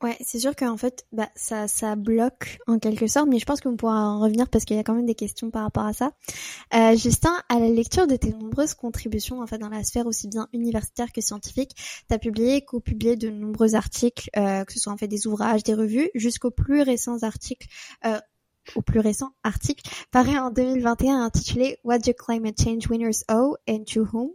Ouais, 0.00 0.16
c'est 0.20 0.38
sûr 0.38 0.54
qu'en 0.54 0.76
fait, 0.76 1.04
bah, 1.10 1.28
ça, 1.34 1.66
ça 1.66 1.96
bloque 1.96 2.58
en 2.68 2.78
quelque 2.78 3.08
sorte, 3.08 3.28
mais 3.28 3.40
je 3.40 3.44
pense 3.44 3.60
qu'on 3.60 3.76
pourra 3.76 4.08
en 4.08 4.20
revenir 4.20 4.48
parce 4.48 4.64
qu'il 4.64 4.76
y 4.76 4.78
a 4.78 4.84
quand 4.84 4.94
même 4.94 5.06
des 5.06 5.16
questions 5.16 5.50
par 5.50 5.64
rapport 5.64 5.86
à 5.86 5.92
ça. 5.92 6.12
Euh, 6.74 6.96
Justin, 6.96 7.34
à 7.48 7.58
la 7.58 7.68
lecture 7.68 8.06
de 8.06 8.14
tes 8.14 8.30
nombreuses 8.32 8.74
contributions 8.74 9.40
en 9.40 9.46
fait 9.48 9.58
dans 9.58 9.68
la 9.68 9.82
sphère 9.82 10.06
aussi 10.06 10.28
bien 10.28 10.48
universitaire 10.52 11.10
que 11.12 11.20
scientifique, 11.20 11.74
tu 11.74 12.14
as 12.14 12.18
publié, 12.18 12.64
co-publié 12.64 13.16
de 13.16 13.28
nombreux 13.28 13.74
articles, 13.74 14.30
euh, 14.36 14.64
que 14.64 14.72
ce 14.72 14.78
soit 14.78 14.92
en 14.92 14.96
fait 14.96 15.08
des 15.08 15.26
ouvrages, 15.26 15.64
des 15.64 15.74
revues, 15.74 16.10
jusqu'aux 16.14 16.52
plus 16.52 16.82
récents 16.82 17.22
articles. 17.22 17.66
Euh, 18.06 18.20
au 18.74 18.82
plus 18.82 19.00
récent 19.00 19.30
article 19.44 19.90
paru 20.10 20.36
en 20.36 20.50
2021 20.50 21.22
intitulé 21.22 21.78
What 21.84 22.00
do 22.00 22.12
climate 22.12 22.60
change 22.62 22.86
winners 22.90 23.24
owe 23.30 23.56
and 23.66 23.84
to 23.84 24.04
whom? 24.12 24.32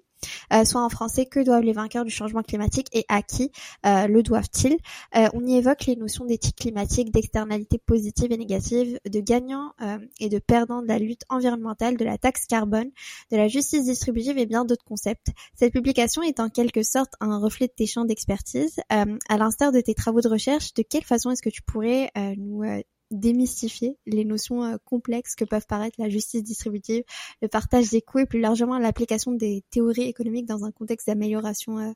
Soit 0.65 0.81
en 0.81 0.89
français 0.89 1.25
que 1.25 1.39
doivent 1.39 1.63
les 1.63 1.73
vainqueurs 1.73 2.05
du 2.05 2.11
changement 2.11 2.41
climatique 2.41 2.87
et 2.93 3.05
à 3.09 3.21
qui 3.21 3.51
euh, 3.85 4.07
le 4.07 4.23
doivent-ils? 4.23 4.77
Euh, 5.15 5.27
on 5.33 5.45
y 5.45 5.55
évoque 5.55 5.85
les 5.85 5.95
notions 5.95 6.25
d'éthique 6.25 6.57
climatique, 6.57 7.11
d'externalités 7.11 7.77
positives 7.77 8.31
et 8.31 8.37
négatives, 8.37 8.99
de 9.09 9.19
gagnants 9.19 9.71
et 10.19 10.29
de 10.29 10.39
perdants 10.39 10.81
de 10.81 10.87
la 10.87 10.99
lutte 10.99 11.23
environnementale, 11.29 11.97
de 11.97 12.05
la 12.05 12.17
taxe 12.17 12.45
carbone, 12.45 12.89
de 13.31 13.37
la 13.37 13.47
justice 13.47 13.85
distributive 13.85 14.37
et 14.37 14.45
bien 14.45 14.65
d'autres 14.65 14.85
concepts. 14.85 15.27
Cette 15.55 15.73
publication 15.73 16.21
est 16.21 16.39
en 16.39 16.49
quelque 16.49 16.83
sorte 16.83 17.13
un 17.19 17.37
reflet 17.37 17.67
de 17.67 17.73
tes 17.73 17.85
champs 17.85 18.05
d'expertise. 18.05 18.79
à 18.89 19.37
l'instar 19.37 19.71
de 19.71 19.81
tes 19.81 19.93
travaux 19.93 20.21
de 20.21 20.29
recherche, 20.29 20.73
de 20.73 20.83
quelle 20.83 21.03
façon 21.03 21.31
est-ce 21.31 21.41
que 21.41 21.49
tu 21.49 21.61
pourrais 21.61 22.11
nous 22.37 22.63
démystifier 23.13 23.97
les 24.05 24.25
notions 24.25 24.63
euh, 24.63 24.77
complexes 24.85 25.35
que 25.35 25.45
peuvent 25.45 25.67
paraître 25.67 25.95
la 25.99 26.09
justice 26.09 26.43
distributive, 26.43 27.03
le 27.41 27.47
partage 27.47 27.89
des 27.89 28.01
coûts 28.01 28.19
et 28.19 28.25
plus 28.25 28.39
largement 28.39 28.77
l'application 28.79 29.31
des 29.31 29.63
théories 29.69 30.03
économiques 30.03 30.45
dans 30.45 30.65
un 30.65 30.71
contexte 30.71 31.07
d'amélioration 31.07 31.79
euh, 31.79 31.91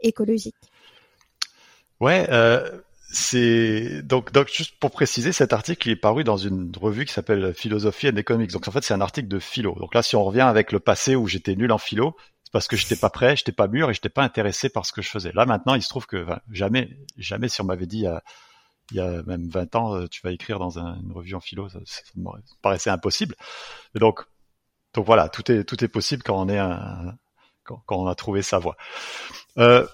écologique. 0.00 0.56
Ouais, 2.00 2.26
euh, 2.30 2.80
c'est 3.12 4.02
donc, 4.02 4.32
donc 4.32 4.48
juste 4.48 4.78
pour 4.78 4.90
préciser, 4.90 5.32
cet 5.32 5.52
article 5.52 5.88
il 5.88 5.92
est 5.92 5.96
paru 5.96 6.24
dans 6.24 6.36
une 6.36 6.72
revue 6.80 7.04
qui 7.04 7.12
s'appelle 7.12 7.52
Philosophie 7.54 8.08
and 8.08 8.16
Economics. 8.16 8.52
Donc 8.52 8.66
en 8.68 8.70
fait, 8.70 8.82
c'est 8.82 8.94
un 8.94 9.00
article 9.00 9.28
de 9.28 9.38
philo. 9.38 9.74
Donc 9.78 9.94
là, 9.94 10.02
si 10.02 10.16
on 10.16 10.24
revient 10.24 10.40
avec 10.40 10.72
le 10.72 10.80
passé 10.80 11.16
où 11.16 11.26
j'étais 11.26 11.56
nul 11.56 11.72
en 11.72 11.78
philo, 11.78 12.16
c'est 12.44 12.52
parce 12.52 12.68
que 12.68 12.76
j'étais 12.76 12.96
pas 12.96 13.10
prêt, 13.10 13.36
j'étais 13.36 13.52
pas 13.52 13.68
mûr 13.68 13.90
et 13.90 13.94
j'étais 13.94 14.08
pas 14.08 14.22
intéressé 14.22 14.70
par 14.70 14.86
ce 14.86 14.92
que 14.92 15.02
je 15.02 15.08
faisais. 15.08 15.32
Là 15.34 15.44
maintenant, 15.44 15.74
il 15.74 15.82
se 15.82 15.88
trouve 15.88 16.06
que 16.06 16.24
jamais, 16.50 16.96
jamais 17.18 17.48
si 17.48 17.60
on 17.60 17.64
m'avait 17.64 17.86
dit 17.86 18.06
il 18.90 18.96
y 18.96 19.00
a 19.00 19.22
même 19.22 19.48
20 19.48 19.76
ans, 19.76 19.94
euh, 19.94 20.06
tu 20.08 20.20
vas 20.22 20.32
écrire 20.32 20.58
dans 20.58 20.78
une 20.78 21.12
revue 21.12 21.34
en 21.34 21.40
philo, 21.40 21.68
ça, 21.68 21.78
me 22.16 22.30
paraissait 22.62 22.90
impossible. 22.90 23.34
Donc, 23.94 24.24
donc 24.94 25.06
voilà, 25.06 25.28
tout 25.28 25.50
est 25.50 25.64
tout 25.64 25.82
est 25.84 25.88
possible 25.88 26.22
quand 26.22 26.40
on 26.40 26.48
est 26.48 26.58
un, 26.58 27.16
quand, 27.64 27.82
on 27.90 28.06
a 28.06 28.14
trouvé 28.14 28.42
sa 28.42 28.58
voie. 28.58 28.76
Euh, 29.58 29.86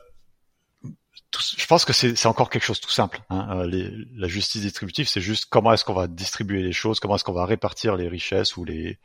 je 1.57 1.67
pense 1.67 1.85
que 1.85 1.93
c'est 1.93 2.27
encore 2.27 2.49
quelque 2.49 2.65
chose 2.65 2.81
de 2.81 2.87
tout 2.87 2.93
simple. 2.93 3.21
Hein. 3.29 3.67
Euh, 3.67 4.05
la 4.15 4.29
justice 4.29 4.63
distributive, 4.63 5.07
c'est 5.09 5.21
juste 5.21 5.47
comment 5.51 5.73
est-ce 5.73 5.85
qu'on 5.85 5.93
va 5.93 6.07
distribuer 6.07 6.63
les 6.63 6.73
choses, 6.73 6.99
comment 6.99 7.17
est-ce 7.17 7.25
qu'on 7.25 7.33
va 7.33 7.45
répartir 7.45 7.97
les 7.97 8.09
richesses 8.09 8.57
ou 8.57 8.65
les 8.65 8.99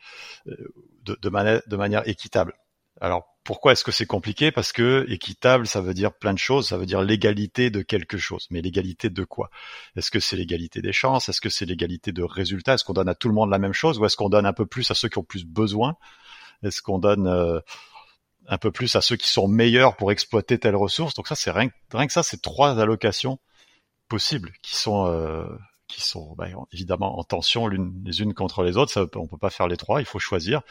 de, 0.45 1.17
de, 1.21 1.61
de 1.67 1.75
manière 1.75 2.07
équitable. 2.07 2.53
Alors 3.01 3.31
pourquoi 3.43 3.71
est-ce 3.71 3.83
que 3.83 3.91
c'est 3.91 4.05
compliqué? 4.05 4.51
Parce 4.51 4.71
que 4.71 5.05
équitable, 5.09 5.65
ça 5.65 5.81
veut 5.81 5.95
dire 5.95 6.13
plein 6.13 6.33
de 6.33 6.39
choses. 6.39 6.67
Ça 6.69 6.77
veut 6.77 6.85
dire 6.85 7.01
l'égalité 7.01 7.71
de 7.71 7.81
quelque 7.81 8.17
chose. 8.19 8.47
Mais 8.51 8.61
l'égalité 8.61 9.09
de 9.09 9.23
quoi? 9.23 9.49
Est-ce 9.95 10.11
que 10.11 10.19
c'est 10.19 10.35
l'égalité 10.35 10.81
des 10.81 10.93
chances? 10.93 11.27
Est-ce 11.27 11.41
que 11.41 11.49
c'est 11.49 11.65
l'égalité 11.65 12.11
de 12.11 12.21
résultats? 12.21 12.75
Est-ce 12.75 12.83
qu'on 12.83 12.93
donne 12.93 13.09
à 13.09 13.15
tout 13.15 13.27
le 13.27 13.33
monde 13.33 13.49
la 13.49 13.57
même 13.57 13.73
chose? 13.73 13.97
Ou 13.97 14.05
est-ce 14.05 14.15
qu'on 14.15 14.29
donne 14.29 14.45
un 14.45 14.53
peu 14.53 14.67
plus 14.67 14.89
à 14.91 14.93
ceux 14.93 15.09
qui 15.09 15.17
ont 15.17 15.23
plus 15.23 15.45
besoin? 15.45 15.97
Est-ce 16.63 16.83
qu'on 16.83 16.99
donne 16.99 17.25
euh, 17.27 17.59
un 18.47 18.59
peu 18.59 18.71
plus 18.71 18.95
à 18.95 19.01
ceux 19.01 19.15
qui 19.15 19.27
sont 19.27 19.47
meilleurs 19.47 19.97
pour 19.97 20.11
exploiter 20.11 20.59
telle 20.59 20.75
ressource? 20.75 21.15
Donc 21.15 21.27
ça, 21.27 21.35
c'est 21.35 21.51
rien, 21.51 21.69
que 21.69 22.13
ça, 22.13 22.21
c'est 22.21 22.41
trois 22.43 22.79
allocations 22.79 23.39
possibles 24.09 24.51
qui 24.61 24.75
sont 24.75 25.07
euh, 25.07 25.47
qui 25.91 26.01
sont 26.01 26.33
bah, 26.35 26.47
évidemment 26.71 27.19
en 27.19 27.23
tension 27.23 27.67
l'une 27.67 28.01
les 28.05 28.21
unes 28.21 28.33
contre 28.33 28.63
les 28.63 28.77
autres. 28.77 28.91
Ça, 28.91 29.05
on 29.15 29.27
peut 29.27 29.37
pas 29.37 29.49
faire 29.49 29.67
les 29.67 29.77
trois. 29.77 30.01
Il 30.01 30.05
faut 30.05 30.19
choisir. 30.19 30.61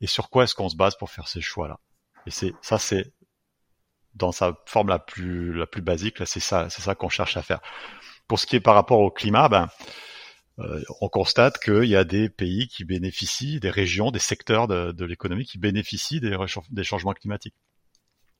Et 0.00 0.06
sur 0.06 0.30
quoi 0.30 0.44
est-ce 0.44 0.54
qu'on 0.54 0.68
se 0.68 0.76
base 0.76 0.96
pour 0.96 1.10
faire 1.10 1.28
ces 1.28 1.40
choix-là? 1.40 1.80
Et 2.26 2.30
c'est 2.30 2.52
ça, 2.62 2.78
c'est 2.78 3.12
dans 4.14 4.32
sa 4.32 4.56
forme 4.66 4.88
la 4.88 4.98
plus 4.98 5.52
la 5.52 5.66
plus 5.66 5.82
basique. 5.82 6.18
Là, 6.18 6.26
c'est 6.26 6.40
ça, 6.40 6.70
c'est 6.70 6.82
ça 6.82 6.94
qu'on 6.94 7.08
cherche 7.08 7.36
à 7.36 7.42
faire. 7.42 7.60
Pour 8.26 8.38
ce 8.38 8.46
qui 8.46 8.56
est 8.56 8.60
par 8.60 8.74
rapport 8.74 9.00
au 9.00 9.10
climat, 9.10 9.48
ben 9.48 9.68
euh, 10.60 10.82
on 11.00 11.08
constate 11.08 11.58
qu'il 11.58 11.84
y 11.84 11.96
a 11.96 12.04
des 12.04 12.28
pays 12.28 12.66
qui 12.66 12.84
bénéficient, 12.84 13.60
des 13.60 13.70
régions, 13.70 14.10
des 14.10 14.18
secteurs 14.18 14.66
de, 14.66 14.90
de 14.90 15.04
l'économie 15.04 15.44
qui 15.44 15.58
bénéficient 15.58 16.20
des, 16.20 16.36
des, 16.70 16.84
changements 16.84 17.12
climatiques. 17.12 17.54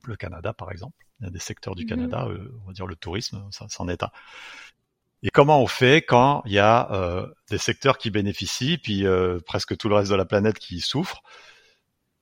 Le 0.05 0.17
Canada, 0.17 0.53
par 0.53 0.73
exemple, 0.73 0.97
il 1.21 1.27
y 1.27 1.29
a 1.29 1.31
des 1.31 1.39
secteurs 1.39 1.77
du 1.77 1.85
mm-hmm. 1.85 1.89
Canada, 1.89 2.27
euh, 2.29 2.53
on 2.65 2.69
va 2.69 2.73
dire 2.73 2.87
le 2.87 2.97
tourisme, 2.97 3.47
ça, 3.53 3.67
c'en 3.69 3.89
est 3.89 4.03
un. 4.03 4.11
Et 5.23 5.31
comment 5.31 5.61
on 5.61 5.67
fait 5.67 6.03
quand 6.03 6.43
il 6.47 6.53
y 6.53 6.59
a 6.59 6.91
euh, 6.93 7.27
des 7.51 7.59
secteurs 7.59 7.99
qui 7.99 8.11
bénéficient, 8.11 8.79
puis 8.79 9.05
euh, 9.05 9.41
presque 9.45 9.77
tout 9.77 9.89
le 9.89 9.97
reste 9.97 10.11
de 10.11 10.17
la 10.17 10.25
planète 10.25 10.59
qui 10.59 10.81
souffre? 10.81 11.23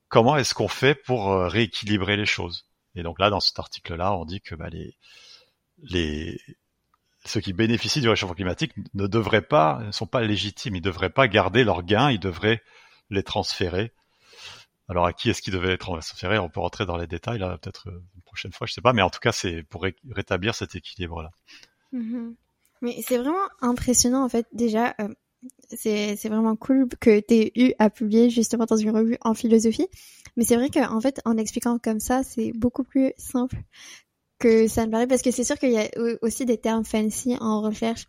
Comment 0.09 0.37
est-ce 0.37 0.53
qu'on 0.53 0.67
fait 0.67 0.95
pour 0.95 1.31
euh, 1.31 1.47
rééquilibrer 1.47 2.17
les 2.17 2.25
choses? 2.25 2.65
Et 2.95 3.03
donc 3.03 3.19
là, 3.19 3.29
dans 3.29 3.39
cet 3.39 3.59
article-là, 3.59 4.13
on 4.13 4.25
dit 4.25 4.41
que 4.41 4.55
bah, 4.55 4.69
ceux 7.25 7.41
qui 7.41 7.53
bénéficient 7.53 8.01
du 8.01 8.09
réchauffement 8.09 8.33
climatique 8.33 8.73
ne 8.95 9.05
devraient 9.05 9.43
pas, 9.43 9.79
ne 9.85 9.91
sont 9.91 10.07
pas 10.07 10.21
légitimes, 10.21 10.75
ils 10.75 10.81
devraient 10.81 11.11
pas 11.11 11.27
garder 11.27 11.63
leurs 11.63 11.83
gains, 11.83 12.09
ils 12.09 12.19
devraient 12.19 12.63
les 13.11 13.21
transférer. 13.21 13.91
Alors 14.89 15.05
à 15.05 15.13
qui 15.13 15.29
est-ce 15.29 15.43
qu'ils 15.43 15.53
devaient 15.53 15.69
les 15.69 15.77
transférer? 15.77 16.39
On 16.39 16.49
peut 16.49 16.61
rentrer 16.61 16.87
dans 16.87 16.97
les 16.97 17.07
détails 17.07 17.37
là, 17.37 17.59
peut-être 17.59 17.87
une 17.89 18.21
prochaine 18.23 18.53
fois, 18.53 18.65
je 18.65 18.73
sais 18.73 18.81
pas, 18.81 18.93
mais 18.93 19.03
en 19.03 19.11
tout 19.11 19.19
cas, 19.19 19.33
c'est 19.33 19.61
pour 19.63 19.85
rétablir 20.09 20.55
cet 20.55 20.73
équilibre-là. 20.73 21.29
Mm-hmm. 21.93 22.33
Mais 22.81 23.01
c'est 23.05 23.17
vraiment 23.17 23.47
impressionnant 23.61 24.23
en 24.23 24.29
fait 24.29 24.45
déjà. 24.53 24.95
Euh, 25.01 25.09
c'est 25.69 26.15
c'est 26.15 26.29
vraiment 26.29 26.55
cool 26.55 26.87
que 26.99 27.19
tu 27.19 27.51
eu 27.55 27.73
à 27.79 27.89
publier 27.89 28.29
justement 28.29 28.65
dans 28.65 28.77
une 28.77 28.91
revue 28.91 29.17
en 29.21 29.33
philosophie. 29.33 29.87
Mais 30.35 30.43
c'est 30.43 30.55
vrai 30.55 30.69
qu'en 30.69 31.01
fait 31.01 31.19
en 31.25 31.37
expliquant 31.37 31.77
comme 31.79 31.99
ça, 31.99 32.23
c'est 32.23 32.51
beaucoup 32.53 32.83
plus 32.83 33.13
simple 33.17 33.57
que 34.39 34.67
ça 34.67 34.85
me 34.85 34.91
paraît 34.91 35.07
parce 35.07 35.21
que 35.21 35.31
c'est 35.31 35.43
sûr 35.43 35.57
qu'il 35.57 35.71
y 35.71 35.79
a 35.79 35.89
aussi 36.21 36.45
des 36.45 36.57
termes 36.57 36.85
fancy 36.85 37.35
en 37.39 37.61
recherche 37.61 38.05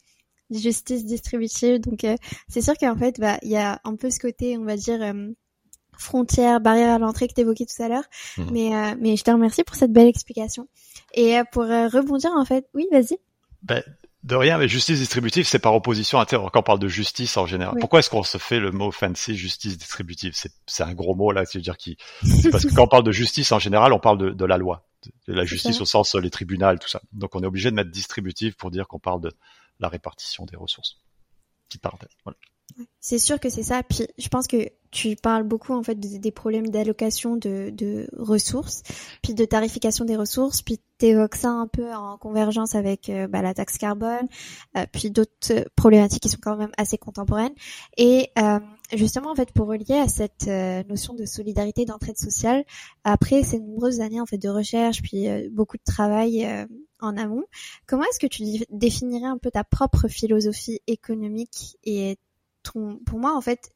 justice 0.50 1.04
distributive 1.04 1.78
donc 1.80 2.04
euh, 2.04 2.16
c'est 2.48 2.62
sûr 2.62 2.74
qu'en 2.76 2.96
fait 2.96 3.20
bah 3.20 3.38
il 3.42 3.50
y 3.50 3.56
a 3.56 3.80
un 3.84 3.96
peu 3.96 4.10
ce 4.10 4.18
côté 4.18 4.56
on 4.56 4.64
va 4.64 4.76
dire 4.76 5.02
euh, 5.02 5.30
frontière 5.96 6.60
barrière 6.60 6.94
à 6.94 6.98
l'entrée 6.98 7.28
que 7.28 7.34
tu 7.34 7.42
évoquais 7.42 7.66
tout 7.66 7.82
à 7.82 7.88
l'heure 7.88 8.04
mmh. 8.36 8.42
mais 8.52 8.96
mais 8.96 9.16
je 9.16 9.24
te 9.24 9.30
remercie 9.30 9.64
pour 9.64 9.76
cette 9.76 9.92
belle 9.92 10.06
explication 10.06 10.68
et 11.12 11.38
pour 11.52 11.64
rebondir 11.64 12.30
en 12.32 12.44
fait 12.44 12.66
oui 12.74 12.86
vas-y 12.90 13.18
ben, 13.62 13.82
de 14.28 14.36
rien, 14.36 14.58
mais 14.58 14.68
justice 14.68 14.98
distributive, 14.98 15.46
c'est 15.46 15.58
par 15.58 15.74
opposition 15.74 16.20
à 16.20 16.26
quand 16.26 16.50
on 16.54 16.62
parle 16.62 16.78
de 16.78 16.86
justice 16.86 17.38
en 17.38 17.46
général. 17.46 17.76
Pourquoi 17.80 18.00
est-ce 18.00 18.10
qu'on 18.10 18.22
se 18.22 18.36
fait 18.36 18.60
le 18.60 18.70
mot 18.70 18.90
fancy 18.90 19.34
justice 19.36 19.78
distributive? 19.78 20.34
C'est 20.66 20.82
un 20.82 20.92
gros 20.92 21.14
mot 21.14 21.32
là, 21.32 21.46
cest 21.46 21.64
dire 21.64 21.78
qui 21.78 21.96
C'est 22.22 22.50
parce 22.52 22.66
que 22.66 22.74
quand 22.74 22.84
on 22.84 22.88
parle 22.88 23.04
de 23.04 23.12
justice 23.12 23.50
en 23.52 23.58
général, 23.58 23.94
on 23.94 23.98
parle 23.98 24.18
de, 24.18 24.30
de 24.30 24.44
la 24.44 24.58
loi, 24.58 24.86
de 25.26 25.32
la 25.32 25.46
justice 25.46 25.80
au 25.80 25.86
sens 25.86 26.14
les 26.14 26.28
tribunaux, 26.28 26.76
tout 26.76 26.88
ça. 26.88 27.00
Donc 27.12 27.34
on 27.34 27.42
est 27.42 27.46
obligé 27.46 27.70
de 27.70 27.74
mettre 27.74 27.90
distributive 27.90 28.54
pour 28.54 28.70
dire 28.70 28.86
qu'on 28.86 28.98
parle 28.98 29.22
de 29.22 29.32
la 29.80 29.88
répartition 29.88 30.44
des 30.44 30.56
ressources. 30.56 30.98
Qui 31.70 31.78
parle. 31.78 31.98
Voilà. 32.24 32.36
C'est 33.00 33.18
sûr 33.18 33.40
que 33.40 33.48
c'est 33.48 33.62
ça. 33.62 33.82
Puis 33.82 34.06
je 34.18 34.28
pense 34.28 34.46
que 34.46 34.70
tu 34.90 35.16
parles 35.16 35.42
beaucoup 35.42 35.74
en 35.74 35.82
fait 35.82 35.94
des 35.98 36.30
problèmes 36.30 36.68
d'allocation 36.68 37.36
de, 37.36 37.70
de, 37.70 38.08
ressources, 38.16 38.82
puis 39.22 39.34
de 39.34 39.44
tarification 39.44 40.04
des 40.04 40.16
ressources, 40.16 40.62
puis 40.62 40.80
t'évoques 40.96 41.34
ça 41.34 41.50
un 41.50 41.66
peu 41.66 41.92
en 41.92 42.16
convergence 42.16 42.74
avec 42.74 43.10
euh, 43.10 43.28
bah, 43.28 43.42
la 43.42 43.52
taxe 43.52 43.76
carbone, 43.76 44.26
euh, 44.76 44.86
puis 44.90 45.10
d'autres 45.10 45.68
problématiques 45.76 46.22
qui 46.22 46.28
sont 46.28 46.38
quand 46.40 46.56
même 46.56 46.72
assez 46.78 46.96
contemporaines. 46.96 47.54
Et 47.96 48.30
euh, 48.38 48.60
justement 48.94 49.30
en 49.30 49.34
fait 49.34 49.52
pour 49.52 49.68
relier 49.68 49.98
à 49.98 50.08
cette 50.08 50.46
notion 50.88 51.14
de 51.14 51.26
solidarité 51.26 51.84
d'entraide 51.84 52.18
sociale, 52.18 52.64
après 53.04 53.42
ces 53.42 53.60
nombreuses 53.60 54.00
années 54.00 54.20
en 54.20 54.26
fait 54.26 54.38
de 54.38 54.48
recherche, 54.48 55.02
puis 55.02 55.26
beaucoup 55.50 55.76
de 55.76 55.84
travail 55.84 56.48
en 57.00 57.16
amont, 57.16 57.44
comment 57.86 58.04
est-ce 58.04 58.18
que 58.18 58.26
tu 58.26 58.42
définirais 58.70 59.26
un 59.28 59.38
peu 59.38 59.50
ta 59.50 59.64
propre 59.64 60.08
philosophie 60.08 60.80
économique 60.86 61.76
et 61.84 62.16
pour 62.72 63.18
moi 63.18 63.36
en 63.36 63.40
fait 63.40 63.72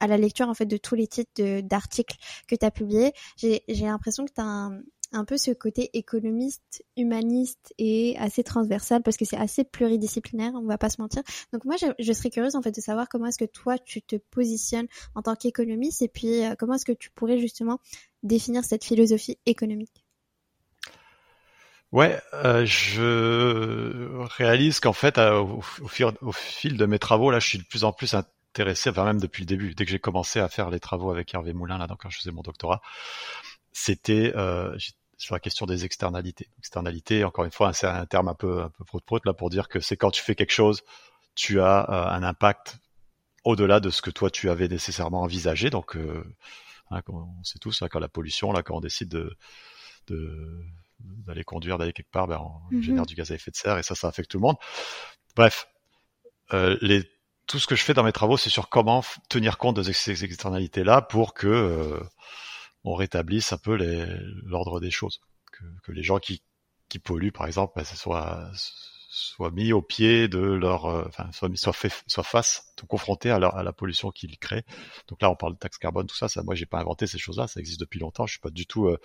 à 0.00 0.06
la 0.06 0.16
lecture 0.16 0.48
en 0.48 0.54
fait 0.54 0.66
de 0.66 0.76
tous 0.76 0.94
les 0.94 1.06
titres 1.06 1.60
d'articles 1.60 2.16
que 2.48 2.54
tu 2.54 2.64
as 2.64 2.70
publiés 2.70 3.12
j'ai 3.36 3.62
l'impression 3.68 4.24
que 4.24 4.32
tu 4.32 4.40
as 4.40 4.70
un, 5.14 5.24
peu 5.26 5.36
ce 5.36 5.50
côté 5.50 5.90
économiste, 5.92 6.84
humaniste 6.96 7.74
et 7.78 8.16
assez 8.18 8.42
transversal 8.42 9.02
parce 9.02 9.16
que 9.16 9.24
c'est 9.24 9.36
assez 9.36 9.62
pluridisciplinaire, 9.62 10.52
on 10.54 10.62
va 10.62 10.78
pas 10.78 10.88
se 10.88 11.00
mentir. 11.00 11.22
Donc 11.52 11.64
moi, 11.64 11.76
je, 11.98 12.12
serais 12.12 12.30
curieuse 12.30 12.56
en 12.56 12.62
fait 12.62 12.74
de 12.74 12.80
savoir 12.80 13.08
comment 13.08 13.26
est-ce 13.26 13.38
que 13.38 13.44
toi 13.44 13.78
tu 13.78 14.00
te 14.00 14.16
positionnes 14.16 14.86
en 15.14 15.22
tant 15.22 15.36
qu'économiste 15.36 16.02
et 16.02 16.08
puis 16.08 16.44
euh, 16.44 16.54
comment 16.58 16.74
est-ce 16.74 16.86
que 16.86 16.92
tu 16.92 17.10
pourrais 17.10 17.38
justement 17.38 17.78
définir 18.22 18.64
cette 18.64 18.84
philosophie 18.84 19.38
économique? 19.44 20.01
Ouais, 21.92 22.18
euh, 22.32 22.64
je 22.64 24.16
réalise 24.38 24.80
qu'en 24.80 24.94
fait, 24.94 25.18
euh, 25.18 25.40
au, 25.40 26.32
fil, 26.32 26.76
de 26.78 26.86
mes 26.86 26.98
travaux, 26.98 27.30
là, 27.30 27.38
je 27.38 27.46
suis 27.46 27.58
de 27.58 27.64
plus 27.64 27.84
en 27.84 27.92
plus 27.92 28.14
intéressé, 28.14 28.88
enfin 28.88 29.04
même 29.04 29.20
depuis 29.20 29.42
le 29.42 29.46
début, 29.46 29.74
dès 29.74 29.84
que 29.84 29.90
j'ai 29.90 29.98
commencé 29.98 30.40
à 30.40 30.48
faire 30.48 30.70
les 30.70 30.80
travaux 30.80 31.10
avec 31.10 31.34
Hervé 31.34 31.52
Moulin, 31.52 31.76
là, 31.76 31.86
quand 31.98 32.08
je 32.08 32.16
faisais 32.16 32.30
mon 32.30 32.40
doctorat, 32.40 32.80
c'était 33.72 34.32
euh, 34.36 34.74
sur 35.18 35.34
la 35.34 35.40
question 35.40 35.66
des 35.66 35.84
externalités. 35.84 36.48
Externalité, 36.58 37.24
encore 37.24 37.44
une 37.44 37.50
fois, 37.50 37.74
c'est 37.74 37.86
un 37.86 38.06
terme 38.06 38.28
un 38.28 38.34
peu 38.34 38.62
un 38.62 38.70
peu 38.70 38.84
prout 38.84 39.24
là 39.26 39.34
pour 39.34 39.50
dire 39.50 39.68
que 39.68 39.80
c'est 39.80 39.96
quand 39.96 40.10
tu 40.10 40.22
fais 40.22 40.34
quelque 40.34 40.52
chose, 40.52 40.82
tu 41.34 41.60
as 41.60 41.90
euh, 41.90 42.06
un 42.16 42.22
impact 42.22 42.78
au-delà 43.44 43.80
de 43.80 43.90
ce 43.90 44.02
que 44.02 44.10
toi 44.10 44.30
tu 44.30 44.50
avais 44.50 44.68
nécessairement 44.68 45.22
envisagé. 45.22 45.70
Donc, 45.70 45.96
hein, 46.90 47.02
on 47.08 47.44
sait 47.44 47.58
tous, 47.58 47.82
là, 47.82 47.88
quand 47.90 48.00
la 48.00 48.08
pollution, 48.08 48.52
là, 48.52 48.62
quand 48.62 48.76
on 48.76 48.80
décide 48.80 49.08
de, 49.10 49.36
de 50.08 50.64
d'aller 51.26 51.44
conduire, 51.44 51.78
d'aller 51.78 51.92
quelque 51.92 52.10
part, 52.10 52.26
ben, 52.26 52.38
on 52.38 52.74
mhm. 52.74 52.82
génère 52.82 53.06
du 53.06 53.14
gaz 53.14 53.30
à 53.30 53.34
effet 53.34 53.50
de 53.50 53.56
serre 53.56 53.78
et 53.78 53.82
ça, 53.82 53.94
ça 53.94 54.08
affecte 54.08 54.30
tout 54.30 54.38
le 54.38 54.42
monde. 54.42 54.56
Bref, 55.36 55.68
euh, 56.52 56.76
les, 56.80 57.04
tout 57.46 57.58
ce 57.58 57.66
que 57.66 57.74
je 57.74 57.82
fais 57.82 57.94
dans 57.94 58.04
mes 58.04 58.12
travaux, 58.12 58.36
c'est 58.36 58.50
sur 58.50 58.68
comment 58.68 59.02
tenir 59.28 59.58
compte 59.58 59.76
de 59.76 59.82
ces 59.82 60.24
externalités-là 60.24 61.02
pour 61.02 61.34
que 61.34 61.46
euh, 61.46 62.00
on 62.84 62.94
rétablisse 62.94 63.52
un 63.52 63.58
peu 63.58 63.76
l'ordre 64.44 64.80
des 64.80 64.90
choses, 64.90 65.20
que, 65.52 65.64
que, 65.84 65.92
les 65.92 66.02
gens 66.02 66.18
qui, 66.18 66.42
qui 66.88 66.98
polluent, 66.98 67.32
par 67.32 67.46
exemple, 67.46 67.72
ben, 67.76 67.84
soit 67.84 68.50
soient 69.12 69.50
mis 69.50 69.72
au 69.74 69.82
pied 69.82 70.26
de 70.26 70.38
leur, 70.38 70.86
euh, 70.86 71.04
enfin, 71.06 71.30
soit, 71.32 71.54
soit, 71.56 71.74
fait, 71.74 71.92
soit 72.06 72.22
face, 72.22 72.72
sont 72.80 72.86
confrontés 72.86 73.30
à, 73.30 73.36
à 73.36 73.62
la 73.62 73.72
pollution 73.72 74.10
qu'ils 74.10 74.38
créent. 74.38 74.64
Donc 75.08 75.20
là, 75.20 75.30
on 75.30 75.36
parle 75.36 75.52
de 75.54 75.58
taxe 75.58 75.76
carbone, 75.76 76.06
tout 76.06 76.16
ça. 76.16 76.28
Ça, 76.28 76.42
moi, 76.42 76.54
j'ai 76.54 76.64
pas 76.64 76.80
inventé 76.80 77.06
ces 77.06 77.18
choses-là. 77.18 77.46
Ça 77.46 77.60
existe 77.60 77.78
depuis 77.78 78.00
longtemps. 78.00 78.26
Je 78.26 78.32
suis 78.32 78.40
pas 78.40 78.50
du 78.50 78.66
tout 78.66 78.86
euh, 78.86 78.98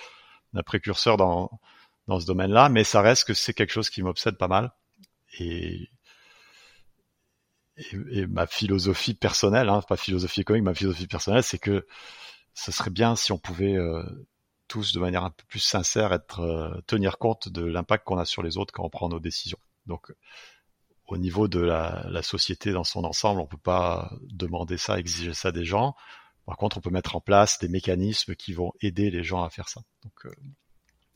un 0.54 0.64
précurseur 0.64 1.18
dans 1.18 1.52
dans 2.08 2.20
ce 2.20 2.26
domaine-là, 2.26 2.70
mais 2.70 2.84
ça 2.84 3.02
reste 3.02 3.26
que 3.26 3.34
c'est 3.34 3.54
quelque 3.54 3.72
chose 3.72 3.90
qui 3.90 4.02
m'obsède 4.02 4.38
pas 4.38 4.48
mal. 4.48 4.72
Et, 5.40 5.90
ma 8.28 8.48
philosophie 8.48 9.14
personnelle, 9.14 9.70
hein, 9.70 9.82
pas 9.88 9.98
philosophie 9.98 10.42
économique, 10.42 10.66
ma 10.66 10.74
philosophie 10.74 11.08
personnelle, 11.08 11.44
c'est 11.44 11.60
que 11.60 11.86
ce 12.56 12.72
serait 12.72 12.90
bien 12.90 13.16
si 13.16 13.32
on 13.32 13.38
pouvait 13.38 13.76
euh, 13.76 14.04
tous, 14.68 14.94
de 14.94 15.00
manière 15.00 15.24
un 15.24 15.30
peu 15.30 15.44
plus 15.48 15.60
sincère, 15.60 16.12
être 16.12 16.40
euh, 16.40 16.82
tenir 16.88 17.20
compte 17.20 17.50
de 17.50 17.64
l'impact 17.64 18.06
qu'on 18.06 18.18
a 18.18 18.26
sur 18.26 18.42
les 18.42 18.58
autres 18.58 18.74
quand 18.74 18.84
on 18.84 18.90
prend 18.90 19.10
nos 19.10 19.20
décisions. 19.20 19.60
Donc, 19.86 20.12
au 21.06 21.18
niveau 21.18 21.48
de 21.48 21.60
la, 21.60 22.06
la, 22.10 22.24
société 22.24 22.72
dans 22.72 22.84
son 22.84 23.04
ensemble, 23.04 23.42
on 23.42 23.46
peut 23.46 23.58
pas 23.58 24.12
demander 24.24 24.78
ça, 24.78 25.00
exiger 25.00 25.34
ça 25.34 25.52
des 25.52 25.64
gens. 25.64 25.96
Par 26.46 26.58
contre, 26.58 26.78
on 26.78 26.82
peut 26.82 26.90
mettre 26.90 27.16
en 27.16 27.22
place 27.22 27.60
des 27.60 27.68
mécanismes 27.68 28.36
qui 28.36 28.54
vont 28.54 28.74
aider 28.82 29.12
les 29.12 29.24
gens 29.24 29.44
à 29.44 29.50
faire 29.50 29.70
ça. 29.70 29.82
Donc, 30.04 30.26
euh, 30.26 30.32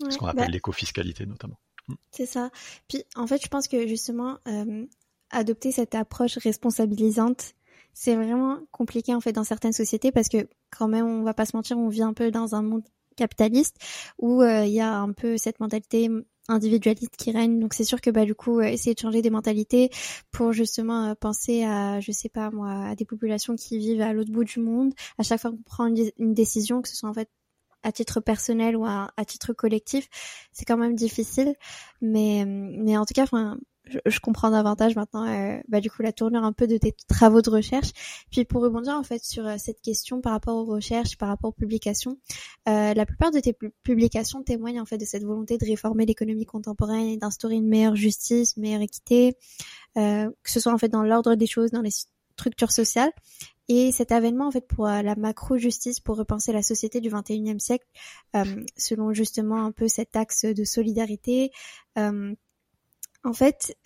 ce 0.09 0.17
qu'on 0.17 0.27
appelle 0.27 0.45
bah 0.45 0.51
l'éco-fiscalité 0.51 1.25
notamment. 1.25 1.57
Mm. 1.87 1.93
C'est 2.11 2.25
ça. 2.25 2.49
Puis 2.87 3.03
en 3.15 3.27
fait, 3.27 3.41
je 3.43 3.47
pense 3.47 3.67
que 3.67 3.87
justement, 3.87 4.37
euh, 4.47 4.85
adopter 5.29 5.71
cette 5.71 5.95
approche 5.95 6.37
responsabilisante, 6.37 7.53
c'est 7.93 8.15
vraiment 8.15 8.59
compliqué 8.71 9.13
en 9.13 9.21
fait 9.21 9.33
dans 9.33 9.43
certaines 9.43 9.73
sociétés 9.73 10.11
parce 10.11 10.29
que 10.29 10.47
quand 10.69 10.87
même, 10.87 11.05
on 11.05 11.23
va 11.23 11.33
pas 11.33 11.45
se 11.45 11.55
mentir, 11.55 11.77
on 11.77 11.89
vit 11.89 12.03
un 12.03 12.13
peu 12.13 12.31
dans 12.31 12.55
un 12.55 12.61
monde 12.61 12.83
capitaliste 13.15 13.77
où 14.17 14.41
euh, 14.41 14.65
il 14.65 14.73
y 14.73 14.79
a 14.79 14.97
un 14.97 15.11
peu 15.11 15.37
cette 15.37 15.59
mentalité 15.59 16.09
individualiste 16.47 17.15
qui 17.17 17.31
règne. 17.31 17.59
Donc 17.59 17.73
c'est 17.73 17.83
sûr 17.83 18.01
que 18.01 18.09
bah 18.09 18.25
du 18.25 18.35
coup 18.35 18.59
euh, 18.59 18.63
essayer 18.63 18.93
de 18.93 18.99
changer 18.99 19.21
des 19.21 19.29
mentalités 19.29 19.89
pour 20.31 20.53
justement 20.53 21.09
euh, 21.09 21.15
penser 21.15 21.63
à 21.63 21.99
je 21.99 22.11
sais 22.11 22.29
pas 22.29 22.49
moi 22.51 22.87
à 22.89 22.95
des 22.95 23.05
populations 23.05 23.55
qui 23.55 23.77
vivent 23.77 24.01
à 24.01 24.13
l'autre 24.13 24.31
bout 24.31 24.43
du 24.43 24.59
monde. 24.59 24.93
À 25.17 25.23
chaque 25.23 25.41
fois 25.41 25.51
qu'on 25.51 25.61
prend 25.63 25.87
une, 25.87 26.33
décision, 26.33 26.81
que 26.81 26.89
ce 26.89 26.95
soit 26.95 27.09
en 27.09 27.13
fait 27.13 27.29
à 27.83 27.91
titre 27.91 28.19
personnel 28.19 28.75
ou 28.75 28.85
à, 28.85 29.09
titre 29.25 29.53
collectif, 29.53 30.07
c'est 30.51 30.65
quand 30.65 30.77
même 30.77 30.95
difficile. 30.95 31.55
Mais, 32.01 32.45
mais 32.45 32.97
en 32.97 33.05
tout 33.05 33.13
cas, 33.13 33.23
enfin, 33.23 33.57
je, 34.05 34.19
comprends 34.19 34.51
davantage 34.51 34.95
maintenant, 34.95 35.27
euh, 35.27 35.59
bah, 35.67 35.81
du 35.81 35.89
coup, 35.89 36.01
la 36.01 36.11
tournure 36.11 36.43
un 36.43 36.53
peu 36.53 36.67
de 36.67 36.77
tes 36.77 36.93
travaux 37.07 37.41
de 37.41 37.49
recherche. 37.49 37.91
Puis 38.31 38.45
pour 38.45 38.61
rebondir 38.61 38.93
en 38.93 39.03
fait 39.03 39.23
sur 39.23 39.45
euh, 39.47 39.55
cette 39.57 39.81
question 39.81 40.21
par 40.21 40.33
rapport 40.33 40.55
aux 40.55 40.65
recherches, 40.65 41.17
par 41.17 41.29
rapport 41.29 41.49
aux 41.49 41.53
publications, 41.53 42.17
euh, 42.69 42.93
la 42.93 43.05
plupart 43.05 43.31
de 43.31 43.39
tes 43.39 43.53
publications 43.83 44.43
témoignent 44.43 44.81
en 44.81 44.85
fait 44.85 44.97
de 44.97 45.05
cette 45.05 45.23
volonté 45.23 45.57
de 45.57 45.65
réformer 45.65 46.05
l'économie 46.05 46.45
contemporaine 46.45 47.07
et 47.07 47.17
d'instaurer 47.17 47.55
une 47.55 47.67
meilleure 47.67 47.95
justice, 47.95 48.53
une 48.57 48.63
meilleure 48.63 48.81
équité, 48.81 49.35
que 49.95 50.31
ce 50.45 50.59
soit 50.59 50.73
en 50.73 50.77
fait 50.77 50.89
dans 50.89 51.03
l'ordre 51.03 51.35
des 51.35 51.47
choses, 51.47 51.71
dans 51.71 51.81
les 51.81 51.91
structures 52.41 52.71
sociales. 52.71 53.11
Et 53.67 53.91
cet 53.91 54.11
avènement, 54.11 54.47
en 54.47 54.51
fait, 54.51 54.67
pour 54.67 54.87
euh, 54.87 55.01
la 55.01 55.15
macro-justice, 55.15 55.99
pour 55.99 56.17
repenser 56.17 56.51
la 56.51 56.63
société 56.63 56.99
du 56.99 57.09
21e 57.09 57.59
siècle, 57.59 57.85
euh, 58.35 58.65
selon 58.75 59.13
justement 59.13 59.63
un 59.63 59.71
peu 59.71 59.87
cet 59.87 60.15
axe 60.15 60.43
de 60.45 60.63
solidarité, 60.65 61.51
euh, 61.97 62.35
en 63.23 63.33
fait, 63.33 63.77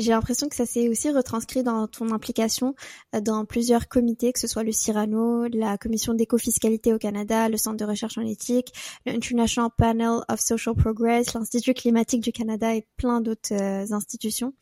j'ai 0.00 0.12
l'impression 0.12 0.48
que 0.48 0.56
ça 0.56 0.66
s'est 0.66 0.88
aussi 0.88 1.10
retranscrit 1.10 1.62
dans 1.62 1.86
ton 1.86 2.10
implication 2.10 2.74
euh, 3.14 3.20
dans 3.20 3.44
plusieurs 3.44 3.88
comités, 3.88 4.32
que 4.32 4.40
ce 4.40 4.46
soit 4.46 4.62
le 4.62 4.72
Cyrano, 4.72 5.46
la 5.48 5.78
commission 5.78 6.14
d'éco-fiscalité 6.14 6.92
au 6.92 6.98
Canada, 6.98 7.48
le 7.48 7.56
Centre 7.56 7.76
de 7.76 7.84
recherche 7.84 8.18
en 8.18 8.22
éthique, 8.22 8.72
l'International 9.06 9.70
Panel 9.76 10.20
of 10.28 10.40
Social 10.40 10.74
Progress, 10.74 11.34
l'Institut 11.34 11.74
climatique 11.74 12.22
du 12.22 12.32
Canada 12.32 12.74
et 12.74 12.86
plein 12.96 13.20
d'autres 13.20 13.52
euh, 13.52 13.92
institutions, 13.92 14.54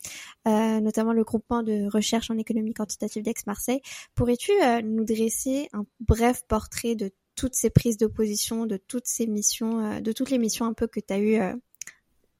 euh, 0.46 0.80
notamment 0.80 1.12
le 1.12 1.24
groupement 1.24 1.62
de 1.62 1.88
recherche 1.90 2.30
en 2.30 2.38
économie 2.38 2.74
quantitative 2.74 3.22
d'Aix-Marseille. 3.22 3.80
Pourrais-tu 4.14 4.52
nous 4.84 5.04
dresser 5.04 5.68
un 5.72 5.84
bref 6.00 6.42
portrait 6.48 6.94
de 6.94 7.10
toutes 7.34 7.54
ces 7.54 7.70
prises 7.70 7.96
d'opposition, 7.96 8.66
de 8.66 8.76
toutes 8.76 9.06
ces 9.06 9.26
missions, 9.26 10.00
de 10.00 10.12
toutes 10.12 10.30
les 10.30 10.38
missions 10.38 10.64
un 10.64 10.72
peu 10.72 10.86
que 10.86 11.00
tu 11.00 11.14
as 11.14 11.18
eues 11.20 11.38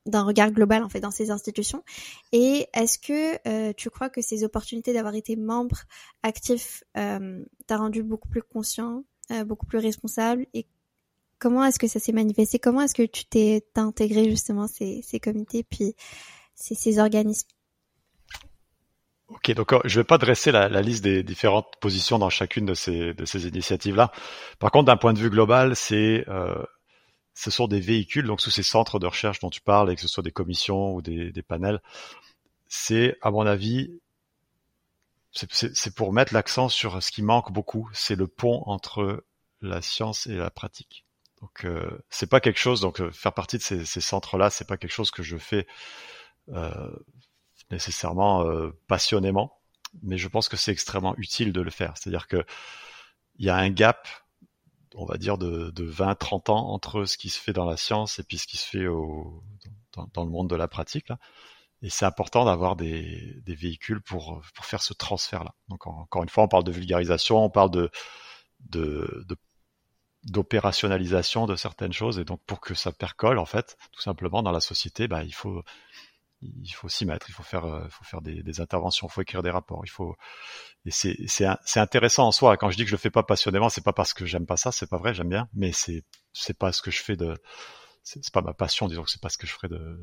d'un 0.09 0.23
regard 0.23 0.51
global 0.51 0.83
en 0.83 0.89
fait 0.89 1.01
dans 1.01 1.11
ces 1.11 1.31
institutions. 1.31 1.85
Et 2.33 2.67
est-ce 2.73 2.99
que 2.99 3.39
euh, 3.47 3.73
tu 3.77 3.91
crois 3.91 4.09
que 4.09 4.23
ces 4.23 4.43
opportunités 4.43 4.93
d'avoir 4.93 5.15
été 5.15 5.37
membre 5.37 5.83
actif 6.23 6.83
euh, 6.97 7.45
t'a 7.67 7.77
rendu 7.77 8.03
beaucoup 8.03 8.29
plus 8.29 8.43
conscient 8.43 9.05
euh, 9.31 9.45
beaucoup 9.45 9.67
plus 9.67 9.79
responsable? 9.79 10.47
Et 10.55 10.67
comment 11.39 11.65
est-ce 11.65 11.79
que 11.79 11.87
ça 11.87 12.01
s'est 12.01 12.13
manifesté? 12.13 12.59
Comment 12.59 12.81
est-ce 12.81 12.95
que 12.95 13.07
tu 13.07 13.27
t'es 13.27 13.65
intégré 13.77 14.25
justement 14.31 14.67
ces, 14.67 15.03
ces 15.03 15.21
comités 15.21 15.63
puis 15.63 15.95
ces, 16.55 16.75
ces 16.75 16.99
organismes? 16.99 17.49
Ok, 19.29 19.53
donc 19.53 19.75
je 19.85 20.01
vais 20.01 20.05
pas 20.05 20.17
dresser 20.17 20.51
la, 20.53 20.71
la, 20.71 20.81
liste 20.81 21.05
des 21.05 21.23
différentes 21.23 21.75
positions 21.83 22.19
dans 22.19 22.31
chacune 22.31 22.65
de 22.65 22.73
ces, 22.73 23.13
de 23.13 23.27
ces 23.27 23.47
initiatives-là. 23.47 24.11
Par 24.59 24.71
contre, 24.71 24.87
d'un 24.87 24.97
point 24.97 25.13
de 25.13 25.19
vue 25.19 25.29
global, 25.29 25.77
c'est 25.77 26.25
ce 27.39 27.53
sont 27.53 27.69
des 27.69 27.79
véhicules, 27.79 28.27
donc 28.27 28.41
sous 28.41 28.51
ces 28.51 28.65
centres 28.65 28.99
de 28.99 29.07
recherche 29.07 29.39
dont 29.39 29.49
tu 29.49 29.61
parles, 29.61 29.93
et 29.93 29.95
que 29.95 30.01
ce 30.01 30.09
soit 30.09 30.25
des 30.25 30.33
commissions 30.33 30.93
ou 30.97 31.03
des, 31.03 31.43
panels, 31.47 31.81
c'est, 32.67 33.17
à 33.23 33.31
mon 33.31 33.47
avis, 33.47 33.93
c'est 35.31 35.95
pour 35.95 36.13
mettre 36.13 36.35
l'accent 36.35 36.69
sur 36.69 37.01
ce 37.01 37.13
qui 37.13 37.23
manque 37.23 37.53
beaucoup, 37.53 37.89
c'est 37.93 38.17
le 38.17 38.27
pont 38.27 38.65
entre 38.67 39.25
la 39.63 39.81
science 39.83 40.27
et 40.27 40.35
la 40.35 40.51
pratique. 40.51 41.05
Donc 41.41 41.65
euh, 41.65 42.03
c'est 42.11 42.29
pas 42.29 42.41
quelque 42.41 42.59
chose, 42.59 42.81
donc 42.81 43.01
euh, 43.01 43.13
faire 43.13 43.33
partie 43.33 43.59
de 43.59 43.63
ces, 43.63 44.01
centres-là, 44.01 44.51
c'est 44.51 44.67
pas 44.67 44.77
quelque 44.77 44.91
chose 44.91 45.13
que 45.13 45.23
je 45.23 45.37
fais 45.37 45.69
euh, 46.49 46.91
nécessairement 47.71 48.45
euh, 48.47 48.77
passionnément, 48.89 49.61
mais 50.03 50.19
je 50.19 50.27
pense 50.27 50.49
que 50.49 50.57
c'est 50.57 50.73
extrêmement 50.73 51.15
utile 51.19 51.53
de 51.53 51.61
le 51.61 51.71
faire. 51.71 51.97
C'est-à-dire 51.97 52.27
que 52.27 52.45
il 53.39 53.47
y 53.47 53.51
a 53.51 53.57
un 53.57 53.71
gap 53.71 54.09
on 54.95 55.05
va 55.05 55.17
dire, 55.17 55.39
de, 55.39 55.71
de 55.71 55.91
20-30 55.91 56.51
ans 56.51 56.69
entre 56.71 57.05
ce 57.05 57.17
qui 57.17 57.31
se 57.31 57.39
fait 57.39 57.53
dans 57.53 57.65
la 57.65 57.77
science 57.77 58.19
et 58.19 58.23
puis 58.23 58.39
ce 58.39 58.47
qui 58.47 58.57
se 58.57 58.67
fait 58.67 58.85
dans, 60.15 60.25
le 60.25 60.31
monde 60.31 60.49
de 60.49 60.57
la 60.57 60.69
pratique. 60.69 61.09
Là. 61.09 61.19
et 61.83 61.91
c'est 61.91 62.05
important 62.05 62.45
d'avoir 62.45 62.77
des, 62.77 63.41
véhicules 63.47 64.01
pour, 64.01 64.43
pour 64.55 64.65
faire 64.65 64.83
ce 64.83 64.95
transfert-là. 64.95 65.55
Donc 65.69 65.87
encore 65.87 66.23
une 66.23 66.29
fois, 66.29 66.45
on 66.45 66.49
parle 66.49 66.65
de 66.65 66.73
vulgarisation, 66.73 67.45
on 67.45 67.51
parle 67.51 67.71
de 67.71 67.91
d'opérationnalisation 70.25 71.47
de 71.47 71.57
certaines 71.57 71.93
choses 71.93 72.19
et 72.19 72.25
donc 72.25 72.41
pour 72.45 72.61
que 72.61 72.75
ça 72.75 72.93
percole 72.93 73.39
en 73.39 73.47
fait 73.47 73.77
tout 73.93 74.03
simplement 74.03 74.43
dans 74.43 74.51
la 74.51 74.61
société 74.61 75.07
bah, 75.07 75.23
il 75.23 75.33
faut 75.33 75.63
il 76.41 76.71
faut 76.71 76.89
s'y 76.89 77.05
mettre 77.05 77.29
il 77.29 77.33
faut 77.33 77.43
faire 77.43 77.65
il 77.85 77.91
faut 77.91 78.05
faire 78.05 78.21
des, 78.21 78.43
des, 78.43 78.61
interventions 78.61 79.09
il 79.09 79.13
faut 79.13 79.23
écrire 79.23 79.43
des 79.43 79.51
rapports 79.51 79.83
il 79.85 79.91
faut 79.91 80.15
et 80.85 80.91
c'est 80.91 81.79
intéressant 81.79 82.29
en 82.29 82.33
soi 82.33 82.57
quand 82.57 82.71
je 82.71 82.77
dis 82.77 82.85
que 82.85 82.91
je 82.91 82.95
le 82.95 83.01
fais 83.01 83.11
pas 83.11 83.23
passionnément 83.25 83.69
c'est 83.69 83.85
pas 83.85 83.93
parce 83.93 84.15
que 84.15 84.25
j'aime 84.25 84.47
pas 84.47 84.57
ça 84.57 84.71
c'est 84.71 84.89
pas 84.89 84.99
vrai 84.99 85.15
j'aime 85.15 85.29
bien 85.29 85.49
mais 85.53 85.73
c'est 85.73 86.05
c'est 86.33 86.57
pas 86.57 86.73
ce 86.73 86.81
que 86.81 86.91
je 86.91 87.03
fais 87.03 87.17
de 87.17 87.37
c'est 88.05 88.31
pas 88.33 88.43
ma 88.43 88.55
passion 88.55 88.87
disons 88.87 89.03
que 89.03 89.11
c'est 89.11 89.21
pas 89.21 89.31
ce 89.31 89.39
que 89.39 89.47
je 89.47 89.53
ferais 89.53 89.69
de 89.69 89.99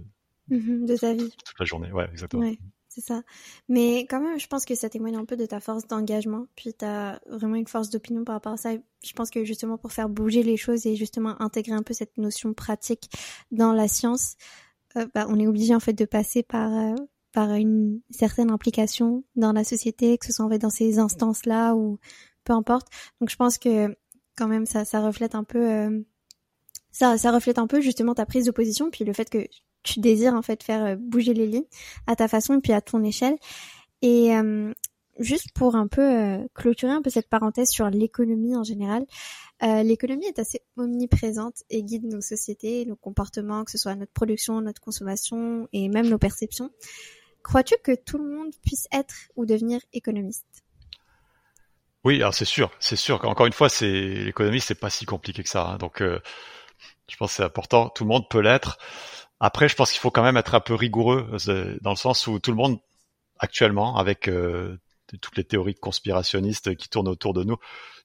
Mmh 0.50 0.86
de 0.86 0.96
ta 0.96 1.14
vie. 1.14 1.32
Toute 1.44 1.60
la 1.60 1.66
journée, 1.66 1.92
ouais, 1.92 2.08
exactement. 2.12 2.44
Ouais, 2.44 2.60
c'est 2.88 3.02
ça. 3.02 3.24
Mais 3.68 4.02
quand 4.02 4.22
même, 4.22 4.40
je 4.40 4.48
pense 4.48 4.64
que 4.64 4.76
ça 4.76 4.90
témoigne 4.90 5.16
un 5.16 5.26
peu 5.26 5.36
de 5.36 5.46
ta 5.46 5.60
force 5.60 5.88
d'engagement. 5.88 6.46
Puis 6.56 6.74
tu 6.74 6.86
as 6.86 7.20
vraiment 7.30 7.56
une 7.56 7.68
force 7.68 7.90
d'opinion 7.90 8.24
par 8.24 8.36
rapport 8.36 8.54
à 8.54 8.58
ça. 8.58 8.72
Je 9.04 9.14
pense 9.14 9.32
que 9.32 9.44
justement 9.44 9.78
pour 9.78 9.92
faire 9.92 10.10
bouger 10.10 10.44
les 10.44 10.58
choses 10.58 10.86
et 10.86 10.96
justement 10.96 11.42
intégrer 11.42 11.74
un 11.74 11.84
peu 11.84 11.94
cette 11.94 12.18
notion 12.18 12.54
pratique 12.54 13.10
dans 13.52 13.74
la 13.74 13.88
science, 13.88 14.36
euh, 14.38 14.65
bah, 15.14 15.26
on 15.30 15.40
est 15.40 15.48
obligé 15.48 15.76
en 15.76 15.80
fait 15.80 15.94
de 15.94 16.06
passer 16.06 16.44
par 16.44 16.74
euh, 16.74 16.96
par 17.34 17.54
une 17.54 18.00
certaine 18.12 18.50
implication 18.50 19.24
dans 19.36 19.52
la 19.52 19.64
société, 19.66 20.18
que 20.18 20.26
ce 20.26 20.32
soit 20.32 20.46
en 20.46 20.50
fait 20.50 20.60
dans 20.60 20.70
ces 20.70 21.00
instances-là 21.00 21.76
ou 21.76 22.00
peu 22.46 22.54
importe. 22.54 22.88
Donc 23.20 23.30
je 23.30 23.36
pense 23.36 23.58
que 23.58 23.96
quand 24.38 24.48
même 24.48 24.66
ça 24.66 24.86
ça 24.86 25.02
reflète 25.02 25.36
un 25.36 25.44
peu 25.44 25.70
euh, 25.70 26.02
ça 26.92 27.18
ça 27.18 27.32
reflète 27.32 27.60
un 27.60 27.68
peu 27.68 27.82
justement 27.82 28.14
ta 28.16 28.26
prise 28.26 28.46
de 28.46 28.52
position 28.52 28.90
puis 28.90 29.04
le 29.04 29.14
fait 29.14 29.30
que 29.30 29.46
tu 29.84 30.00
désires 30.00 30.34
en 30.34 30.42
fait 30.42 30.64
faire 30.64 30.84
euh, 30.86 30.96
bouger 30.98 31.34
les 31.34 31.46
lignes 31.46 31.68
à 32.08 32.16
ta 32.16 32.28
façon 32.28 32.56
et 32.56 32.62
puis 32.62 32.74
à 32.74 32.82
ton 32.82 33.04
échelle. 33.04 33.38
Et 34.02 34.36
euh, 34.36 34.74
juste 35.20 35.52
pour 35.54 35.76
un 35.76 35.88
peu 35.88 36.02
euh, 36.02 36.38
clôturer 36.54 36.92
un 36.92 37.02
peu 37.02 37.10
cette 37.10 37.30
parenthèse 37.30 37.70
sur 37.70 37.90
l'économie 37.90 38.56
en 38.56 38.64
général, 38.64 39.06
l'économie 39.62 40.26
est 40.26 40.38
assez 40.38 40.62
omniprésente 40.76 41.64
et 41.70 41.82
guide 41.82 42.04
nos 42.04 42.22
sociétés, 42.22 42.86
nos 42.86 42.98
comportements, 42.98 43.64
que 43.64 43.72
ce 43.72 43.78
soit 43.78 43.96
notre 43.96 44.12
production, 44.12 44.60
notre 44.60 44.82
consommation 44.82 45.70
et 45.72 45.88
même 45.88 46.10
nos 46.10 46.18
perceptions. 46.18 46.72
Crois-tu 47.42 47.76
que 47.82 47.96
tout 47.96 48.18
le 48.18 48.30
monde 48.30 48.52
puisse 48.64 48.88
être 48.92 49.16
ou 49.38 49.46
devenir 49.46 49.80
économiste? 49.94 50.66
Oui, 52.04 52.18
alors 52.18 52.34
c'est 52.34 52.46
sûr, 52.46 52.70
c'est 52.80 52.98
sûr. 52.98 53.24
Encore 53.24 53.46
une 53.46 53.54
fois, 53.54 53.70
c'est 53.70 53.90
l'économie, 53.90 54.60
c'est 54.60 54.76
pas 54.76 54.90
si 54.90 55.06
compliqué 55.06 55.42
que 55.42 55.50
ça. 55.50 55.66
Hein. 55.66 55.78
donc, 55.78 56.04
je 57.08 57.18
pense 57.18 57.32
que 57.32 57.38
c'est 57.38 57.44
important. 57.44 57.90
Tout 57.90 58.04
le 58.04 58.10
monde 58.10 58.28
peut 58.30 58.42
l'être. 58.42 58.78
Après, 59.40 59.68
je 59.68 59.76
pense 59.76 59.92
qu'il 59.92 60.00
faut 60.00 60.12
quand 60.12 60.24
même 60.24 60.38
être 60.38 60.56
un 60.56 60.60
peu 60.60 60.74
rigoureux 60.74 61.30
euh, 61.48 61.78
dans 61.82 61.92
le 61.92 61.96
sens 61.96 62.28
où 62.28 62.40
tout 62.40 62.52
le 62.52 62.58
monde 62.58 62.80
actuellement, 63.38 63.98
avec 63.98 64.28
euh, 64.28 64.80
toutes 65.22 65.38
les 65.38 65.44
théories 65.44 65.76
conspirationnistes 65.76 66.76
qui 66.76 66.90
tournent 66.90 67.08
autour 67.08 67.34
de 67.34 67.44
nous, 67.44 67.58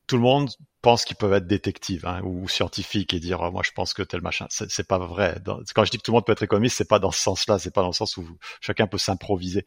tout 0.07 0.17
le 0.17 0.23
monde 0.23 0.51
pense 0.83 1.05
qu'ils 1.05 1.17
peuvent 1.17 1.33
être 1.33 1.47
détectives 1.47 2.07
hein, 2.07 2.21
ou 2.25 2.49
scientifiques 2.49 3.15
et 3.15 3.21
dire 3.21 3.41
moi 3.53 3.63
je 3.65 3.71
pense 3.73 3.95
que 3.95 4.03
tel 4.03 4.23
machin. 4.23 4.47
C'est 4.51 4.87
pas 4.87 4.99
vrai. 4.99 5.41
quand 5.75 5.85
je 5.85 5.91
dis 5.91 5.99
que 5.99 6.03
tout 6.03 6.11
le 6.11 6.17
monde 6.17 6.27
peut 6.27 6.33
être 6.33 6.43
économiste, 6.43 6.77
c'est 6.77 6.89
pas 6.89 6.99
dans 6.99 7.11
ce 7.11 7.21
sens-là. 7.21 7.59
C'est 7.59 7.73
pas 7.73 7.83
dans 7.83 7.89
le 7.89 7.93
sens 7.93 8.17
où 8.17 8.27
chacun 8.61 8.87
peut 8.87 8.99
s'improviser 8.99 9.67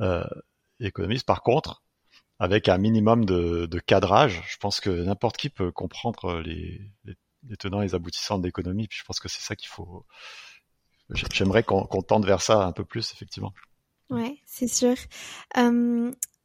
euh, 0.00 0.24
économiste. 0.80 1.26
Par 1.26 1.42
contre, 1.42 1.82
avec 2.38 2.68
un 2.68 2.78
minimum 2.78 3.24
de, 3.24 3.78
cadrage, 3.86 4.42
je 4.48 4.56
pense 4.58 4.80
que 4.80 4.90
n'importe 4.90 5.36
qui 5.36 5.50
peut 5.50 5.72
comprendre 5.72 6.40
les, 6.40 6.92
tenants 7.58 7.80
et 7.82 7.86
les 7.86 7.94
aboutissants 7.94 8.38
de 8.38 8.44
l'économie. 8.44 8.88
Puis 8.88 8.98
je 8.98 9.04
pense 9.04 9.20
que 9.20 9.28
c'est 9.28 9.42
ça 9.42 9.56
qu'il 9.56 9.68
faut 9.68 10.06
j'aimerais 11.32 11.62
qu'on 11.62 11.86
tente 12.02 12.24
vers 12.24 12.42
ça 12.42 12.64
un 12.64 12.72
peu 12.72 12.84
plus, 12.84 13.12
effectivement. 13.12 13.52
Ouais, 14.10 14.36
c'est 14.44 14.68
sûr. 14.68 14.96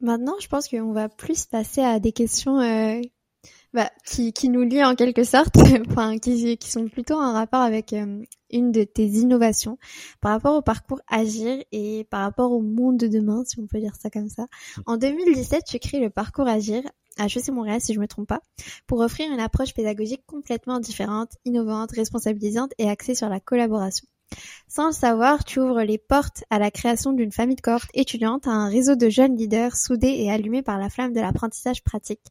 Maintenant, 0.01 0.35
je 0.39 0.47
pense 0.47 0.67
qu'on 0.67 0.93
va 0.93 1.09
plus 1.09 1.45
passer 1.45 1.81
à 1.81 1.99
des 1.99 2.11
questions 2.11 2.59
euh, 2.59 3.01
bah, 3.73 3.89
qui, 4.05 4.33
qui 4.33 4.49
nous 4.49 4.63
lient 4.63 4.83
en 4.83 4.95
quelque 4.95 5.23
sorte, 5.23 5.55
enfin, 5.89 6.17
qui, 6.17 6.57
qui 6.57 6.71
sont 6.71 6.87
plutôt 6.89 7.15
en 7.15 7.33
rapport 7.33 7.61
avec 7.61 7.93
euh, 7.93 8.21
une 8.51 8.71
de 8.71 8.83
tes 8.83 9.05
innovations 9.05 9.77
par 10.19 10.33
rapport 10.33 10.57
au 10.57 10.61
parcours 10.61 10.99
Agir 11.07 11.63
et 11.71 12.05
par 12.09 12.21
rapport 12.21 12.51
au 12.51 12.61
monde 12.61 12.97
de 12.97 13.07
demain, 13.07 13.43
si 13.45 13.59
on 13.59 13.67
peut 13.67 13.79
dire 13.79 13.95
ça 13.95 14.09
comme 14.09 14.29
ça. 14.29 14.47
En 14.85 14.97
2017, 14.97 15.63
tu 15.65 15.79
crées 15.79 15.99
le 15.99 16.09
parcours 16.09 16.47
Agir 16.47 16.83
à 17.17 17.25
HEC 17.25 17.49
Montréal, 17.49 17.81
si 17.81 17.93
je 17.93 17.99
me 17.99 18.07
trompe 18.07 18.27
pas, 18.27 18.41
pour 18.87 18.99
offrir 18.99 19.31
une 19.31 19.39
approche 19.39 19.73
pédagogique 19.73 20.23
complètement 20.25 20.79
différente, 20.79 21.31
innovante, 21.45 21.91
responsabilisante 21.91 22.71
et 22.77 22.89
axée 22.89 23.15
sur 23.15 23.29
la 23.29 23.39
collaboration. 23.39 24.05
Sans 24.67 24.87
le 24.87 24.93
savoir, 24.93 25.43
tu 25.43 25.59
ouvres 25.59 25.83
les 25.83 25.97
portes 25.97 26.43
à 26.49 26.59
la 26.59 26.71
création 26.71 27.11
d'une 27.11 27.31
famille 27.31 27.55
de 27.55 27.61
cohortes 27.61 27.89
étudiantes, 27.93 28.47
à 28.47 28.51
un 28.51 28.69
réseau 28.69 28.95
de 28.95 29.09
jeunes 29.09 29.35
leaders 29.35 29.75
soudés 29.75 30.15
et 30.17 30.31
allumés 30.31 30.61
par 30.61 30.77
la 30.77 30.89
flamme 30.89 31.13
de 31.13 31.19
l'apprentissage 31.19 31.83
pratique. 31.83 32.25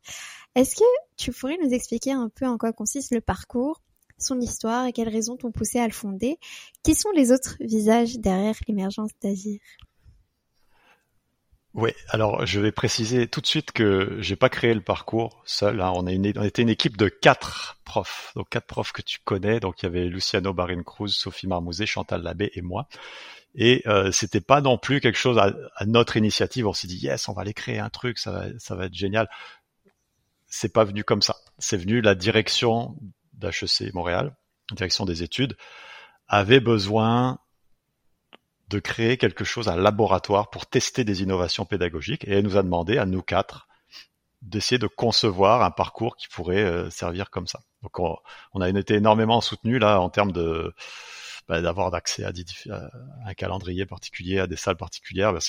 Est-ce 0.54 0.76
que 0.76 0.84
tu 1.16 1.32
pourrais 1.32 1.58
nous 1.62 1.70
expliquer 1.70 2.12
un 2.12 2.28
peu 2.28 2.46
en 2.46 2.58
quoi 2.58 2.72
consiste 2.72 3.12
le 3.12 3.20
parcours, 3.20 3.82
son 4.18 4.40
histoire 4.40 4.86
et 4.86 4.92
quelles 4.92 5.08
raisons 5.08 5.36
t'ont 5.36 5.52
poussé 5.52 5.78
à 5.78 5.86
le 5.86 5.92
fonder? 5.92 6.38
Qui 6.82 6.94
sont 6.94 7.10
les 7.10 7.32
autres 7.32 7.56
visages 7.60 8.18
derrière 8.18 8.56
l'émergence 8.66 9.10
d'Agir 9.22 9.60
oui, 11.74 11.90
alors 12.08 12.46
je 12.46 12.58
vais 12.58 12.72
préciser 12.72 13.28
tout 13.28 13.40
de 13.40 13.46
suite 13.46 13.70
que 13.70 14.16
j'ai 14.18 14.34
pas 14.34 14.48
créé 14.48 14.74
le 14.74 14.80
parcours 14.80 15.40
seul. 15.44 15.80
Hein. 15.80 15.92
On, 15.94 16.04
une, 16.08 16.32
on 16.36 16.42
était 16.42 16.62
une 16.62 16.68
équipe 16.68 16.96
de 16.96 17.08
quatre 17.08 17.78
profs, 17.84 18.32
donc 18.34 18.48
quatre 18.48 18.66
profs 18.66 18.90
que 18.92 19.02
tu 19.02 19.20
connais. 19.24 19.60
Donc 19.60 19.80
il 19.80 19.84
y 19.84 19.86
avait 19.86 20.06
Luciano 20.06 20.52
Barin 20.52 20.82
Cruz, 20.82 21.10
Sophie 21.10 21.46
Marmouzet, 21.46 21.86
Chantal 21.86 22.22
Labbé 22.22 22.50
et 22.54 22.62
moi. 22.62 22.88
Et 23.54 23.82
euh, 23.86 24.10
c'était 24.10 24.40
pas 24.40 24.60
non 24.60 24.78
plus 24.78 25.00
quelque 25.00 25.18
chose 25.18 25.38
à, 25.38 25.54
notre 25.86 26.16
initiative. 26.16 26.66
On 26.66 26.72
s'est 26.72 26.88
dit 26.88 26.98
yes, 26.98 27.28
on 27.28 27.34
va 27.34 27.42
aller 27.42 27.54
créer 27.54 27.78
un 27.78 27.90
truc, 27.90 28.18
ça 28.18 28.32
va, 28.32 28.46
ça 28.58 28.74
va 28.74 28.86
être 28.86 28.94
génial. 28.94 29.28
C'est 30.48 30.72
pas 30.72 30.82
venu 30.82 31.04
comme 31.04 31.22
ça. 31.22 31.36
C'est 31.58 31.76
venu 31.76 32.00
la 32.00 32.16
direction 32.16 32.96
d'HEC 33.34 33.94
Montréal, 33.94 34.36
direction 34.72 35.04
des 35.04 35.22
études, 35.22 35.56
avait 36.26 36.60
besoin 36.60 37.38
de 38.70 38.78
créer 38.78 39.16
quelque 39.16 39.44
chose, 39.44 39.68
un 39.68 39.76
laboratoire 39.76 40.48
pour 40.48 40.66
tester 40.66 41.02
des 41.04 41.22
innovations 41.22 41.64
pédagogiques. 41.64 42.24
Et 42.26 42.32
elle 42.32 42.44
nous 42.44 42.56
a 42.56 42.62
demandé, 42.62 42.98
à 42.98 43.04
nous 43.04 43.20
quatre, 43.20 43.66
d'essayer 44.42 44.78
de 44.78 44.86
concevoir 44.86 45.62
un 45.62 45.72
parcours 45.72 46.16
qui 46.16 46.28
pourrait 46.28 46.62
euh, 46.62 46.88
servir 46.88 47.30
comme 47.30 47.46
ça. 47.46 47.60
Donc 47.82 47.98
on, 47.98 48.60
a 48.60 48.68
été 48.68 48.94
énormément 48.94 49.40
soutenu 49.40 49.78
là 49.78 50.00
en 50.00 50.08
termes 50.08 50.32
de 50.32 50.72
bah, 51.48 51.60
d'avoir 51.60 51.92
accès 51.94 52.24
à, 52.24 52.32
un 53.26 53.34
calendrier 53.34 53.86
particulier, 53.86 54.38
à 54.38 54.46
des 54.46 54.56
salles 54.56 54.76
particulières. 54.76 55.32
Bah, 55.32 55.40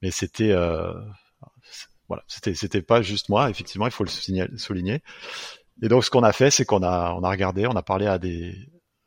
mais 0.00 0.10
c'était 0.10 0.52
euh, 0.52 0.94
voilà, 2.08 2.22
c'était 2.28 2.54
c'était 2.54 2.82
pas 2.82 3.02
juste 3.02 3.28
moi. 3.28 3.50
Effectivement, 3.50 3.86
il 3.86 3.92
faut 3.92 4.04
le 4.04 4.10
souligner. 4.56 5.02
Et 5.82 5.88
donc 5.88 6.04
ce 6.04 6.10
qu'on 6.10 6.22
a 6.22 6.32
fait, 6.32 6.50
c'est 6.50 6.64
qu'on 6.64 6.82
a 6.82 7.10
regardé, 7.10 7.66
on 7.66 7.76
a 7.76 7.82
parlé 7.82 8.06
à 8.06 8.18
des 8.18 8.56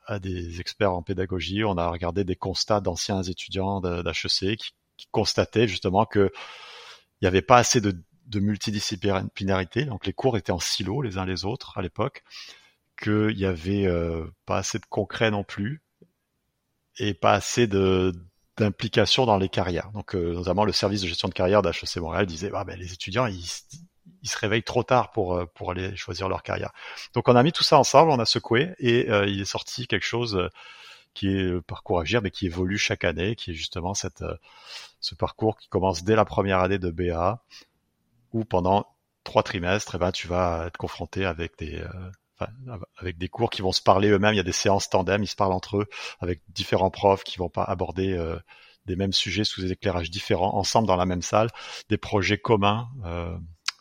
à 0.10 0.20
des 0.20 0.60
experts 0.60 0.91
en 0.91 1.03
pédagogie, 1.03 1.64
on 1.64 1.78
a 1.78 1.88
regardé 1.88 2.24
des 2.24 2.36
constats 2.36 2.82
d'anciens 2.82 3.22
étudiants 3.22 3.80
d'HEC 3.80 4.57
qui, 4.57 5.07
constataient 5.12 5.68
justement 5.68 6.05
que 6.05 6.30
il 7.22 7.26
n'y 7.26 7.28
avait 7.28 7.41
pas 7.41 7.57
assez 7.57 7.80
de, 7.80 7.95
multidisciplinarité, 8.34 9.86
donc 9.86 10.05
les 10.05 10.14
cours 10.14 10.36
étaient 10.38 10.51
en 10.51 10.60
silo 10.60 11.01
les 11.01 11.18
uns 11.18 11.26
les 11.26 11.45
autres 11.45 11.78
à 11.78 11.82
l'époque, 11.82 12.24
qu'il 13.01 13.38
y 13.38 13.45
avait 13.45 13.86
euh, 13.86 14.26
pas 14.45 14.57
assez 14.57 14.78
de 14.78 14.86
concret 14.86 15.32
non 15.32 15.43
plus 15.43 15.82
et 16.97 17.14
pas 17.14 17.34
assez 17.34 17.68
de 17.68 18.14
d'implication 18.57 19.26
dans 19.26 19.38
les 19.38 19.47
carrières. 19.47 19.89
Donc 19.93 20.16
euh, 20.16 20.34
notamment 20.34 20.66
le 20.66 20.74
service 20.74 21.01
de 21.01 21.07
gestion 21.07 21.30
de 21.30 21.34
carrière 21.34 21.62
d'HEC 21.62 21.97
Montréal 21.97 22.26
disait 22.26 22.51
ah 22.53 22.66
ben 22.66 22.78
les 22.78 22.91
étudiants 22.93 23.26
ils 23.26 23.45
ils 24.24 24.30
se 24.30 24.38
réveillent 24.38 24.63
trop 24.63 24.84
tard 24.84 25.11
pour 25.11 25.36
euh, 25.36 25.45
pour 25.45 25.72
aller 25.72 25.95
choisir 25.95 26.30
leur 26.30 26.43
carrière. 26.43 26.72
Donc 27.13 27.28
on 27.28 27.36
a 27.36 27.43
mis 27.43 27.51
tout 27.51 27.63
ça 27.63 27.78
ensemble, 27.78 28.11
on 28.11 28.20
a 28.20 28.26
secoué 28.26 28.70
et 28.80 29.09
euh, 29.09 29.28
il 29.28 29.41
est 29.41 29.45
sorti 29.45 29.88
quelque 29.88 30.05
chose 30.05 30.36
euh, 30.36 30.49
qui 31.13 31.28
est 31.28 31.43
le 31.43 31.61
parcours 31.61 31.99
Agir, 31.99 32.22
mais 32.22 32.32
qui 32.32 32.45
évolue 32.45 32.78
chaque 32.78 33.03
année, 33.03 33.36
qui 33.36 33.51
est 33.51 33.53
justement 33.53 33.93
cette 33.93 34.24
ce 34.99 35.15
parcours 35.15 35.57
qui 35.57 35.67
commence 35.67 36.03
dès 36.03 36.15
la 36.15 36.26
première 36.26 36.59
année 36.59 36.80
de 36.80 36.91
BA, 36.91 37.43
où 38.34 38.45
pendant 38.45 38.86
trois 39.24 39.43
trimestres, 39.43 39.95
eh 39.95 39.97
ben 39.97 40.11
tu 40.11 40.28
vas 40.28 40.67
être 40.67 40.78
confronté 40.78 41.26
avec 41.26 41.57
des 41.57 41.84
avec 42.97 43.17
des 43.17 43.28
cours 43.28 43.49
qui 43.49 43.61
vont 43.61 43.72
se 43.72 43.82
parler 43.82 44.09
eux-mêmes. 44.09 44.34
Il 44.34 44.38
y 44.38 44.41
a 44.41 44.43
des 44.43 44.51
séances 44.51 44.89
tandem, 44.89 45.24
ils 45.24 45.28
se 45.28 45.36
parlent 45.36 45.51
entre 45.51 45.78
eux 45.78 45.88
avec 46.20 46.41
différents 46.49 46.91
profs 46.91 47.24
qui 47.24 47.38
vont 47.38 47.49
pas 47.49 47.63
aborder 47.63 48.15
des 48.89 48.95
mêmes 48.95 49.13
sujets 49.13 49.43
sous 49.43 49.61
des 49.61 49.72
éclairages 49.72 50.09
différents 50.09 50.55
ensemble 50.55 50.88
dans 50.88 50.95
la 50.95 51.05
même 51.05 51.22
salle, 51.22 51.49
des 51.89 51.97
projets 51.97 52.39
communs. 52.39 52.89
Euh, 53.05 53.38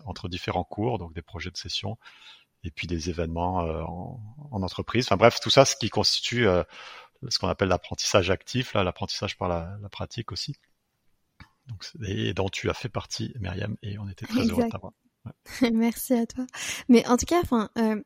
entre 0.09 0.29
différents 0.29 0.65
cours, 0.65 0.99
donc 0.99 1.13
des 1.15 1.23
projets 1.23 1.51
de 1.51 1.57
session, 1.57 1.99
et 2.65 2.71
puis 2.71 2.87
des 2.87 3.11
événements 3.11 3.65
euh, 3.65 3.83
en, 3.83 4.63
entreprise. 4.63 5.07
Enfin 5.07 5.17
bref, 5.17 5.41
tout 5.41 5.51
ça, 5.51 5.65
ce 5.65 5.77
qui 5.77 5.91
constitue 5.91 6.47
euh, 6.47 6.63
ce 7.29 7.39
qu'on 7.39 7.49
appelle 7.49 7.69
l'apprentissage 7.69 8.31
actif, 8.31 8.75
là, 8.75 8.85
l'apprentissage 8.85 9.37
par 9.37 9.49
la, 9.49 9.79
pratique 9.91 10.33
aussi. 10.33 10.55
Donc, 11.67 11.85
et 12.07 12.33
dont 12.33 12.49
tu 12.49 12.71
as 12.71 12.75
fait 12.75 12.89
partie, 12.89 13.35
Myriam, 13.41 13.77
et 13.83 13.99
on 13.99 14.09
était 14.09 14.27
très 14.27 14.45
heureux 14.47 14.65
de 14.65 14.71
t'avoir. 14.71 14.93
Merci 15.73 16.15
à 16.15 16.27
toi. 16.27 16.47
Mais 16.89 17.07
en 17.07 17.17
tout 17.17 17.27
cas, 17.27 17.41
enfin, 17.43 17.69
euh, 17.79 18.01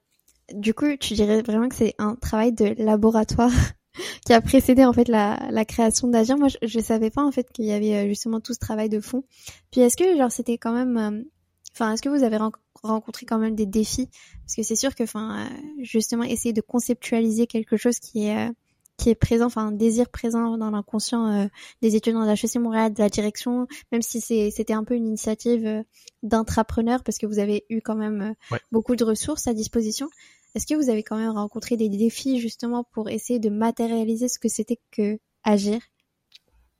du 0.53 0.75
coup, 0.75 0.97
tu 0.97 1.15
dirais 1.15 1.43
vraiment 1.43 1.69
que 1.69 1.77
c'est 1.77 1.95
un 1.99 2.17
travail 2.17 2.53
de 2.53 2.75
laboratoire 2.83 3.53
qui 4.27 4.33
a 4.33 4.41
précédé 4.41 4.85
en 4.85 4.93
fait 4.93 5.07
la, 5.09 5.39
la 5.51 5.65
création 5.65 6.09
d'Agir. 6.09 6.37
Moi, 6.37 6.49
je, 6.49 6.57
je 6.63 6.81
savais 6.81 7.11
pas 7.11 7.23
en 7.23 7.31
fait 7.31 7.53
qu'il 7.53 7.67
y 7.67 7.73
avait 7.73 8.09
justement 8.09 8.41
tout 8.41 8.55
ce 8.55 8.59
travail 8.59 8.89
de 8.89 9.01
fond. 9.01 9.25
Puis 9.71 9.81
est-ce 9.81 9.97
que 9.97 10.17
genre 10.17 10.33
c'était 10.33 10.59
quand 10.59 10.73
même, 10.73 11.25
enfin, 11.73 11.93
est-ce 11.93 12.03
que 12.03 12.09
vous 12.09 12.23
avez 12.23 12.39
rencontré 12.83 13.27
quand 13.27 13.39
même 13.39 13.55
des 13.55 13.67
défis? 13.67 14.09
Parce 14.45 14.57
que 14.57 14.63
c'est 14.63 14.77
sûr 14.77 14.95
que, 14.95 15.05
enfin, 15.05 15.49
justement, 15.81 16.23
essayer 16.25 16.53
de 16.53 16.61
conceptualiser 16.61 17.47
quelque 17.47 17.77
chose 17.77 17.99
qui 17.99 18.27
est 18.27 18.51
qui 18.97 19.11
est 19.11 19.15
présent, 19.15 19.47
enfin 19.47 19.67
un 19.67 19.73
désir 19.73 20.09
présent 20.09 20.57
dans 20.57 20.71
l'inconscient 20.71 21.27
euh, 21.27 21.47
des 21.81 21.97
étudiants 21.97 22.25
de 22.25 22.31
HEC 22.31 22.57
Montréal, 22.57 22.93
de 22.93 23.03
la 23.03 23.09
direction, 23.09 23.67
même 23.91 24.03
si 24.03 24.21
c'était 24.21 24.73
un 24.73 24.85
peu 24.85 24.95
une 24.95 25.07
initiative 25.07 25.67
euh, 25.67 25.83
d'intrapreneur 26.23 27.03
parce 27.03 27.19
que 27.19 27.27
vous 27.27 27.39
avez 27.39 27.65
eu 27.69 27.81
quand 27.81 27.97
même 27.97 28.37
euh, 28.53 28.57
beaucoup 28.71 28.95
de 28.95 29.05
ressources 29.05 29.47
à 29.47 29.55
disposition. 29.55 30.09
Est-ce 30.55 30.67
que 30.67 30.75
vous 30.75 30.91
avez 30.91 31.03
quand 31.03 31.17
même 31.17 31.31
rencontré 31.31 31.77
des 31.77 31.89
défis 31.89 32.39
justement 32.39 32.85
pour 32.85 33.09
essayer 33.09 33.39
de 33.39 33.49
matérialiser 33.49 34.29
ce 34.29 34.39
que 34.39 34.49
c'était 34.49 34.79
que 34.91 35.19
agir? 35.43 35.81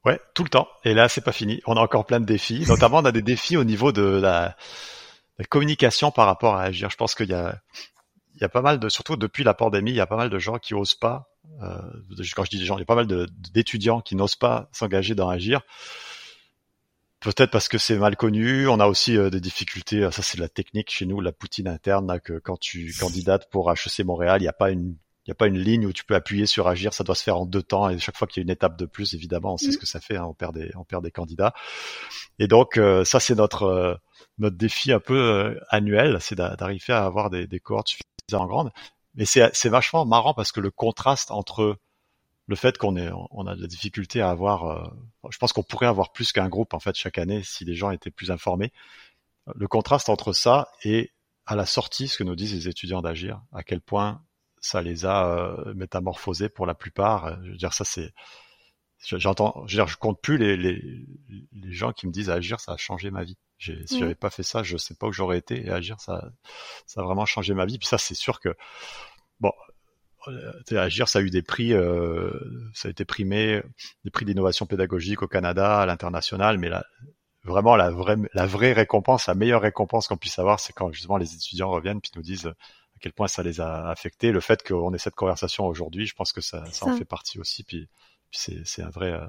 Ouais, 0.05 0.21
tout 0.35 0.43
le 0.43 0.49
temps. 0.49 0.69
Et 0.85 0.95
là, 0.95 1.09
c'est 1.09 1.21
pas 1.21 1.33
fini. 1.33 1.63
On 1.67 1.77
a 1.77 1.81
encore 1.81 2.07
plein 2.07 2.21
de 2.21 2.27
défis. 2.27 2.65
Notamment, 2.69 2.99
on 2.99 3.05
a 3.05 3.13
des 3.13 3.23
défis 3.23 3.57
au 3.57 3.65
niveau 3.65 3.93
de 3.93 4.03
la, 4.03 4.57
la 5.39 5.45
communication 5.45 6.11
par 6.11 6.27
rapport 6.27 6.57
à 6.57 6.63
agir. 6.63 6.91
Je 6.91 6.97
pense 6.97 7.15
qu'il 7.15 7.29
y 7.29 7.35
a, 7.35 7.61
il 8.35 8.41
y 8.41 8.45
a 8.45 8.49
pas 8.49 8.63
mal 8.63 8.79
de, 8.79 8.89
surtout 8.89 9.17
depuis 9.17 9.45
la 9.45 9.55
pandémie, 9.55 9.91
il 9.91 9.97
y 9.97 10.01
a 10.01 10.07
pas 10.07 10.17
mal 10.17 10.31
de 10.31 10.39
gens 10.39 10.59
qui 10.59 10.75
osent 10.75 10.95
pas 10.95 11.29
euh, 11.63 11.79
quand 12.35 12.45
je 12.45 12.51
dis 12.51 12.59
des 12.59 12.65
gens, 12.65 12.77
il 12.77 12.81
y 12.81 12.83
a 12.83 12.87
pas 12.87 12.95
mal 12.95 13.07
d'étudiants 13.53 14.01
qui 14.01 14.17
n'osent 14.17 14.37
pas 14.37 14.69
s'engager 14.73 15.15
dans 15.15 15.29
Agir. 15.29 15.61
Peut-être 17.21 17.51
parce 17.51 17.69
que 17.69 17.79
c'est 17.79 17.97
mal 17.97 18.17
connu. 18.17 18.67
On 18.67 18.81
a 18.81 18.87
aussi 18.87 19.17
euh, 19.17 19.31
des 19.31 19.41
difficultés. 19.41 20.09
Ça, 20.11 20.23
c'est 20.23 20.39
de 20.39 20.43
la 20.43 20.49
technique 20.49 20.91
chez 20.91 21.07
nous, 21.07 21.21
la 21.21 21.33
poutine 21.33 21.69
interne. 21.69 22.07
Là, 22.09 22.19
que 22.19 22.39
quand 22.39 22.59
tu 22.59 22.93
candidates 22.99 23.49
pour 23.51 23.71
HEC 23.71 24.05
Montréal, 24.05 24.41
il 24.41 24.45
n'y 24.45 24.49
a 24.49 24.53
pas 24.53 24.71
une 24.71 24.97
il 25.25 25.31
n'y 25.31 25.33
a 25.33 25.35
pas 25.37 25.47
une 25.47 25.59
ligne 25.59 25.87
où 25.87 25.93
tu 25.93 26.05
peux 26.05 26.17
appuyer 26.17 26.47
sur 26.47 26.67
agir, 26.67 26.93
ça 26.93 27.05
doit 27.05 27.15
se 27.15 27.23
faire 27.23 27.39
en 27.39 27.47
deux 27.47 27.63
temps 27.63 27.89
et 27.89 27.99
chaque 27.99 28.17
fois 28.17 28.27
qu'il 28.27 28.41
y 28.41 28.43
a 28.43 28.45
une 28.45 28.51
étape 28.51 28.77
de 28.77 28.87
plus, 28.87 29.15
évidemment, 29.15 29.55
on 29.55 29.57
sait 29.57 29.71
ce 29.71 29.77
mm. 29.77 29.81
que 29.81 29.87
ça 29.87 30.01
fait, 30.01 30.17
hein, 30.17 30.25
on 30.25 30.35
perd 30.35 30.55
des 30.55 30.71
on 30.77 30.85
perd 30.85 31.05
des 31.05 31.13
candidats. 31.13 31.55
Et 32.39 32.49
donc 32.49 32.77
euh, 32.77 33.05
ça 33.05 33.21
c'est 33.21 33.37
notre 33.37 34.01
notre 34.39 34.57
défi 34.57 34.93
un 34.93 35.01
peu 35.01 35.59
annuel, 35.69 36.19
c'est 36.21 36.35
d'arriver 36.35 36.93
à 36.93 37.05
avoir 37.05 37.31
des, 37.31 37.47
des 37.47 37.61
cohortes 37.61 37.89
suffisamment 37.89 38.47
grandes. 38.47 38.73
Mais 39.15 39.27
c'est 39.27 39.69
vachement 39.69 40.07
marrant 40.07 40.35
parce 40.35 40.53
que 40.53 40.61
le 40.61 40.71
contraste 40.71 41.31
entre 41.31 41.77
le 42.47 42.57
fait 42.57 42.79
qu'on 42.79 42.97
est 42.97 43.11
on 43.31 43.47
a 43.47 43.55
de 43.55 43.61
la 43.61 43.67
difficulté 43.67 44.21
à 44.21 44.31
avoir 44.31 44.65
euh, 44.65 44.85
je 45.31 45.39
pense 45.39 45.53
qu'on 45.53 45.63
pourrait 45.63 45.87
avoir 45.87 46.13
plus 46.13 46.33
qu'un 46.33 46.49
groupe 46.49 46.75
en 46.75 46.81
fait 46.81 46.97
chaque 46.97 47.19
année 47.19 47.43
si 47.45 47.65
les 47.65 47.75
gens 47.75 47.91
étaient 47.91 48.11
plus 48.11 48.31
informés 48.31 48.73
le 49.55 49.69
contraste 49.69 50.09
entre 50.09 50.33
ça 50.33 50.69
et 50.83 51.13
à 51.47 51.57
la 51.57 51.67
sortie 51.67 52.09
ce 52.09 52.19
que 52.19 52.25
nous 52.25 52.35
disent 52.35 52.55
les 52.55 52.69
étudiants 52.69 53.03
d'agir 53.03 53.43
à 53.53 53.63
quel 53.63 53.81
point 53.81 54.23
ça 54.63 54.81
les 54.81 55.05
a 55.05 55.27
euh, 55.27 55.75
métamorphosés 55.75 56.49
pour 56.49 56.65
la 56.65 56.75
plupart 56.75 57.39
je 57.45 57.51
veux 57.51 57.57
dire 57.57 57.75
ça 57.75 57.85
c'est 57.85 58.13
j'entends 59.03 59.65
je 59.67 59.77
veux 59.77 59.85
dire 59.85 59.89
je 59.89 59.99
compte 59.99 60.21
plus 60.23 60.39
les, 60.39 60.57
les, 60.57 61.07
les 61.53 61.73
gens 61.73 61.93
qui 61.93 62.07
me 62.07 62.13
disent 62.13 62.31
agir 62.31 62.61
ça 62.61 62.73
a 62.73 62.77
changé 62.79 63.11
ma 63.11 63.25
vie 63.25 63.37
si 63.87 63.99
j'avais 63.99 64.15
pas 64.15 64.31
fait 64.31 64.43
ça, 64.43 64.63
je 64.63 64.77
sais 64.77 64.95
pas 64.95 65.07
où 65.07 65.13
j'aurais 65.13 65.39
été. 65.39 65.67
Et 65.67 65.71
agir, 65.71 66.01
ça, 66.01 66.31
ça 66.87 67.01
a 67.01 67.05
vraiment 67.05 67.27
changé 67.27 67.55
ma 67.55 67.67
vie. 67.67 67.79
Puis 67.79 67.89
ça, 67.89 67.99
c'est 67.99 68.15
sûr 68.15 68.41
que 68.41 68.55
bon, 69.41 69.53
euh, 70.29 70.53
agir, 70.73 71.09
ça 71.09 71.21
a 71.21 71.23
eu 71.23 71.31
des 71.31 71.43
prix, 71.43 71.73
euh, 71.73 72.33
ça 72.75 72.89
a 72.89 72.91
été 72.91 73.05
primé, 73.05 73.63
des 74.05 74.11
prix 74.11 74.25
d'innovation 74.25 74.67
pédagogique 74.67 75.23
au 75.23 75.29
Canada, 75.29 75.81
à 75.81 75.87
l'international. 75.87 76.59
Mais 76.59 76.69
là, 76.69 76.85
vraiment, 77.45 77.77
la 77.77 77.91
vraie, 77.91 78.17
la 78.35 78.47
vraie 78.47 78.73
récompense, 78.73 79.27
la 79.27 79.35
meilleure 79.35 79.63
récompense 79.63 80.09
qu'on 80.09 80.17
puisse 80.17 80.39
avoir, 80.39 80.61
c'est 80.61 80.73
quand 80.73 80.93
justement 80.93 81.19
les 81.19 81.35
étudiants 81.35 81.71
reviennent 81.71 82.01
puis 82.01 82.13
nous 82.17 82.23
disent 82.23 82.53
quel 83.03 83.13
point 83.13 83.29
ça 83.29 83.43
les 83.43 83.61
a 83.61 83.89
affectés. 83.89 84.33
Le 84.33 84.41
fait 84.41 84.67
qu'on 84.67 84.95
ait 84.95 84.99
cette 84.99 85.15
conversation 85.15 85.67
aujourd'hui, 85.67 86.07
je 86.07 86.15
pense 86.15 86.33
que 86.33 86.41
ça, 86.41 86.65
ça, 86.73 86.87
en 86.87 86.97
fait 86.97 87.05
partie 87.05 87.39
aussi. 87.39 87.65
Puis, 87.65 87.89
puis 88.31 88.63
c'est 88.65 88.83
un 88.83 88.91
vrai, 88.91 89.13
euh, 89.13 89.27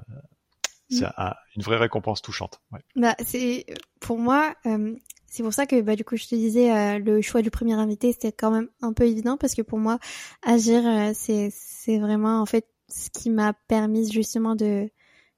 c'est 0.88 1.04
mm. 1.04 1.34
une 1.56 1.62
vraie 1.62 1.76
récompense 1.76 2.22
touchante. 2.22 2.60
Ouais. 2.72 2.80
Bah, 2.96 3.14
c'est 3.24 3.66
pour 4.00 4.18
moi, 4.18 4.54
euh, 4.66 4.94
c'est 5.34 5.42
pour 5.42 5.52
ça 5.52 5.66
que 5.66 5.80
bah, 5.80 5.96
du 5.96 6.04
coup 6.04 6.16
je 6.16 6.26
te 6.26 6.34
disais 6.36 6.72
euh, 6.72 7.00
le 7.00 7.20
choix 7.20 7.42
du 7.42 7.50
premier 7.50 7.74
invité 7.74 8.12
c'était 8.12 8.30
quand 8.30 8.52
même 8.52 8.68
un 8.82 8.92
peu 8.92 9.04
évident 9.04 9.36
parce 9.36 9.56
que 9.56 9.62
pour 9.62 9.78
moi 9.78 9.98
agir 10.42 10.86
euh, 10.86 11.10
c'est 11.12 11.48
c'est 11.52 11.98
vraiment 11.98 12.40
en 12.40 12.46
fait 12.46 12.68
ce 12.88 13.10
qui 13.10 13.30
m'a 13.30 13.52
permis 13.66 14.12
justement 14.12 14.54
de 14.54 14.88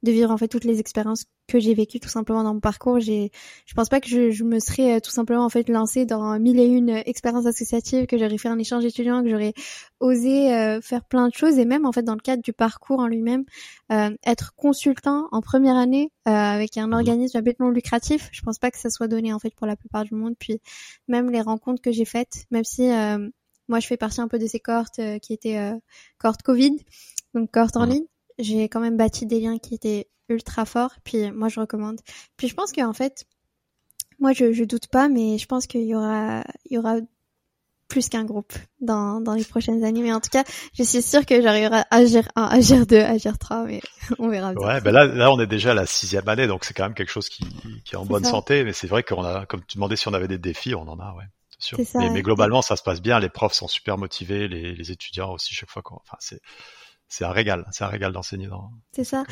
de 0.03 0.12
vivre 0.12 0.30
en 0.30 0.36
fait 0.36 0.49
toutes 0.49 0.64
les 0.64 0.78
expériences 0.78 1.24
que 1.49 1.59
j'ai 1.59 1.74
vécues 1.74 2.01
tout 2.01 2.09
simplement 2.09 2.42
dans 2.42 2.55
mon 2.55 2.61
parcours. 2.61 3.01
J'ai, 3.01 3.30
je 3.66 3.74
pense 3.74 3.88
pas 3.88 4.01
que 4.01 4.09
je, 4.09 4.30
je 4.30 4.44
me 4.44 4.59
serais 4.59 4.97
euh, 4.97 5.01
tout 5.01 5.11
simplement 5.11 5.44
en 5.44 5.49
fait 5.49 5.68
lancée 5.68 6.05
dans 6.05 6.38
mille 6.38 6.59
et 6.59 6.66
une 6.66 6.90
expériences 7.07 7.47
associatives, 7.47 8.07
que 8.07 8.18
j'aurais 8.18 8.38
fait 8.38 8.49
un 8.49 8.59
échange 8.59 8.84
étudiant, 8.84 9.22
que 9.22 9.30
j'aurais 9.30 9.55
osé 10.01 10.53
euh, 10.53 10.80
faire 10.80 11.05
plein 11.05 11.28
de 11.28 11.34
choses 11.34 11.59
et 11.59 11.64
même 11.64 11.86
en 11.86 11.92
fait 11.92 12.03
dans 12.03 12.14
le 12.14 12.20
cadre 12.20 12.42
du 12.42 12.53
parcours 12.53 13.01
en 13.01 13.07
lui-même, 13.07 13.44
euh, 13.92 14.11
être 14.26 14.55
consultant 14.57 15.28
en 15.32 15.40
première 15.40 15.76
année 15.76 16.11
avec 16.24 16.76
un 16.76 16.88
mmh. 16.88 16.92
organisme 16.92 17.36
à 17.36 17.40
but 17.40 17.59
non 17.61 17.70
lucratif. 17.70 18.28
Je 18.32 18.42
pense 18.42 18.59
pas 18.59 18.70
que 18.70 18.78
ça 18.78 18.90
soit 18.90 19.09
donné 19.09 19.32
en 19.32 19.38
fait 19.38 19.55
pour 19.55 19.66
la 19.66 19.76
plupart 19.76 20.05
du 20.05 20.14
monde. 20.14 20.34
Puis 20.38 20.61
même 21.07 21.30
les 21.30 21.40
rencontres 21.40 21.80
que 21.80 21.92
j'ai 21.92 22.05
faites, 22.05 22.47
même 22.51 22.64
si 22.64 22.88
moi 23.68 23.78
je 23.78 23.86
fais 23.86 23.97
partie 23.97 24.20
un 24.20 24.26
peu 24.26 24.40
de 24.40 24.47
ces 24.49 24.59
cohortes 24.59 25.01
qui 25.22 25.32
étaient 25.32 25.72
cohortes 26.18 26.42
Covid, 26.42 26.76
donc 27.34 27.53
cohortes 27.53 27.76
en 27.76 27.86
mmh. 27.86 27.90
ligne 27.90 28.07
j'ai 28.39 28.64
quand 28.64 28.80
même 28.80 28.97
bâti 28.97 29.26
des 29.26 29.41
liens 29.41 29.59
qui 29.59 29.74
étaient 29.74 30.09
ultra 30.28 30.64
forts. 30.64 30.95
Puis 31.05 31.30
moi, 31.30 31.49
je 31.49 31.61
recommande. 31.61 32.01
Puis 32.37 32.49
je 32.49 32.55
pense 32.55 32.72
qu'en 32.72 32.93
fait, 32.93 33.26
moi, 34.18 34.32
je, 34.32 34.53
je 34.53 34.64
doute 34.64 34.89
pas, 34.89 35.09
mais 35.09 35.39
je 35.39 35.47
pense 35.47 35.66
qu'il 35.66 35.84
y 35.84 35.95
aura, 35.95 36.45
il 36.66 36.74
y 36.74 36.78
aura 36.78 36.97
plus 37.89 38.09
qu'un 38.09 38.24
groupe 38.24 38.53
dans, 38.80 39.20
dans 39.20 39.34
les 39.34 39.45
prochaines 39.45 39.84
années. 39.84 40.03
Mais 40.03 40.12
en 40.12 40.20
tout 40.20 40.30
cas, 40.30 40.45
je 40.74 40.82
suis 40.82 41.03
sûre 41.03 41.24
que 41.24 41.41
j'arriverai 41.41 41.78
à 41.78 41.87
agir 41.91 42.28
1, 42.34 42.43
agir 42.45 42.87
2, 42.87 42.97
agir 42.97 43.39
3, 43.39 43.64
mais 43.64 43.80
on 44.18 44.28
verra 44.28 44.55
bien. 44.55 44.66
Ouais, 44.66 44.80
ben 44.80 44.93
là, 44.93 45.07
là, 45.07 45.30
on 45.32 45.41
est 45.41 45.47
déjà 45.47 45.70
à 45.70 45.74
la 45.74 45.87
sixième 45.87 46.28
année, 46.28 46.47
donc 46.47 46.64
c'est 46.64 46.74
quand 46.74 46.84
même 46.84 46.95
quelque 46.95 47.12
chose 47.12 47.28
qui, 47.28 47.45
qui 47.84 47.95
est 47.95 47.99
en 47.99 48.05
bonne 48.05 48.24
santé. 48.24 48.64
Mais 48.64 48.72
c'est 48.72 48.87
vrai 48.87 49.03
qu'on 49.03 49.24
a, 49.24 49.47
comme 49.47 49.64
tu 49.64 49.76
demandais 49.76 49.97
si 49.97 50.09
on 50.09 50.14
avait 50.14 50.28
des 50.28 50.39
défis, 50.39 50.74
on 50.74 50.89
en 50.89 50.99
a, 50.99 51.14
ouais. 51.14 51.24
Sûr. 51.59 51.78
Ça, 51.87 52.01
mais, 52.01 52.11
mais, 52.11 52.20
globalement, 52.20 52.61
ça 52.61 52.76
se 52.76 52.82
passe 52.82 53.01
bien. 53.01 53.18
Les 53.18 53.30
profs 53.30 53.55
sont 53.55 53.66
super 53.66 53.97
motivés, 53.97 54.47
les, 54.47 54.74
les 54.74 54.91
étudiants 54.93 55.32
aussi 55.32 55.55
chaque 55.55 55.70
fois. 55.70 55.82
Enfin, 55.87 56.18
c'est 56.18 56.43
c'est 57.09 57.24
un 57.24 57.30
régal, 57.30 57.66
c'est 57.72 57.84
un 57.84 57.88
régal 57.88 58.12
d'enseigner 58.12 58.48
dans. 58.48 58.70
C'est 58.92 59.04
ça. 59.04 59.24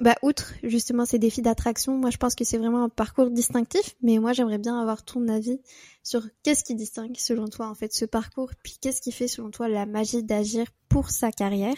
Bah, 0.00 0.16
outre 0.22 0.54
justement 0.64 1.04
ces 1.04 1.18
défis 1.18 1.42
d'attraction, 1.42 1.96
moi 1.96 2.10
je 2.10 2.16
pense 2.16 2.34
que 2.34 2.44
c'est 2.44 2.58
vraiment 2.58 2.84
un 2.84 2.88
parcours 2.88 3.30
distinctif, 3.30 3.94
mais 4.02 4.18
moi 4.18 4.32
j'aimerais 4.32 4.58
bien 4.58 4.78
avoir 4.80 5.04
ton 5.04 5.28
avis 5.28 5.60
sur 6.02 6.22
qu'est-ce 6.42 6.64
qui 6.64 6.74
distingue 6.74 7.16
selon 7.16 7.46
toi 7.46 7.68
en 7.68 7.74
fait 7.74 7.92
ce 7.92 8.04
parcours, 8.04 8.50
puis 8.62 8.78
qu'est-ce 8.80 9.00
qui 9.00 9.12
fait 9.12 9.28
selon 9.28 9.50
toi 9.50 9.68
la 9.68 9.86
magie 9.86 10.24
d'agir 10.24 10.66
pour 10.88 11.10
sa 11.10 11.30
carrière, 11.30 11.76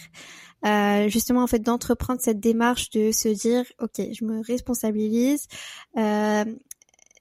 euh, 0.65 1.09
justement 1.09 1.43
en 1.43 1.47
fait 1.47 1.59
d'entreprendre 1.59 2.21
cette 2.23 2.41
démarche 2.41 2.89
de 2.91 3.13
se 3.13 3.29
dire 3.29 3.65
ok 3.81 4.01
je 4.13 4.25
me 4.25 4.43
responsabilise, 4.43 5.47
euh, 5.99 6.45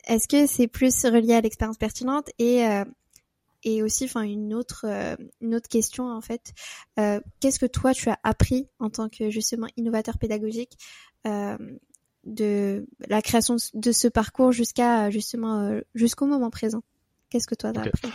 est-ce 0.08 0.28
que 0.30 0.48
c'est 0.48 0.68
plus 0.68 1.04
relié 1.06 1.34
à 1.34 1.42
l'expérience 1.42 1.78
pertinente 1.78 2.30
et 2.40 2.66
euh, 2.66 2.86
et 3.64 3.84
aussi 3.84 4.06
enfin 4.06 4.22
une 4.22 4.54
autre 4.54 4.86
euh, 4.88 5.16
une 5.42 5.56
autre 5.56 5.68
question 5.68 6.10
en 6.10 6.22
fait 6.22 6.54
euh, 7.00 7.20
qu'est-ce 7.40 7.60
que 7.60 7.66
toi 7.66 7.94
tu 7.94 8.10
as 8.10 8.20
appris 8.24 8.68
en 8.80 8.90
tant 8.90 9.10
que 9.10 9.30
justement 9.30 9.68
innovateur 9.78 10.18
pédagogique 10.18 10.78
euh, 11.28 11.58
de 12.26 12.86
la 13.08 13.22
création 13.22 13.56
de 13.74 13.92
ce 13.92 14.08
parcours 14.08 14.52
jusqu'à 14.52 15.10
justement 15.10 15.62
euh, 15.62 15.82
jusqu'au 15.96 16.26
moment 16.26 16.50
présent? 16.50 16.84
Qu'est-ce 17.30 17.48
que 17.48 17.56
toi 17.56 17.72
tu 17.74 17.80
as 17.80 17.84
appris 17.84 18.10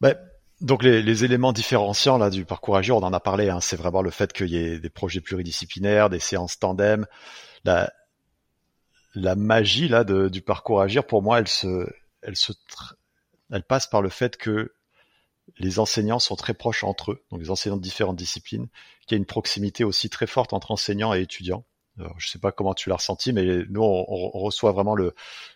ben, 0.00 0.14
donc 0.60 0.82
les, 0.82 1.02
les, 1.02 1.24
éléments 1.24 1.52
différenciants 1.52 2.18
là 2.18 2.28
du 2.28 2.44
parcours 2.44 2.76
Agir, 2.76 2.96
on 2.96 3.02
en 3.02 3.12
a 3.12 3.20
parlé. 3.20 3.48
Hein, 3.48 3.60
c'est 3.60 3.76
vraiment 3.76 4.02
le 4.02 4.10
fait 4.10 4.32
qu'il 4.32 4.48
y 4.48 4.56
ait 4.56 4.78
des 4.78 4.90
projets 4.90 5.20
pluridisciplinaires, 5.20 6.10
des 6.10 6.18
séances 6.18 6.58
tandem. 6.58 7.06
La, 7.64 7.92
la 9.14 9.34
magie 9.34 9.88
là 9.88 10.04
de, 10.04 10.28
du 10.28 10.42
parcours 10.42 10.82
Agir, 10.82 11.06
pour 11.06 11.22
moi, 11.22 11.38
elle 11.38 11.48
se, 11.48 11.88
elle 12.22 12.36
se, 12.36 12.52
elle 13.50 13.62
passe 13.62 13.86
par 13.86 14.02
le 14.02 14.08
fait 14.08 14.36
que 14.36 14.74
les 15.58 15.78
enseignants 15.78 16.18
sont 16.18 16.36
très 16.36 16.54
proches 16.54 16.84
entre 16.84 17.12
eux, 17.12 17.24
donc 17.30 17.40
les 17.40 17.50
enseignants 17.50 17.76
de 17.76 17.82
différentes 17.82 18.16
disciplines, 18.16 18.68
qu'il 19.06 19.12
y 19.12 19.14
a 19.14 19.18
une 19.18 19.26
proximité 19.26 19.84
aussi 19.84 20.10
très 20.10 20.26
forte 20.26 20.52
entre 20.52 20.72
enseignants 20.72 21.14
et 21.14 21.20
étudiants. 21.20 21.64
Je 22.18 22.28
sais 22.28 22.38
pas 22.38 22.52
comment 22.52 22.74
tu 22.74 22.90
l'as 22.90 22.96
ressenti, 22.96 23.32
mais 23.32 23.64
nous 23.70 23.80
on, 23.82 24.04
reçoit 24.38 24.72
vraiment 24.72 24.96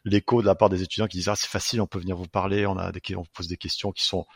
l'écho 0.04 0.40
de 0.40 0.46
la 0.46 0.54
part 0.54 0.70
des 0.70 0.82
étudiants 0.82 1.06
qui 1.06 1.18
disent 1.18 1.28
ah 1.28 1.36
c'est 1.36 1.50
facile, 1.50 1.82
on 1.82 1.86
peut 1.86 1.98
venir 1.98 2.16
vous 2.16 2.28
parler, 2.28 2.64
on 2.66 2.78
a 2.78 2.92
des 2.92 3.02
on 3.14 3.24
pose 3.34 3.46
des 3.46 3.58
questions 3.58 3.92
qui 3.92 4.04
sont 4.04 4.26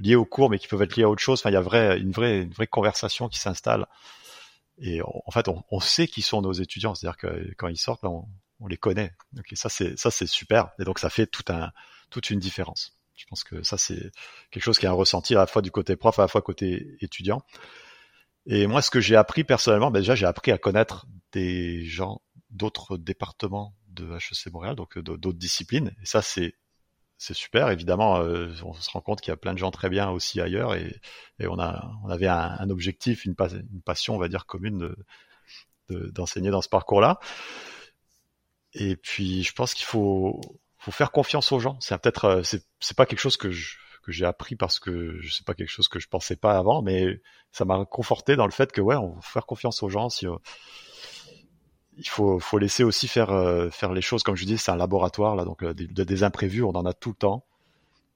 liées 0.00 0.16
au 0.16 0.24
cours, 0.24 0.50
mais 0.50 0.58
qui 0.58 0.66
peuvent 0.66 0.82
être 0.82 0.96
liées 0.96 1.04
à 1.04 1.08
autre 1.08 1.22
chose. 1.22 1.38
Enfin, 1.40 1.50
il 1.50 1.52
y 1.52 1.56
a 1.56 1.96
une 1.96 2.10
vraie 2.10 2.42
une 2.42 2.52
vraie 2.52 2.66
conversation 2.66 3.28
qui 3.28 3.38
s'installe. 3.38 3.86
Et 4.78 5.00
en 5.02 5.30
fait, 5.30 5.46
on, 5.48 5.80
sait 5.80 6.08
qui 6.08 6.22
sont 6.22 6.42
nos 6.42 6.52
étudiants, 6.52 6.96
c'est-à-dire 6.96 7.16
que 7.16 7.54
quand 7.56 7.68
ils 7.68 7.76
sortent, 7.76 8.02
on, 8.02 8.26
on 8.58 8.66
les 8.66 8.76
connaît. 8.76 9.12
Donc 9.32 9.46
ça 9.54 9.68
c'est 9.68 10.26
super. 10.26 10.70
Et 10.80 10.84
donc 10.84 10.98
ça 10.98 11.10
fait 11.10 11.28
tout 11.28 11.44
un 11.48 11.70
toute 12.14 12.30
une 12.30 12.38
différence. 12.38 12.96
Je 13.16 13.24
pense 13.26 13.42
que 13.42 13.62
ça, 13.64 13.76
c'est 13.76 14.12
quelque 14.52 14.62
chose 14.62 14.78
qui 14.78 14.86
est 14.86 14.88
un 14.88 14.92
ressenti 14.92 15.34
à 15.34 15.38
la 15.38 15.46
fois 15.48 15.62
du 15.62 15.72
côté 15.72 15.96
prof, 15.96 16.16
à 16.20 16.22
la 16.22 16.28
fois 16.28 16.42
côté 16.42 16.96
étudiant. 17.00 17.42
Et 18.46 18.68
moi, 18.68 18.82
ce 18.82 18.90
que 18.90 19.00
j'ai 19.00 19.16
appris 19.16 19.42
personnellement, 19.42 19.90
ben 19.90 19.98
déjà, 19.98 20.14
j'ai 20.14 20.26
appris 20.26 20.52
à 20.52 20.58
connaître 20.58 21.06
des 21.32 21.84
gens 21.84 22.22
d'autres 22.50 22.96
départements 22.96 23.74
de 23.88 24.16
HEC 24.16 24.52
Montréal, 24.52 24.76
donc 24.76 24.96
d'autres 24.98 25.38
disciplines. 25.38 25.92
Et 26.02 26.06
ça, 26.06 26.22
c'est 26.22 26.54
c'est 27.16 27.34
super. 27.34 27.70
Évidemment, 27.70 28.18
euh, 28.18 28.52
on 28.64 28.74
se 28.74 28.90
rend 28.90 29.00
compte 29.00 29.20
qu'il 29.20 29.30
y 29.30 29.32
a 29.32 29.36
plein 29.36 29.54
de 29.54 29.58
gens 29.58 29.70
très 29.70 29.88
bien 29.88 30.10
aussi 30.10 30.40
ailleurs 30.40 30.74
et, 30.74 31.00
on 31.40 31.58
a, 31.58 31.90
on 32.04 32.10
avait 32.10 32.26
un, 32.26 32.70
objectif, 32.70 33.24
une, 33.24 33.34
une, 33.38 33.82
passion, 33.82 34.14
on 34.14 34.18
va 34.18 34.28
dire 34.28 34.46
commune 34.46 34.94
d'enseigner 35.88 36.48
de, 36.48 36.52
dans 36.52 36.62
ce 36.62 36.68
parcours-là. 36.68 37.18
Et 38.74 38.96
puis, 38.96 39.42
je 39.44 39.52
pense 39.52 39.74
qu'il 39.74 39.86
faut, 39.86 40.40
faut 40.84 40.90
faire 40.90 41.12
confiance 41.12 41.50
aux 41.52 41.58
gens. 41.58 41.78
C'est 41.80 41.96
peut-être, 41.98 42.24
euh, 42.26 42.42
c'est 42.42 42.96
pas 42.96 43.06
quelque 43.06 43.20
chose 43.20 43.36
que 43.36 43.50
que 44.02 44.12
j'ai 44.12 44.26
appris 44.26 44.54
parce 44.54 44.78
que 44.78 45.18
je 45.22 45.32
sais 45.32 45.44
pas 45.44 45.54
quelque 45.54 45.70
chose 45.70 45.88
que 45.88 45.98
je 45.98 46.08
pensais 46.08 46.36
pas 46.36 46.58
avant, 46.58 46.82
mais 46.82 47.22
ça 47.52 47.64
m'a 47.64 47.86
conforté 47.86 48.36
dans 48.36 48.44
le 48.44 48.52
fait 48.52 48.70
que 48.70 48.82
ouais, 48.82 48.96
on 48.96 49.14
faut 49.22 49.32
faire 49.32 49.46
confiance 49.46 49.82
aux 49.82 49.88
gens. 49.88 50.10
Si, 50.10 50.26
euh, 50.26 50.36
il 51.96 52.06
faut, 52.06 52.38
faut 52.38 52.58
laisser 52.58 52.84
aussi 52.84 53.08
faire, 53.08 53.30
euh, 53.30 53.70
faire 53.70 53.94
les 53.94 54.02
choses. 54.02 54.22
Comme 54.22 54.36
je 54.36 54.44
dis, 54.44 54.58
c'est 54.58 54.70
un 54.70 54.76
laboratoire 54.76 55.36
là, 55.36 55.46
donc 55.46 55.64
des, 55.64 56.22
imprévus, 56.22 56.62
on 56.62 56.72
en 56.72 56.84
a 56.84 56.92
tout 56.92 57.10
le 57.10 57.14
temps. 57.14 57.46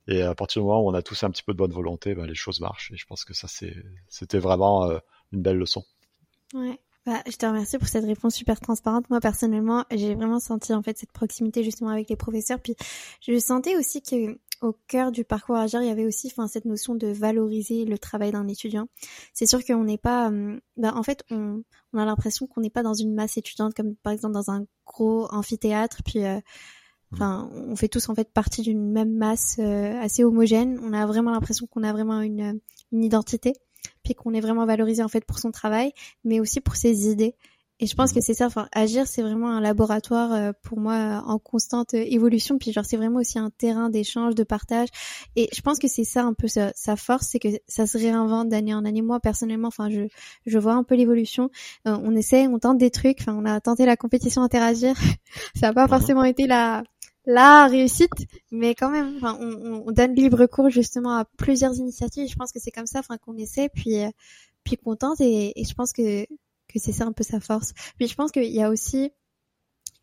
Et 0.08 0.20
à 0.20 0.34
partir 0.34 0.60
du 0.60 0.68
moment 0.68 0.82
où 0.82 0.90
on 0.90 0.94
a 0.94 1.00
tous 1.00 1.22
un 1.22 1.30
petit 1.30 1.42
peu 1.42 1.52
de 1.52 1.58
bonne 1.58 1.72
volonté, 1.72 2.14
ben, 2.14 2.26
les 2.26 2.34
choses 2.34 2.60
marchent. 2.60 2.90
Et 2.92 2.98
je 2.98 3.06
pense 3.06 3.24
que 3.24 3.32
ça, 3.32 3.48
c'est, 3.48 3.74
c'était 4.08 4.40
vraiment 4.40 4.90
une 5.32 5.40
belle 5.40 5.56
leçon. 5.56 5.84
Ouais. 6.52 6.78
Bah, 7.08 7.22
je 7.26 7.36
te 7.36 7.46
remercie 7.46 7.78
pour 7.78 7.88
cette 7.88 8.04
réponse 8.04 8.34
super 8.34 8.60
transparente. 8.60 9.08
Moi 9.08 9.18
personnellement, 9.18 9.86
j'ai 9.90 10.14
vraiment 10.14 10.40
senti 10.40 10.74
en 10.74 10.82
fait 10.82 10.98
cette 10.98 11.10
proximité 11.10 11.64
justement 11.64 11.88
avec 11.88 12.10
les 12.10 12.16
professeurs. 12.16 12.60
Puis 12.60 12.76
je 13.26 13.38
sentais 13.38 13.78
aussi 13.78 14.02
que 14.02 14.38
au 14.60 14.74
cœur 14.88 15.10
du 15.10 15.24
parcours 15.24 15.56
Agir, 15.56 15.80
il 15.80 15.88
y 15.88 15.90
avait 15.90 16.04
aussi 16.04 16.26
enfin 16.26 16.48
cette 16.48 16.66
notion 16.66 16.94
de 16.94 17.06
valoriser 17.06 17.86
le 17.86 17.96
travail 17.96 18.32
d'un 18.32 18.46
étudiant. 18.46 18.88
C'est 19.32 19.46
sûr 19.46 19.64
qu'on 19.64 19.84
n'est 19.84 19.96
pas 19.96 20.30
bah, 20.76 20.92
en 20.94 21.02
fait 21.02 21.24
on, 21.30 21.62
on 21.94 21.98
a 21.98 22.04
l'impression 22.04 22.46
qu'on 22.46 22.60
n'est 22.60 22.68
pas 22.68 22.82
dans 22.82 22.92
une 22.92 23.14
masse 23.14 23.38
étudiante 23.38 23.72
comme 23.72 23.96
par 23.96 24.12
exemple 24.12 24.34
dans 24.34 24.50
un 24.50 24.66
gros 24.84 25.32
amphithéâtre 25.32 26.02
puis 26.04 26.26
euh, 26.26 26.38
enfin 27.14 27.50
on 27.54 27.74
fait 27.74 27.88
tous 27.88 28.06
en 28.10 28.14
fait 28.14 28.30
partie 28.34 28.60
d'une 28.60 28.92
même 28.92 29.16
masse 29.16 29.56
euh, 29.60 29.98
assez 29.98 30.24
homogène. 30.24 30.78
On 30.82 30.92
a 30.92 31.06
vraiment 31.06 31.30
l'impression 31.30 31.66
qu'on 31.68 31.84
a 31.84 31.92
vraiment 31.94 32.20
une 32.20 32.60
une 32.92 33.02
identité 33.02 33.54
puis 34.02 34.14
qu'on 34.14 34.34
est 34.34 34.40
vraiment 34.40 34.66
valorisé 34.66 35.02
en 35.02 35.08
fait 35.08 35.24
pour 35.24 35.38
son 35.38 35.50
travail, 35.50 35.92
mais 36.24 36.40
aussi 36.40 36.60
pour 36.60 36.76
ses 36.76 37.08
idées. 37.10 37.34
Et 37.80 37.86
je 37.86 37.94
pense 37.94 38.12
que 38.12 38.20
c'est 38.20 38.34
ça, 38.34 38.46
enfin, 38.46 38.68
agir, 38.72 39.06
c'est 39.06 39.22
vraiment 39.22 39.50
un 39.50 39.60
laboratoire 39.60 40.32
euh, 40.32 40.52
pour 40.62 40.80
moi 40.80 41.22
en 41.24 41.38
constante 41.38 41.94
euh, 41.94 42.02
évolution. 42.04 42.58
Puis 42.58 42.72
genre, 42.72 42.84
c'est 42.84 42.96
vraiment 42.96 43.20
aussi 43.20 43.38
un 43.38 43.50
terrain 43.50 43.88
d'échange, 43.88 44.34
de 44.34 44.42
partage. 44.42 44.88
Et 45.36 45.48
je 45.54 45.60
pense 45.60 45.78
que 45.78 45.86
c'est 45.86 46.02
ça 46.02 46.24
un 46.24 46.34
peu 46.34 46.48
sa, 46.48 46.72
force, 46.96 47.28
c'est 47.28 47.38
que 47.38 47.48
ça 47.68 47.86
se 47.86 47.96
réinvente 47.96 48.48
d'année 48.48 48.74
en 48.74 48.84
année. 48.84 49.02
Moi, 49.02 49.20
personnellement, 49.20 49.68
enfin, 49.68 49.90
je, 49.90 50.08
je 50.44 50.58
vois 50.58 50.72
un 50.72 50.82
peu 50.82 50.96
l'évolution. 50.96 51.50
Euh, 51.86 51.96
on 52.02 52.16
essaie, 52.16 52.48
on 52.48 52.58
tente 52.58 52.78
des 52.78 52.90
trucs. 52.90 53.18
Enfin, 53.20 53.36
on 53.38 53.44
a 53.44 53.60
tenté 53.60 53.86
la 53.86 53.96
compétition 53.96 54.42
interagir. 54.42 54.96
ça 55.54 55.68
n'a 55.68 55.72
pas 55.72 55.86
forcément 55.86 56.24
été 56.24 56.48
la 56.48 56.82
la 57.28 57.66
réussite, 57.66 58.10
mais 58.50 58.74
quand 58.74 58.90
même, 58.90 59.16
enfin, 59.18 59.36
on, 59.38 59.84
on, 59.86 59.92
donne 59.92 60.14
libre 60.14 60.46
cours 60.46 60.70
justement 60.70 61.14
à 61.14 61.24
plusieurs 61.36 61.76
initiatives. 61.76 62.28
Je 62.28 62.36
pense 62.36 62.52
que 62.52 62.58
c'est 62.58 62.70
comme 62.70 62.86
ça, 62.86 63.00
enfin, 63.00 63.18
qu'on 63.18 63.36
essaie, 63.36 63.68
puis 63.68 63.98
puis 64.64 64.76
qu'on 64.78 64.96
tente. 64.96 65.20
Et, 65.20 65.60
et 65.60 65.64
je 65.64 65.74
pense 65.74 65.92
que 65.92 66.24
que 66.68 66.78
c'est 66.78 66.92
ça 66.92 67.04
un 67.04 67.12
peu 67.12 67.24
sa 67.24 67.40
force. 67.40 67.72
Puis 67.98 68.08
je 68.08 68.14
pense 68.14 68.30
qu'il 68.30 68.44
y 68.44 68.62
a 68.62 68.70
aussi 68.70 69.10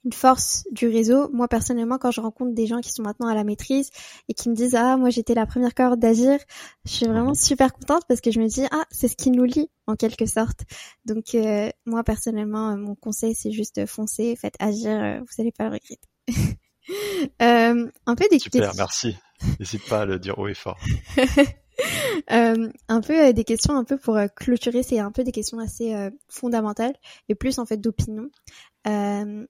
une 0.03 0.13
force 0.13 0.65
du 0.71 0.87
réseau. 0.87 1.29
Moi 1.31 1.47
personnellement, 1.47 1.97
quand 1.97 2.11
je 2.11 2.21
rencontre 2.21 2.53
des 2.53 2.67
gens 2.67 2.79
qui 2.79 2.91
sont 2.91 3.03
maintenant 3.03 3.27
à 3.27 3.35
la 3.35 3.43
maîtrise 3.43 3.89
et 4.29 4.33
qui 4.33 4.49
me 4.49 4.55
disent 4.55 4.75
ah 4.75 4.97
moi 4.97 5.09
j'étais 5.09 5.33
la 5.33 5.47
première 5.47 5.73
cohorte 5.73 5.99
d'agir, 5.99 6.39
je 6.85 6.91
suis 6.91 7.05
vraiment 7.07 7.33
super 7.33 7.73
contente 7.73 8.03
parce 8.07 8.21
que 8.21 8.31
je 8.31 8.39
me 8.39 8.47
dis 8.47 8.65
ah 8.71 8.85
c'est 8.91 9.07
ce 9.07 9.15
qui 9.15 9.31
nous 9.31 9.45
lie 9.45 9.69
en 9.87 9.95
quelque 9.95 10.25
sorte. 10.27 10.61
Donc 11.05 11.33
euh, 11.35 11.69
moi 11.85 12.03
personnellement, 12.03 12.71
euh, 12.71 12.77
mon 12.77 12.95
conseil 12.95 13.35
c'est 13.35 13.51
juste 13.51 13.85
foncer, 13.87 14.35
faites 14.35 14.55
agir, 14.59 14.91
euh, 14.91 15.19
vous 15.19 15.41
allez 15.41 15.51
pas 15.51 15.65
le 15.65 15.71
regretter. 15.71 16.07
euh, 17.41 17.89
un 18.05 18.15
peu 18.15 18.25
des 18.29 18.39
super, 18.39 18.73
merci. 18.75 19.15
N'hésite 19.59 19.85
pas 19.87 20.01
à 20.01 20.05
le 20.05 20.19
dire 20.19 20.37
haut 20.39 20.47
et 20.47 20.53
fort. 20.53 20.79
Euh, 22.31 22.71
un 22.87 23.01
peu 23.01 23.27
euh, 23.27 23.33
des 23.33 23.43
questions 23.43 23.75
un 23.75 23.83
peu 23.83 23.97
pour 23.97 24.17
clôturer, 24.37 24.81
c'est 24.81 24.99
un 24.99 25.11
peu 25.11 25.25
des 25.25 25.33
questions 25.33 25.59
assez 25.59 25.93
fondamentales 26.29 26.93
et 27.27 27.35
plus 27.35 27.59
en 27.59 27.65
fait 27.65 27.75
d'opinion. 27.75 28.29
je 28.85 29.45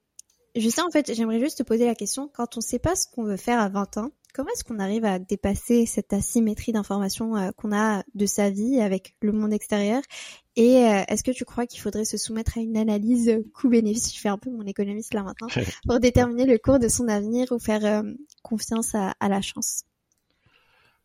sais 0.68 0.82
en 0.82 0.90
fait, 0.90 1.14
j'aimerais 1.14 1.38
juste 1.38 1.58
te 1.58 1.62
poser 1.62 1.86
la 1.86 1.94
question 1.94 2.28
quand 2.34 2.56
on 2.56 2.58
ne 2.58 2.64
sait 2.64 2.80
pas 2.80 2.96
ce 2.96 3.06
qu'on 3.06 3.22
veut 3.22 3.36
faire 3.36 3.60
à 3.60 3.68
20 3.68 3.98
ans, 3.98 4.10
comment 4.36 4.50
est-ce 4.50 4.64
qu'on 4.64 4.78
arrive 4.78 5.06
à 5.06 5.18
dépasser 5.18 5.86
cette 5.86 6.12
asymétrie 6.12 6.72
d'information 6.72 7.52
qu'on 7.56 7.74
a 7.74 8.02
de 8.14 8.26
sa 8.26 8.50
vie 8.50 8.80
avec 8.80 9.14
le 9.22 9.32
monde 9.32 9.54
extérieur? 9.54 10.02
Et 10.56 10.74
est-ce 10.74 11.24
que 11.24 11.30
tu 11.30 11.44
crois 11.44 11.66
qu'il 11.66 11.80
faudrait 11.80 12.04
se 12.04 12.18
soumettre 12.18 12.58
à 12.58 12.60
une 12.60 12.76
analyse 12.76 13.42
coût-bénéfice? 13.54 14.14
Je 14.14 14.20
fais 14.20 14.28
un 14.28 14.38
peu 14.38 14.50
mon 14.50 14.66
économiste 14.66 15.14
là 15.14 15.22
maintenant 15.22 15.48
pour 15.88 16.00
déterminer 16.00 16.44
le 16.44 16.58
cours 16.58 16.78
de 16.78 16.88
son 16.88 17.08
avenir 17.08 17.50
ou 17.50 17.58
faire 17.58 18.02
confiance 18.42 18.94
à 18.94 19.28
la 19.28 19.40
chance. 19.40 19.84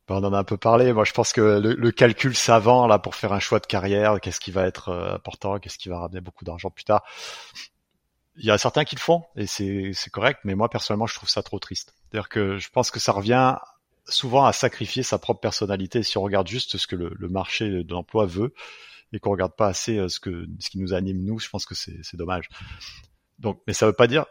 Ben, 0.07 0.15
on 0.15 0.23
en 0.25 0.34
a 0.34 0.39
un 0.39 0.43
peu 0.43 0.57
parlé. 0.57 0.91
Moi, 0.93 1.05
je 1.05 1.13
pense 1.13 1.32
que 1.32 1.41
le, 1.41 1.91
calcul 1.91 2.36
savant 2.36 2.88
là 2.88 2.99
pour 2.99 3.15
faire 3.15 3.34
un 3.34 3.39
choix 3.39 3.59
de 3.59 3.65
carrière, 3.65 4.19
qu'est-ce 4.19 4.39
qui 4.39 4.51
va 4.51 4.65
être 4.65 4.89
euh, 4.89 5.15
important, 5.15 5.59
qu'est-ce 5.59 5.77
qui 5.77 5.89
va 5.89 5.99
ramener 5.99 6.21
beaucoup 6.21 6.43
d'argent 6.43 6.69
plus 6.69 6.84
tard? 6.84 7.03
Il 8.36 8.45
y 8.45 8.51
a 8.51 8.57
certains 8.57 8.84
qui 8.84 8.95
le 8.95 9.01
font 9.01 9.23
et 9.36 9.45
c'est 9.45 9.93
correct, 10.11 10.39
mais 10.43 10.55
moi 10.55 10.69
personnellement, 10.69 11.07
je 11.07 11.15
trouve 11.15 11.29
ça 11.29 11.43
trop 11.43 11.59
triste. 11.59 11.93
C'est-à-dire 12.12 12.30
que 12.30 12.57
je 12.57 12.70
pense 12.70 12.91
que 12.91 12.99
ça 12.99 13.12
revient 13.14 13.55
souvent 14.05 14.45
à 14.45 14.51
sacrifier 14.51 15.03
sa 15.03 15.18
propre 15.18 15.39
personnalité 15.39 16.03
si 16.03 16.18
on 16.18 16.22
regarde 16.22 16.47
juste 16.47 16.78
ce 16.78 16.88
que 16.88 16.95
le, 16.95 17.30
marché 17.30 17.70
de 17.84 17.93
l'emploi 17.93 18.26
veut 18.26 18.53
et 19.14 19.20
qu'on 19.20 19.32
regarde 19.32 19.55
pas 19.55 19.68
assez 19.68 19.97
euh, 19.97 20.09
ce 20.09 20.20
que 20.20 20.47
ce 20.59 20.70
qui 20.70 20.80
nous 20.80 20.93
anime 20.93 21.24
nous. 21.24 21.39
Je 21.39 21.49
pense 21.49 21.66
que 21.66 21.76
c'est 21.76 22.16
dommage. 22.16 22.49
Donc, 23.39 23.62
mais 23.68 23.74
ça 23.74 23.86
veut 23.86 23.93
pas 23.93 24.07
dire. 24.07 24.26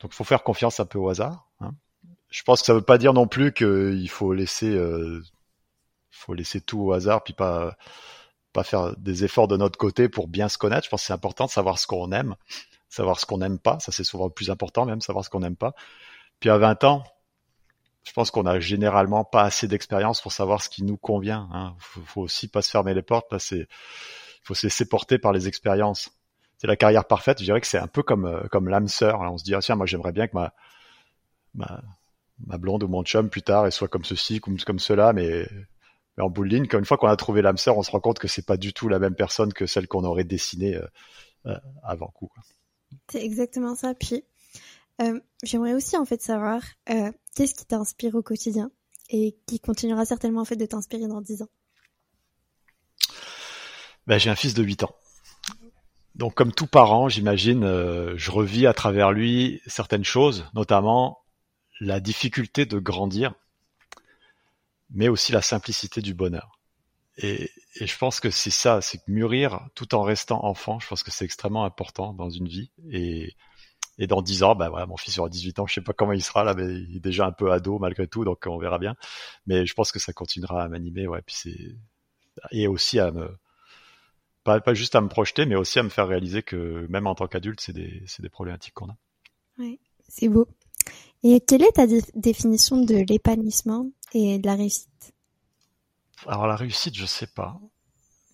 Donc, 0.00 0.12
faut 0.12 0.24
faire 0.24 0.42
confiance 0.42 0.80
un 0.80 0.86
peu 0.86 0.98
au 0.98 1.08
hasard. 1.08 1.48
Hein 1.60 1.72
je 2.30 2.42
pense 2.42 2.60
que 2.60 2.66
ça 2.66 2.74
veut 2.74 2.82
pas 2.82 2.98
dire 2.98 3.12
non 3.12 3.26
plus 3.26 3.52
qu'il 3.52 4.08
faut 4.10 4.32
laisser, 4.32 4.70
euh, 4.70 5.22
faut 6.10 6.34
laisser 6.34 6.60
tout 6.60 6.80
au 6.80 6.92
hasard, 6.92 7.24
puis 7.24 7.34
pas 7.34 7.76
pas 8.52 8.64
faire 8.64 8.96
des 8.96 9.24
efforts 9.24 9.46
de 9.46 9.56
notre 9.56 9.78
côté 9.78 10.08
pour 10.08 10.26
bien 10.26 10.48
se 10.48 10.56
connaître. 10.56 10.84
Je 10.84 10.90
pense 10.90 11.02
que 11.02 11.06
c'est 11.06 11.12
important 11.12 11.44
de 11.46 11.50
savoir 11.50 11.78
ce 11.78 11.86
qu'on 11.86 12.10
aime, 12.12 12.34
savoir 12.88 13.20
ce 13.20 13.26
qu'on 13.26 13.38
n'aime 13.38 13.58
pas. 13.58 13.78
Ça 13.80 13.92
c'est 13.92 14.04
souvent 14.04 14.26
le 14.26 14.32
plus 14.32 14.50
important, 14.50 14.86
même 14.86 15.00
savoir 15.00 15.24
ce 15.24 15.30
qu'on 15.30 15.40
n'aime 15.40 15.56
pas. 15.56 15.74
Puis 16.40 16.50
à 16.50 16.58
20 16.58 16.84
ans, 16.84 17.04
je 18.04 18.12
pense 18.12 18.30
qu'on 18.30 18.46
a 18.46 18.58
généralement 18.60 19.24
pas 19.24 19.42
assez 19.42 19.68
d'expérience 19.68 20.20
pour 20.22 20.32
savoir 20.32 20.62
ce 20.62 20.68
qui 20.68 20.82
nous 20.82 20.96
convient. 20.96 21.48
Hein. 21.52 21.74
Faut, 21.78 22.00
faut, 22.02 22.20
aussi 22.22 22.48
pas 22.48 22.62
se 22.62 22.70
fermer 22.70 22.94
les 22.94 23.02
portes. 23.02 23.30
Là, 23.32 23.38
c'est, 23.38 23.68
faut 24.42 24.54
se 24.54 24.66
laisser 24.66 24.88
porter 24.88 25.18
par 25.18 25.32
les 25.32 25.48
expériences. 25.48 26.10
C'est 26.56 26.66
la 26.66 26.76
carrière 26.76 27.04
parfaite. 27.04 27.38
Je 27.38 27.44
dirais 27.44 27.60
que 27.60 27.66
c'est 27.66 27.78
un 27.78 27.86
peu 27.86 28.02
comme 28.02 28.24
euh, 28.24 28.48
comme 28.50 28.68
l'âme 28.68 28.88
sœur. 28.88 29.20
On 29.20 29.38
se 29.38 29.44
dit 29.44 29.54
ah, 29.54 29.60
tiens, 29.60 29.76
moi 29.76 29.86
j'aimerais 29.86 30.12
bien 30.12 30.26
que 30.26 30.34
ma, 30.34 30.52
ma 32.46 32.58
blonde 32.58 32.82
ou 32.82 32.88
mon 32.88 33.02
chum 33.02 33.30
plus 33.30 33.42
tard 33.42 33.66
et 33.66 33.70
soit 33.70 33.88
comme 33.88 34.04
ceci, 34.04 34.40
comme, 34.40 34.58
comme 34.58 34.78
cela, 34.78 35.12
mais, 35.12 35.46
en 36.18 36.30
bout 36.30 36.46
de 36.46 36.56
une 36.56 36.84
fois 36.84 36.96
qu'on 36.96 37.06
a 37.06 37.16
trouvé 37.16 37.42
l'âme 37.42 37.58
sœur, 37.58 37.78
on 37.78 37.82
se 37.82 37.90
rend 37.90 38.00
compte 38.00 38.18
que 38.18 38.26
c'est 38.26 38.44
pas 38.44 38.56
du 38.56 38.72
tout 38.72 38.88
la 38.88 38.98
même 38.98 39.14
personne 39.14 39.52
que 39.52 39.66
celle 39.66 39.86
qu'on 39.86 40.04
aurait 40.04 40.24
dessinée 40.24 40.74
euh, 40.74 40.86
euh, 41.46 41.56
avant 41.84 42.08
coup. 42.08 42.30
C'est 43.08 43.22
exactement 43.22 43.76
ça. 43.76 43.94
Puis 43.94 44.24
euh, 45.00 45.20
j'aimerais 45.42 45.74
aussi 45.74 45.96
en 45.96 46.04
fait 46.04 46.22
savoir 46.22 46.62
qu'est-ce 47.34 47.54
qui 47.54 47.64
t'inspire 47.66 48.14
au 48.14 48.22
quotidien 48.22 48.70
et 49.10 49.36
qui 49.46 49.60
continuera 49.60 50.04
certainement 50.04 50.42
en 50.42 50.44
fait 50.44 50.56
de 50.56 50.66
t'inspirer 50.66 51.06
dans 51.06 51.20
10 51.20 51.42
ans? 51.42 51.48
Ben, 54.06 54.18
j'ai 54.18 54.30
un 54.30 54.34
fils 54.34 54.54
de 54.54 54.62
8 54.62 54.84
ans. 54.84 54.94
Donc 56.14 56.34
comme 56.34 56.52
tout 56.52 56.66
parent, 56.66 57.08
j'imagine, 57.08 57.62
je 58.16 58.30
revis 58.30 58.66
à 58.66 58.72
travers 58.74 59.12
lui 59.12 59.60
certaines 59.66 60.04
choses, 60.04 60.46
notamment 60.54 61.20
la 61.80 62.00
difficulté 62.00 62.66
de 62.66 62.78
grandir, 62.78 63.34
mais 64.90 65.08
aussi 65.08 65.32
la 65.32 65.42
simplicité 65.42 66.00
du 66.00 66.14
bonheur. 66.14 66.58
Et, 67.18 67.50
je 67.80 67.96
pense 67.96 68.20
que 68.20 68.30
c'est 68.30 68.50
ça, 68.50 68.80
c'est 68.80 68.98
que 68.98 69.10
mûrir 69.10 69.60
tout 69.74 69.94
en 69.94 70.02
restant 70.02 70.44
enfant, 70.44 70.80
je 70.80 70.88
pense 70.88 71.02
que 71.02 71.10
c'est 71.10 71.24
extrêmement 71.24 71.64
important 71.64 72.12
dans 72.12 72.30
une 72.30 72.48
vie. 72.48 72.70
Et, 72.90 73.34
et 73.98 74.06
dans 74.06 74.22
10 74.22 74.44
ans, 74.44 74.54
ben 74.54 74.68
voilà, 74.68 74.86
mon 74.86 74.96
fils 74.96 75.18
aura 75.18 75.28
18 75.28 75.58
ans, 75.58 75.66
je 75.66 75.74
sais 75.74 75.80
pas 75.80 75.92
comment 75.92 76.12
il 76.12 76.22
sera 76.22 76.44
là, 76.44 76.54
mais 76.54 76.64
il 76.64 76.96
est 76.96 77.00
déjà 77.00 77.26
un 77.26 77.32
peu 77.32 77.52
ado 77.52 77.78
malgré 77.78 78.06
tout, 78.06 78.24
donc 78.24 78.44
on 78.46 78.58
verra 78.58 78.78
bien. 78.78 78.94
Mais 79.46 79.66
je 79.66 79.74
pense 79.74 79.92
que 79.92 79.98
ça 79.98 80.12
continuera 80.12 80.62
à 80.62 80.68
m'animer, 80.68 81.06
ouais. 81.06 81.22
Puis 81.22 81.36
c'est 81.36 81.76
et 82.52 82.68
aussi 82.68 83.00
à 83.00 83.10
me 83.10 83.36
pas, 84.44 84.60
pas 84.60 84.74
juste 84.74 84.94
à 84.94 85.00
me 85.00 85.08
projeter, 85.08 85.44
mais 85.46 85.56
aussi 85.56 85.78
à 85.78 85.82
me 85.82 85.88
faire 85.88 86.06
réaliser 86.06 86.42
que 86.42 86.86
même 86.88 87.06
en 87.06 87.14
tant 87.14 87.26
qu'adulte, 87.26 87.60
c'est 87.60 87.72
des 87.72 88.02
c'est 88.06 88.22
des 88.22 88.28
problématiques 88.28 88.74
qu'on 88.74 88.90
a. 88.90 88.96
Oui, 89.58 89.80
c'est 90.08 90.28
beau. 90.28 90.46
Et 91.24 91.40
quelle 91.40 91.64
est 91.64 91.72
ta 91.72 91.86
définition 92.14 92.80
de 92.80 93.04
l'épanouissement 93.08 93.90
et 94.14 94.38
de 94.38 94.46
la 94.46 94.54
réussite? 94.54 95.12
Alors 96.26 96.46
la 96.46 96.56
réussite, 96.56 96.94
je 96.96 97.06
sais 97.06 97.26
pas. 97.26 97.60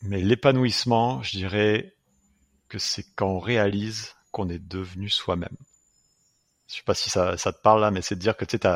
Mais 0.02 0.20
l'épanouissement, 0.20 1.22
je 1.22 1.38
dirais 1.38 1.96
que 2.68 2.78
c'est 2.78 3.04
quand 3.16 3.28
on 3.28 3.38
réalise 3.38 4.14
qu'on 4.34 4.48
est 4.48 4.58
devenu 4.58 5.08
soi-même. 5.08 5.56
Je 6.68 6.74
sais 6.76 6.82
pas 6.82 6.94
si 6.94 7.08
ça, 7.08 7.38
ça 7.38 7.52
te 7.52 7.62
parle 7.62 7.80
là, 7.80 7.90
mais 7.92 8.02
c'est 8.02 8.16
de 8.16 8.20
dire 8.20 8.36
que 8.36 8.44
tu 8.44 8.58
sais, 8.58 8.68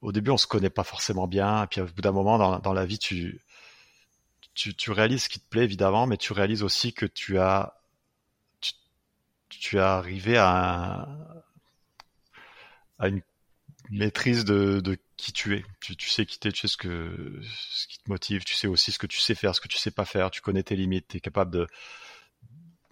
au 0.00 0.10
début 0.12 0.30
on 0.32 0.36
se 0.36 0.48
connaît 0.48 0.70
pas 0.70 0.82
forcément 0.82 1.28
bien, 1.28 1.64
et 1.64 1.66
puis 1.68 1.80
au 1.80 1.86
bout 1.86 2.02
d'un 2.02 2.12
moment 2.12 2.58
dans, 2.58 2.72
la 2.72 2.84
vie 2.84 2.98
tu, 2.98 3.40
tu, 4.54 4.90
réalises 4.90 5.24
ce 5.24 5.28
qui 5.28 5.38
te 5.38 5.48
plaît 5.48 5.64
évidemment, 5.64 6.06
mais 6.08 6.16
tu 6.16 6.32
réalises 6.32 6.64
aussi 6.64 6.92
que 6.92 7.06
tu 7.06 7.38
as 7.38 7.74
tu, 8.60 8.72
tu 9.48 9.78
arrivé 9.78 10.36
à 10.36 11.06
à 12.98 13.08
une 13.08 13.22
maîtrise 13.90 14.44
de, 14.44 14.98
qui 15.16 15.32
tu 15.32 15.56
es. 15.56 15.64
Tu, 15.80 15.96
tu 15.96 16.08
sais 16.10 16.26
qui 16.26 16.38
t'es, 16.40 16.50
tu 16.50 16.62
sais 16.62 16.68
ce 16.68 16.76
que 16.76 17.40
ce 17.44 17.86
qui 17.86 17.98
te 17.98 18.10
motive, 18.10 18.44
tu 18.44 18.54
sais 18.54 18.66
aussi 18.66 18.90
ce 18.92 18.98
que 18.98 19.06
tu 19.06 19.20
sais 19.20 19.34
faire, 19.34 19.54
ce 19.54 19.60
que 19.60 19.68
tu 19.68 19.78
sais 19.78 19.90
pas 19.92 20.04
faire, 20.04 20.30
tu 20.30 20.40
connais 20.40 20.62
tes 20.62 20.76
limites, 20.76 21.08
tu 21.08 21.18
es 21.18 21.20
capable 21.20 21.52
de 21.52 21.68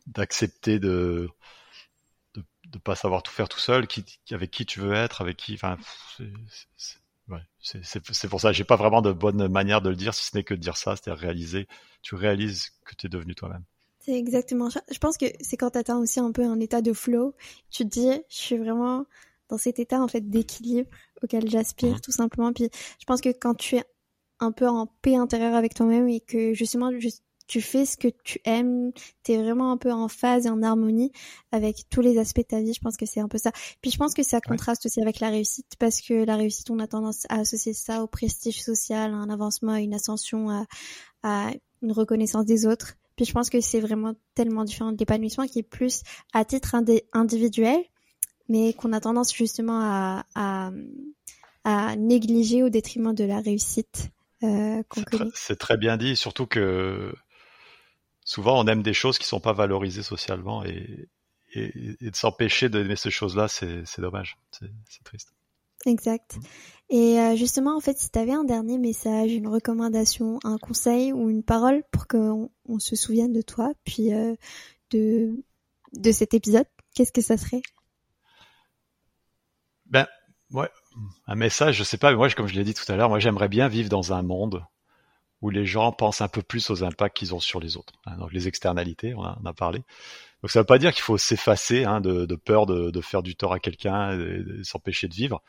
d'accepter 0.07 0.79
de, 0.79 1.29
de 2.35 2.79
pas 2.79 2.97
savoir 2.97 3.23
tout 3.23 3.33
faire 3.33 3.49
tout 3.49 3.59
seul, 3.59 3.87
qui, 3.87 4.05
avec 4.31 4.51
qui 4.51 4.67
tu 4.67 4.81
veux 4.81 4.95
être, 4.95 5.21
avec 5.21 5.37
qui 5.37 5.55
enfin 5.55 5.77
c'est 6.17 6.31
ouais, 7.29 7.41
c'est 7.61 8.29
pour 8.29 8.41
ça 8.41 8.53
j'ai 8.53 8.65
pas 8.65 8.77
vraiment 8.77 9.03
de 9.03 9.13
bonne 9.13 9.49
manière 9.49 9.81
de 9.81 9.91
le 9.91 9.97
dire 9.97 10.15
si 10.15 10.27
ce 10.27 10.37
n'est 10.37 10.45
que 10.45 10.55
de 10.55 10.61
dire 10.61 10.77
ça, 10.77 10.97
c'est-à-dire 10.97 11.21
réaliser, 11.21 11.69
tu 12.03 12.15
réalises 12.15 12.71
que 12.85 12.95
tu 12.95 13.07
es 13.07 13.09
devenu 13.09 13.35
toi-même. 13.35 13.65
C'est 14.01 14.19
exactement 14.19 14.69
ça. 14.69 14.83
Je 14.93 14.99
pense 14.99 15.17
que 15.17 15.27
c'est 15.41 15.57
quand 15.57 15.71
tu 15.71 15.79
atteins 15.79 15.99
aussi 15.99 16.21
un 16.21 16.33
peu 16.33 16.45
un 16.45 16.61
état 16.61 16.83
de 16.83 16.93
flow, 16.93 17.35
tu 17.71 17.85
te 17.85 17.89
dis 17.89 18.11
je 18.29 18.37
suis 18.37 18.59
vraiment 18.59 19.07
dans 19.49 19.59
cet 19.59 19.79
état 19.79 20.01
en 20.01 20.09
fait 20.09 20.29
d'équilibre 20.29 20.91
auquel 21.23 21.49
j'aspire 21.49 21.97
mmh. 21.97 22.01
tout 22.01 22.13
simplement. 22.13 22.53
Puis 22.53 22.69
je 23.01 23.05
pense 23.07 23.21
que 23.21 23.31
quand 23.31 23.55
tu 23.55 23.77
es 23.77 23.85
un 24.41 24.53
peu 24.53 24.69
en 24.69 24.87
paix 24.87 25.17
intérieure 25.17 25.55
avec 25.55 25.75
toi-même 25.75 26.09
et 26.09 26.21
que 26.21 26.53
justement 26.55 26.91
tu 27.47 27.61
fais 27.61 27.85
ce 27.85 27.97
que 27.97 28.09
tu 28.23 28.41
aimes, 28.45 28.93
tu 29.23 29.33
es 29.33 29.37
vraiment 29.37 29.71
un 29.73 29.77
peu 29.77 29.93
en 29.93 30.09
phase 30.09 30.47
et 30.47 30.51
en 30.51 30.63
harmonie 30.63 31.13
avec 31.53 31.89
tous 31.91 32.01
les 32.01 32.19
aspects 32.19 32.39
de 32.39 32.45
ta 32.45 32.61
vie, 32.61 32.73
je 32.73 32.81
pense 32.81 32.97
que 32.97 33.07
c'est 33.07 33.21
un 33.21 33.29
peu 33.29 33.39
ça. 33.39 33.53
Puis 33.83 33.91
je 33.91 33.99
pense 33.99 34.15
que 34.15 34.23
ça 34.23 34.41
contraste 34.41 34.87
aussi 34.87 35.01
avec 35.01 35.21
la 35.21 35.31
réussite 35.31 35.75
parce 35.79 36.01
que 36.01 36.25
la 36.25 36.37
réussite, 36.37 36.71
on 36.71 36.79
a 36.79 36.87
tendance 36.87 37.27
à 37.29 37.41
associer 37.41 37.75
ça 37.75 38.03
au 38.03 38.07
prestige 38.07 38.63
social, 38.63 39.13
à 39.13 39.17
un 39.17 39.29
avancement, 39.29 39.73
à 39.73 39.81
une 39.81 39.95
ascension, 39.95 40.51
à, 40.51 40.65
à 41.23 41.51
une 41.83 41.93
reconnaissance 41.93 42.47
des 42.47 42.67
autres. 42.67 42.95
Puis 43.17 43.27
je 43.27 43.33
pense 43.33 43.51
que 43.51 43.61
c'est 43.61 43.81
vraiment 43.81 44.15
tellement 44.35 44.65
différent 44.65 44.93
de 44.93 44.99
l'épanouissement 44.99 45.47
qui 45.47 45.61
est 45.61 45.63
plus 45.63 46.03
à 46.33 46.45
titre 46.45 46.75
individuel, 47.13 47.79
mais 48.49 48.73
qu'on 48.73 48.93
a 48.93 49.01
tendance 49.01 49.35
justement 49.35 49.81
à, 49.81 50.25
à, 50.35 50.71
à, 51.65 51.97
négliger 51.97 52.63
au 52.63 52.71
détriment 52.71 53.15
de 53.15 53.25
la 53.25 53.41
réussite 53.41 54.11
euh. 54.43 54.83
C'est 55.35 55.59
très 55.59 55.77
bien 55.77 55.97
dit, 55.97 56.17
surtout 56.17 56.47
que 56.47 57.15
souvent 58.25 58.61
on 58.61 58.67
aime 58.67 58.83
des 58.83 58.95
choses 58.95 59.19
qui 59.19 59.27
sont 59.27 59.41
pas 59.41 59.53
valorisées 59.53 60.03
socialement 60.03 60.65
et, 60.65 61.09
et, 61.53 61.97
et 62.01 62.11
de 62.11 62.17
s'empêcher 62.17 62.69
d'aimer 62.69 62.97
ces 62.97 63.11
choses-là, 63.11 63.47
c'est 63.49 64.01
dommage, 64.01 64.37
c'est 64.51 65.05
triste. 65.05 65.33
Exact. 65.87 66.39
Et 66.89 67.21
euh, 67.21 67.37
justement, 67.37 67.77
en 67.77 67.81
fait, 67.81 67.99
si 67.99 68.11
tu 68.11 68.19
avais 68.19 68.33
un 68.33 68.45
dernier 68.45 68.79
message, 68.79 69.33
une 69.33 69.49
recommandation, 69.49 70.39
un 70.45 70.57
conseil 70.57 71.13
ou 71.13 71.29
une 71.29 71.43
parole 71.43 71.83
pour 71.91 72.07
qu'on 72.07 72.51
on 72.67 72.79
se 72.79 72.97
souvienne 72.97 73.33
de 73.33 73.43
toi, 73.43 73.73
puis 73.85 74.15
euh, 74.15 74.35
de, 74.91 75.45
de 75.93 76.13
cet 76.13 76.33
épisode, 76.33 76.67
qu'est-ce 76.95 77.13
que 77.13 77.21
ça 77.21 77.37
serait? 77.37 77.63
Ben, 79.87 80.07
ouais, 80.53 80.71
un 81.27 81.35
message, 81.35 81.77
je 81.77 81.85
sais 81.85 81.99
pas, 81.99 82.11
mais 82.11 82.17
moi, 82.17 82.31
comme 82.31 82.47
je 82.47 82.55
l'ai 82.55 82.65
dit 82.65 82.75
tout 82.75 82.91
à 82.91 82.97
l'heure, 82.97 83.11
moi, 83.11 83.19
j'aimerais 83.19 83.49
bien 83.49 83.69
vivre 83.69 83.91
dans 83.91 84.15
un 84.15 84.23
monde 84.23 84.65
où 85.45 85.51
les 85.51 85.67
gens 85.67 85.93
pensent 85.93 86.23
un 86.23 86.29
peu 86.29 86.41
plus 86.41 86.71
aux 86.71 86.85
impacts 86.85 87.19
qu'ils 87.19 87.35
ont 87.35 87.39
sur 87.39 87.61
les 87.61 87.77
autres. 87.77 87.93
Hein, 88.07 88.17
donc, 88.17 88.33
les 88.33 88.49
externalités, 88.49 89.13
on 89.15 89.23
a, 89.23 89.39
a 89.45 89.53
parlé. 89.53 89.81
Donc, 90.41 90.51
ça 90.51 90.61
veut 90.61 90.65
pas 90.65 90.79
dire 90.79 90.95
qu'il 90.95 91.03
faut 91.03 91.19
s'effacer 91.19 91.85
hein, 91.85 92.01
de, 92.01 92.25
de, 92.25 92.35
peur 92.35 92.65
de, 92.65 92.91
de, 92.91 93.01
faire 93.03 93.23
du 93.23 93.37
tort 93.37 93.53
à 93.53 93.59
quelqu'un 93.59 94.19
et, 94.19 94.43
s'empêcher 94.65 95.07
de 95.07 95.13
vivre. 95.13 95.43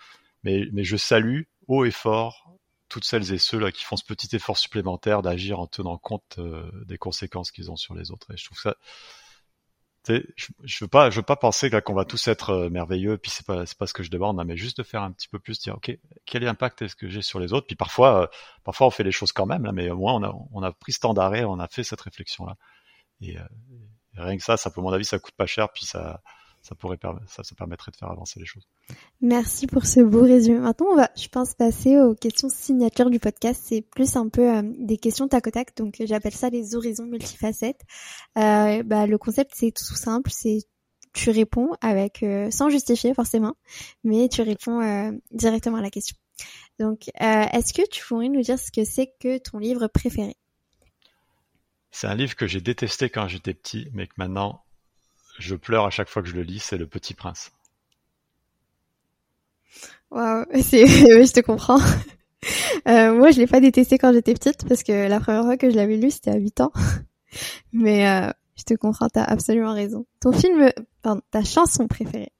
Mais, 0.43 0.65
mais 0.73 0.83
je 0.83 0.97
salue 0.97 1.43
haut 1.69 1.85
et 1.85 1.91
fort 1.91 2.57
toutes 2.89 3.05
celles 3.05 3.31
et 3.31 3.37
ceux 3.37 3.57
là 3.57 3.71
qui 3.71 3.85
font 3.85 3.95
ce 3.95 4.03
petit 4.03 4.35
effort 4.35 4.57
supplémentaire 4.57 5.21
d'agir 5.21 5.61
en 5.61 5.65
tenant 5.65 5.97
compte 5.97 6.35
euh, 6.39 6.69
des 6.85 6.97
conséquences 6.97 7.51
qu'ils 7.51 7.71
ont 7.71 7.77
sur 7.77 7.95
les 7.95 8.11
autres. 8.11 8.33
Et 8.33 8.37
je 8.37 8.43
trouve 8.43 8.59
ça, 8.59 8.75
je, 10.07 10.47
je 10.63 10.83
veux 10.83 10.87
pas, 10.87 11.09
je 11.09 11.17
veux 11.17 11.25
pas 11.25 11.35
penser 11.35 11.69
qu'on 11.81 11.93
va 11.93 12.05
tous 12.05 12.27
être 12.27 12.51
euh, 12.51 12.69
merveilleux. 12.69 13.17
Puis 13.17 13.31
c'est 13.31 13.45
pas, 13.45 13.65
c'est 13.65 13.77
pas 13.77 13.87
ce 13.87 13.93
que 13.93 14.03
je 14.03 14.11
demande, 14.11 14.39
hein, 14.39 14.43
mais 14.45 14.57
juste 14.57 14.77
de 14.77 14.83
faire 14.83 15.01
un 15.01 15.11
petit 15.11 15.27
peu 15.27 15.39
plus, 15.39 15.59
dire 15.59 15.75
ok, 15.75 15.91
quel 16.25 16.47
impact 16.47 16.81
est-ce 16.81 16.95
que 16.95 17.09
j'ai 17.09 17.21
sur 17.21 17.39
les 17.39 17.53
autres? 17.53 17.67
Puis 17.67 17.75
parfois, 17.75 18.23
euh, 18.23 18.27
parfois 18.63 18.87
on 18.87 18.91
fait 18.91 19.03
les 19.03 19.11
choses 19.11 19.31
quand 19.31 19.45
même, 19.45 19.63
là, 19.65 19.71
mais 19.71 19.89
au 19.89 19.97
moins 19.97 20.13
on 20.13 20.23
a, 20.23 20.33
on 20.53 20.63
a 20.63 20.71
pris 20.71 20.93
ce 20.93 20.99
temps 20.99 21.13
d'arrêt, 21.13 21.43
on 21.43 21.59
a 21.59 21.67
fait 21.67 21.83
cette 21.83 22.01
réflexion 22.01 22.45
là. 22.45 22.55
Et, 23.21 23.37
euh, 23.37 23.43
rien 24.15 24.37
que 24.37 24.43
ça, 24.43 24.57
ça 24.57 24.71
mon 24.77 24.91
avis, 24.91 25.05
ça 25.05 25.19
coûte 25.19 25.35
pas 25.35 25.45
cher. 25.45 25.69
Puis 25.73 25.85
ça, 25.85 26.21
ça 26.65 26.73
pourrait 26.73 26.97
ça, 27.27 27.43
ça 27.43 27.55
permettrait 27.55 27.91
de 27.91 27.97
faire 27.97 28.09
avancer 28.09 28.39
les 28.39 28.45
choses. 28.45 28.67
Merci 29.21 29.67
pour 29.67 29.85
ce 29.85 29.99
beau 29.99 30.23
résumé. 30.23 30.57
Maintenant, 30.57 30.87
on 30.91 30.95
va, 30.95 31.11
je 31.15 31.27
pense, 31.27 31.53
passer 31.53 31.99
aux 31.99 32.15
questions 32.15 32.49
signatures 32.49 33.11
du 33.11 33.19
podcast. 33.19 33.61
C'est 33.63 33.83
plus 33.83 34.15
un 34.15 34.29
peu 34.29 34.57
euh, 34.57 34.63
des 34.79 34.97
questions 34.97 35.27
tac 35.27 35.45
au 35.45 35.51
tac, 35.51 35.77
donc 35.77 35.97
j'appelle 35.99 36.33
ça 36.33 36.49
les 36.49 36.75
horizons 36.75 37.05
multifacettes. 37.05 37.81
Euh, 38.39 38.81
bah, 38.81 39.05
le 39.05 39.17
concept, 39.19 39.51
c'est 39.53 39.71
tout 39.71 39.95
simple, 39.95 40.31
c'est 40.31 40.61
tu 41.13 41.29
réponds 41.29 41.69
avec 41.81 42.23
euh, 42.23 42.49
sans 42.49 42.69
justifier 42.69 43.13
forcément, 43.13 43.55
mais 44.03 44.27
tu 44.27 44.41
réponds 44.41 44.81
euh, 44.81 45.11
directement 45.31 45.77
à 45.77 45.81
la 45.81 45.91
question. 45.91 46.17
Donc, 46.79 47.09
est-ce 47.15 47.73
que 47.73 47.87
tu 47.87 48.03
pourrais 48.03 48.27
nous 48.27 48.41
dire 48.41 48.59
ce 48.59 48.69
que 48.69 48.83
c'est 48.83 49.13
que 49.21 49.37
ton 49.37 49.59
livre 49.59 49.87
préféré? 49.87 50.35
C'est 51.91 52.07
un 52.07 52.15
livre 52.15 52.35
que 52.35 52.47
j'ai 52.47 52.59
détesté 52.59 53.09
quand 53.09 53.29
j'étais 53.29 53.53
petit, 53.53 53.87
mais 53.93 54.07
que 54.07 54.15
maintenant 54.17 54.64
je 55.39 55.55
pleure 55.55 55.85
à 55.85 55.89
chaque 55.89 56.09
fois 56.09 56.21
que 56.21 56.27
je 56.27 56.35
le 56.35 56.43
lis, 56.43 56.59
c'est 56.59 56.77
Le 56.77 56.87
Petit 56.87 57.13
Prince. 57.13 57.51
Waouh, 60.11 60.45
c'est, 60.61 60.87
je 60.87 61.31
te 61.31 61.39
comprends. 61.41 61.79
Euh, 62.87 63.11
moi, 63.15 63.31
je 63.31 63.39
l'ai 63.39 63.47
pas 63.47 63.59
détesté 63.59 63.97
quand 63.97 64.13
j'étais 64.13 64.35
petite 64.35 64.67
parce 64.67 64.83
que 64.83 65.07
la 65.07 65.19
première 65.19 65.41
fois 65.41 65.57
que 65.57 65.71
je 65.71 65.75
l'avais 65.75 65.97
lu, 65.97 66.11
c'était 66.11 66.29
à 66.29 66.35
8 66.35 66.61
ans. 66.61 66.71
Mais 67.73 68.07
euh, 68.07 68.29
je 68.55 68.63
te 68.63 68.75
comprends, 68.75 69.09
t'as 69.09 69.23
absolument 69.23 69.73
raison. 69.73 70.05
Ton 70.21 70.31
film, 70.31 70.69
pardon, 71.01 71.21
ta 71.31 71.43
chanson 71.43 71.87
préférée? 71.87 72.31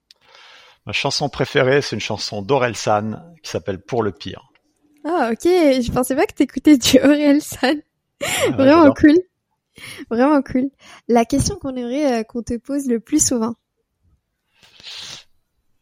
Ma 0.86 0.92
chanson 0.92 1.28
préférée, 1.28 1.82
c'est 1.82 1.96
une 1.96 2.02
chanson 2.02 2.44
d'Orelsan 2.44 3.16
qui 3.42 3.50
s'appelle 3.50 3.82
Pour 3.82 4.04
le 4.04 4.12
pire. 4.12 4.52
Ah, 5.06 5.30
ok. 5.32 5.44
Je 5.44 5.92
pensais 5.92 6.16
pas 6.16 6.28
que 6.28 6.34
t'écoutais 6.34 6.78
du 6.78 7.00
Orelsan. 7.00 7.78
Ah, 8.24 8.52
Vraiment 8.52 8.94
cool. 8.94 9.16
Vraiment 10.10 10.42
cool. 10.42 10.70
La 11.08 11.26
question 11.26 11.56
qu'on 11.56 11.76
aimerait 11.76 12.22
euh, 12.22 12.24
qu'on 12.24 12.44
te 12.44 12.58
pose 12.58 12.88
le 12.88 13.00
plus 13.00 13.26
souvent 13.26 13.56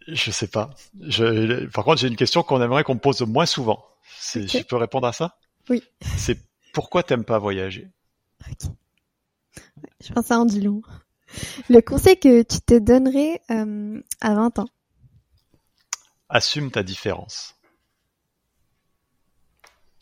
Je 0.07 0.31
sais 0.31 0.47
pas. 0.47 0.71
Je, 1.01 1.65
par 1.67 1.85
contre, 1.85 2.01
j'ai 2.01 2.07
une 2.07 2.15
question 2.15 2.43
qu'on 2.43 2.61
aimerait 2.61 2.83
qu'on 2.83 2.95
me 2.95 2.99
pose 2.99 3.21
moins 3.21 3.45
souvent. 3.45 3.85
Okay. 4.35 4.47
Je 4.47 4.63
peux 4.63 4.77
répondre 4.77 5.07
à 5.07 5.13
ça? 5.13 5.37
Oui. 5.69 5.83
C'est 6.17 6.39
pourquoi 6.73 7.03
t'aimes 7.03 7.25
pas 7.25 7.39
voyager? 7.39 7.89
Ok. 8.49 8.69
Je 10.01 10.13
pense 10.13 10.31
à 10.31 10.35
un 10.35 10.45
long. 10.45 10.81
Le 11.69 11.81
conseil 11.81 12.19
que 12.19 12.41
tu 12.43 12.59
te 12.61 12.77
donnerais 12.77 13.41
euh, 13.49 14.01
à 14.21 14.33
20 14.33 14.59
ans? 14.59 14.67
Assume 16.29 16.71
ta 16.71 16.83
différence. 16.83 17.55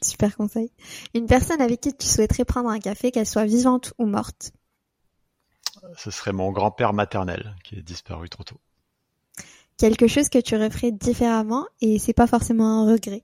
Super 0.03 0.35
conseil. 0.35 0.71
Une 1.13 1.27
personne 1.27 1.61
avec 1.61 1.81
qui 1.81 1.95
tu 1.95 2.07
souhaiterais 2.07 2.45
prendre 2.45 2.69
un 2.69 2.79
café, 2.79 3.11
qu'elle 3.11 3.27
soit 3.27 3.45
vivante 3.45 3.93
ou 3.99 4.05
morte? 4.05 4.51
Ce 5.97 6.11
serait 6.11 6.33
mon 6.33 6.51
grand-père 6.51 6.93
maternel 6.93 7.55
qui 7.63 7.75
est 7.75 7.83
disparu 7.83 8.29
trop 8.29 8.43
tôt. 8.43 8.59
Quelque 9.77 10.07
chose 10.07 10.29
que 10.29 10.39
tu 10.39 10.55
referais 10.55 10.91
différemment 10.91 11.65
et 11.81 11.97
c'est 11.99 12.13
pas 12.13 12.27
forcément 12.27 12.81
un 12.81 12.91
regret. 12.91 13.23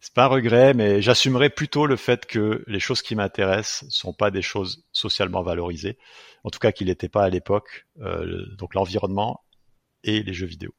C'est 0.00 0.14
pas 0.14 0.24
un 0.24 0.28
regret, 0.28 0.74
mais 0.74 1.02
j'assumerais 1.02 1.50
plutôt 1.50 1.86
le 1.86 1.96
fait 1.96 2.24
que 2.24 2.62
les 2.66 2.78
choses 2.78 3.02
qui 3.02 3.16
m'intéressent 3.16 3.88
sont 3.90 4.12
pas 4.12 4.30
des 4.30 4.42
choses 4.42 4.84
socialement 4.92 5.42
valorisées, 5.42 5.98
en 6.44 6.50
tout 6.50 6.60
cas 6.60 6.72
qu'il 6.72 6.86
n'était 6.86 7.08
pas 7.08 7.24
à 7.24 7.28
l'époque, 7.30 7.86
euh, 8.00 8.46
donc 8.56 8.74
l'environnement 8.74 9.42
et 10.04 10.22
les 10.22 10.34
jeux 10.34 10.46
vidéo. 10.46 10.72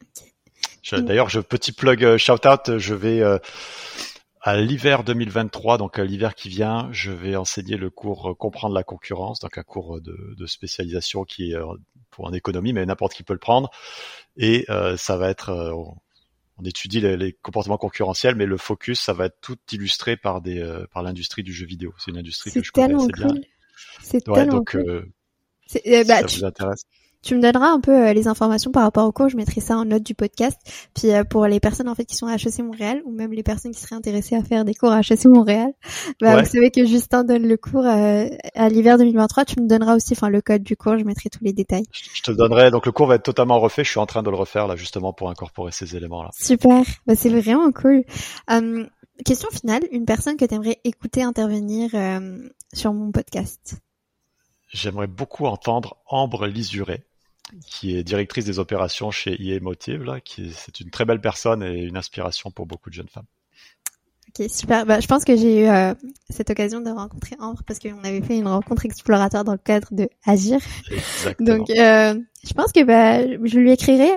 Mm. 0.00 0.37
D'ailleurs, 0.92 1.28
je 1.28 1.40
petit 1.40 1.72
plug 1.72 2.04
euh, 2.04 2.18
shout 2.18 2.46
out, 2.46 2.78
je 2.78 2.94
vais 2.94 3.20
euh, 3.20 3.38
à 4.40 4.56
l'hiver 4.56 5.04
2023, 5.04 5.78
donc 5.78 5.98
à 5.98 6.04
l'hiver 6.04 6.34
qui 6.34 6.48
vient, 6.48 6.88
je 6.92 7.10
vais 7.10 7.36
enseigner 7.36 7.76
le 7.76 7.90
cours 7.90 8.30
euh, 8.30 8.34
comprendre 8.34 8.74
la 8.74 8.84
concurrence, 8.84 9.40
donc 9.40 9.58
un 9.58 9.62
cours 9.62 10.00
de, 10.00 10.34
de 10.36 10.46
spécialisation 10.46 11.24
qui 11.24 11.52
est 11.52 11.56
pour 12.10 12.26
en 12.26 12.32
économie, 12.32 12.72
mais 12.72 12.84
n'importe 12.86 13.14
qui 13.14 13.22
peut 13.22 13.34
le 13.34 13.38
prendre. 13.38 13.70
Et 14.36 14.66
ça 14.96 15.16
va 15.16 15.28
être, 15.30 15.50
on 16.58 16.64
étudie 16.64 17.00
les, 17.00 17.16
les, 17.16 17.32
comportements 17.32 17.78
concurrentiels, 17.78 18.34
mais 18.34 18.46
le 18.46 18.56
focus, 18.56 19.00
ça 19.00 19.12
va 19.12 19.26
être 19.26 19.40
tout 19.40 19.58
illustré 19.72 20.16
par 20.16 20.40
des, 20.40 20.84
par 20.92 21.02
l'industrie 21.02 21.42
du 21.42 21.52
jeu 21.52 21.66
vidéo. 21.66 21.92
C'est 21.98 22.10
une 22.10 22.18
industrie 22.18 22.52
que 22.52 22.62
je 22.62 22.72
connais 22.72 22.94
assez 22.94 23.12
cool. 23.12 23.32
bien. 23.32 23.34
C'est 24.00 24.28
ouais, 24.28 24.34
tellement 24.34 24.58
donc, 24.58 24.70
cool. 24.72 25.12
Euh, 25.86 26.04
bah, 26.04 26.26
si 26.26 26.34
ça 26.34 26.38
vous 26.38 26.44
intéresse. 26.44 26.84
Tu 27.20 27.34
me 27.34 27.42
donneras 27.42 27.70
un 27.70 27.80
peu 27.80 27.90
euh, 27.90 28.12
les 28.12 28.28
informations 28.28 28.70
par 28.70 28.84
rapport 28.84 29.06
au 29.06 29.10
cours, 29.10 29.28
je 29.28 29.36
mettrai 29.36 29.60
ça 29.60 29.76
en 29.76 29.84
note 29.84 30.04
du 30.04 30.14
podcast. 30.14 30.56
Puis 30.94 31.12
euh, 31.12 31.24
pour 31.24 31.46
les 31.46 31.58
personnes 31.58 31.88
en 31.88 31.94
fait 31.96 32.04
qui 32.04 32.14
sont 32.14 32.28
à 32.28 32.36
HEC 32.36 32.60
Montréal 32.60 33.02
ou 33.04 33.10
même 33.10 33.32
les 33.32 33.42
personnes 33.42 33.72
qui 33.72 33.80
seraient 33.80 33.96
intéressées 33.96 34.36
à 34.36 34.44
faire 34.44 34.64
des 34.64 34.74
cours 34.74 34.92
à 34.92 35.00
HEC 35.00 35.24
Montréal, 35.24 35.72
bah, 36.20 36.36
ouais. 36.36 36.42
vous 36.42 36.48
savez 36.48 36.70
que 36.70 36.86
Justin 36.86 37.24
donne 37.24 37.42
le 37.42 37.56
cours 37.56 37.84
euh, 37.84 38.28
à 38.54 38.68
l'hiver 38.68 38.98
2023. 38.98 39.44
Tu 39.46 39.60
me 39.60 39.66
donneras 39.66 39.96
aussi, 39.96 40.12
enfin 40.12 40.28
le 40.28 40.40
code 40.40 40.62
du 40.62 40.76
cours, 40.76 40.96
je 40.96 41.04
mettrai 41.04 41.28
tous 41.28 41.42
les 41.42 41.52
détails. 41.52 41.86
Je 41.92 42.22
te 42.22 42.30
donnerai. 42.30 42.70
Donc 42.70 42.86
le 42.86 42.92
cours 42.92 43.08
va 43.08 43.16
être 43.16 43.24
totalement 43.24 43.58
refait. 43.58 43.82
Je 43.82 43.90
suis 43.90 44.00
en 44.00 44.06
train 44.06 44.22
de 44.22 44.30
le 44.30 44.36
refaire 44.36 44.68
là 44.68 44.76
justement 44.76 45.12
pour 45.12 45.28
incorporer 45.28 45.72
ces 45.72 45.96
éléments 45.96 46.22
là. 46.22 46.30
Super, 46.38 46.84
bah, 47.06 47.14
c'est 47.16 47.30
vraiment 47.30 47.72
cool. 47.72 48.04
Um, 48.48 48.86
question 49.24 49.48
finale, 49.50 49.82
une 49.90 50.04
personne 50.04 50.36
que 50.36 50.44
tu 50.44 50.54
aimerais 50.54 50.78
écouter 50.84 51.24
intervenir 51.24 51.90
sur 52.72 52.92
mon 52.92 53.10
podcast? 53.10 53.80
J'aimerais 54.68 55.06
beaucoup 55.06 55.46
entendre 55.46 55.96
Ambre 56.06 56.46
Lisuré 56.46 57.07
qui 57.66 57.96
est 57.96 58.02
directrice 58.02 58.44
des 58.44 58.58
opérations 58.58 59.10
chez 59.10 59.40
IE 59.40 59.60
Motive, 59.60 60.02
là, 60.02 60.20
qui 60.20 60.52
c'est 60.52 60.80
une 60.80 60.90
très 60.90 61.04
belle 61.04 61.20
personne 61.20 61.62
et 61.62 61.84
une 61.84 61.96
inspiration 61.96 62.50
pour 62.50 62.66
beaucoup 62.66 62.90
de 62.90 62.94
jeunes 62.94 63.08
femmes. 63.08 63.26
Ok, 64.28 64.50
super. 64.50 64.84
Bah, 64.84 65.00
je 65.00 65.06
pense 65.06 65.24
que 65.24 65.36
j'ai 65.36 65.62
eu 65.62 65.68
euh, 65.68 65.94
cette 66.28 66.50
occasion 66.50 66.80
de 66.80 66.90
rencontrer 66.90 67.36
Ambre 67.40 67.62
parce 67.66 67.78
qu'on 67.78 68.04
avait 68.04 68.20
fait 68.20 68.36
une 68.36 68.48
rencontre 68.48 68.84
exploratoire 68.84 69.44
dans 69.44 69.52
le 69.52 69.58
cadre 69.58 69.88
de 69.90 70.08
Agir. 70.26 70.60
Exactement. 70.90 71.56
Donc, 71.56 71.70
euh, 71.70 72.14
je 72.44 72.52
pense 72.52 72.72
que 72.72 72.84
bah, 72.84 73.26
je 73.26 73.58
lui 73.58 73.72
écrirai 73.72 74.10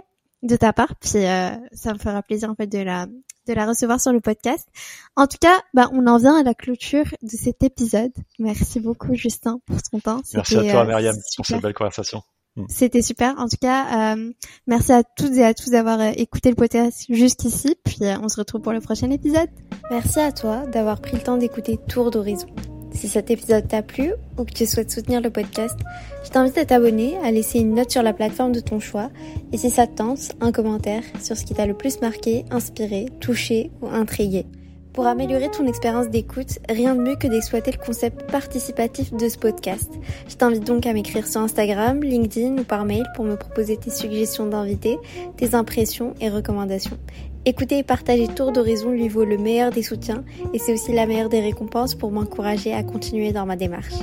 de 0.44 0.56
ta 0.56 0.74
part, 0.74 0.96
puis 0.96 1.26
euh, 1.26 1.52
ça 1.72 1.94
me 1.94 2.00
fera 2.00 2.22
plaisir 2.24 2.50
en 2.50 2.56
fait 2.56 2.68
de 2.68 2.80
la 2.80 3.08
de 3.48 3.54
la 3.54 3.66
recevoir 3.66 4.00
sur 4.00 4.12
le 4.14 4.22
podcast. 4.22 4.68
En 5.16 5.26
tout 5.26 5.38
cas, 5.40 5.60
bah, 5.74 5.90
on 5.94 6.06
en 6.08 6.18
vient 6.18 6.40
à 6.40 6.44
la 6.44 6.54
clôture 6.54 7.06
de 7.22 7.30
cet 7.30 7.64
épisode. 7.64 8.12
Merci 8.38 8.80
beaucoup 8.80 9.16
Justin 9.16 9.60
pour 9.66 9.82
ton 9.82 10.00
temps. 10.00 10.22
Merci 10.34 10.58
à 10.58 10.72
toi 10.72 10.86
Myriam 10.86 11.16
pour 11.36 11.46
cette 11.46 11.62
belle 11.62 11.74
conversation. 11.74 12.22
Mm. 12.56 12.66
C'était 12.68 13.02
super. 13.02 13.36
En 13.38 13.48
tout 13.48 13.58
cas, 13.60 14.16
euh, 14.16 14.32
merci 14.68 14.92
à 14.92 15.04
toutes 15.04 15.34
et 15.34 15.44
à 15.44 15.54
tous 15.54 15.72
d'avoir 15.72 16.00
euh, 16.00 16.12
écouté 16.16 16.50
le 16.50 16.56
podcast 16.56 17.06
jusqu'ici. 17.10 17.76
Puis 17.84 17.98
euh, 18.02 18.16
on 18.22 18.30
se 18.30 18.38
retrouve 18.38 18.62
pour 18.62 18.74
le 18.74 18.82
prochain 18.82 19.10
épisode. 19.10 19.50
Merci 19.90 20.20
à 20.20 20.32
toi 20.32 20.66
d'avoir 20.68 21.02
pris 21.02 21.18
le 21.18 21.24
temps 21.24 21.38
d'écouter 21.38 21.80
Tour 21.88 22.12
d'horizon. 22.12 22.48
Si 22.94 23.08
cet 23.08 23.32
épisode 23.32 23.70
t'a 23.70 23.82
plu 23.82 24.12
ou 24.38 24.44
que 24.44 24.52
tu 24.52 24.66
souhaites 24.66 24.92
soutenir 24.92 25.22
le 25.22 25.30
podcast, 25.30 25.80
je 26.26 26.30
t'invite 26.30 26.58
à 26.58 26.66
t'abonner, 26.66 27.18
à 27.24 27.32
laisser 27.32 27.60
une 27.60 27.74
note 27.74 27.90
sur 27.90 28.04
la 28.04 28.12
plateforme 28.12 28.52
de 28.52 28.60
ton 28.60 28.82
choix 28.82 29.10
et 29.54 29.58
si 29.58 29.70
ça 29.70 29.88
te 29.88 29.96
tente, 29.96 30.34
un 30.42 30.52
commentaire 30.52 31.04
sur 31.22 31.38
ce 31.38 31.46
qui 31.46 31.54
t'a 31.54 31.66
le 31.66 31.74
plus 31.74 32.02
marqué, 32.02 32.44
inspiré, 32.52 33.06
touché 33.22 33.72
ou 33.82 33.88
intrigué. 33.88 34.46
Pour 34.94 35.08
améliorer 35.08 35.50
ton 35.50 35.68
expérience 35.68 36.10
d'écoute, 36.10 36.60
rien 36.68 36.96
de 36.96 37.02
mieux 37.02 37.16
que 37.16 37.28
d'exploiter 37.28 37.72
le 37.72 37.78
concept 37.78 38.30
participatif 38.30 39.14
de 39.14 39.30
ce 39.30 39.38
podcast. 39.38 39.90
Je 40.28 40.36
t'invite 40.36 40.66
donc 40.66 40.86
à 40.86 40.92
m'écrire 40.92 41.26
sur 41.26 41.40
Instagram, 41.40 42.04
LinkedIn 42.04 42.58
ou 42.58 42.64
par 42.66 42.84
mail 42.84 43.06
pour 43.16 43.24
me 43.24 43.38
proposer 43.38 43.78
tes 43.78 43.90
suggestions 43.90 44.48
d'invités, 44.48 44.98
tes 45.38 45.56
impressions 45.56 46.14
et 46.20 46.30
recommandations. 46.30 46.98
Écouter 47.46 47.78
et 47.78 47.84
partager 47.84 48.28
Tour 48.28 48.52
d'Horizon 48.52 48.92
lui 48.92 49.08
vaut 49.08 49.24
le 49.24 49.38
meilleur 49.38 49.72
des 49.72 49.82
soutiens 49.82 50.26
et 50.54 50.60
c'est 50.60 50.74
aussi 50.74 50.92
la 50.92 51.06
meilleure 51.06 51.30
des 51.30 51.42
récompenses 51.42 51.96
pour 51.96 52.12
m'encourager 52.12 52.74
à 52.74 52.84
continuer 52.84 53.32
dans 53.32 53.46
ma 53.46 53.56
démarche. 53.56 53.96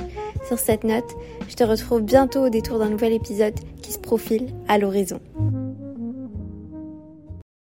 Sur 0.47 0.57
cette 0.57 0.83
note, 0.83 1.15
je 1.47 1.55
te 1.55 1.63
retrouve 1.63 2.01
bientôt 2.01 2.47
au 2.47 2.49
détour 2.49 2.79
d'un 2.79 2.89
nouvel 2.89 3.13
épisode 3.13 3.57
qui 3.83 3.93
se 3.93 3.99
profile 3.99 4.47
à 4.67 4.79
l'horizon. 4.79 5.19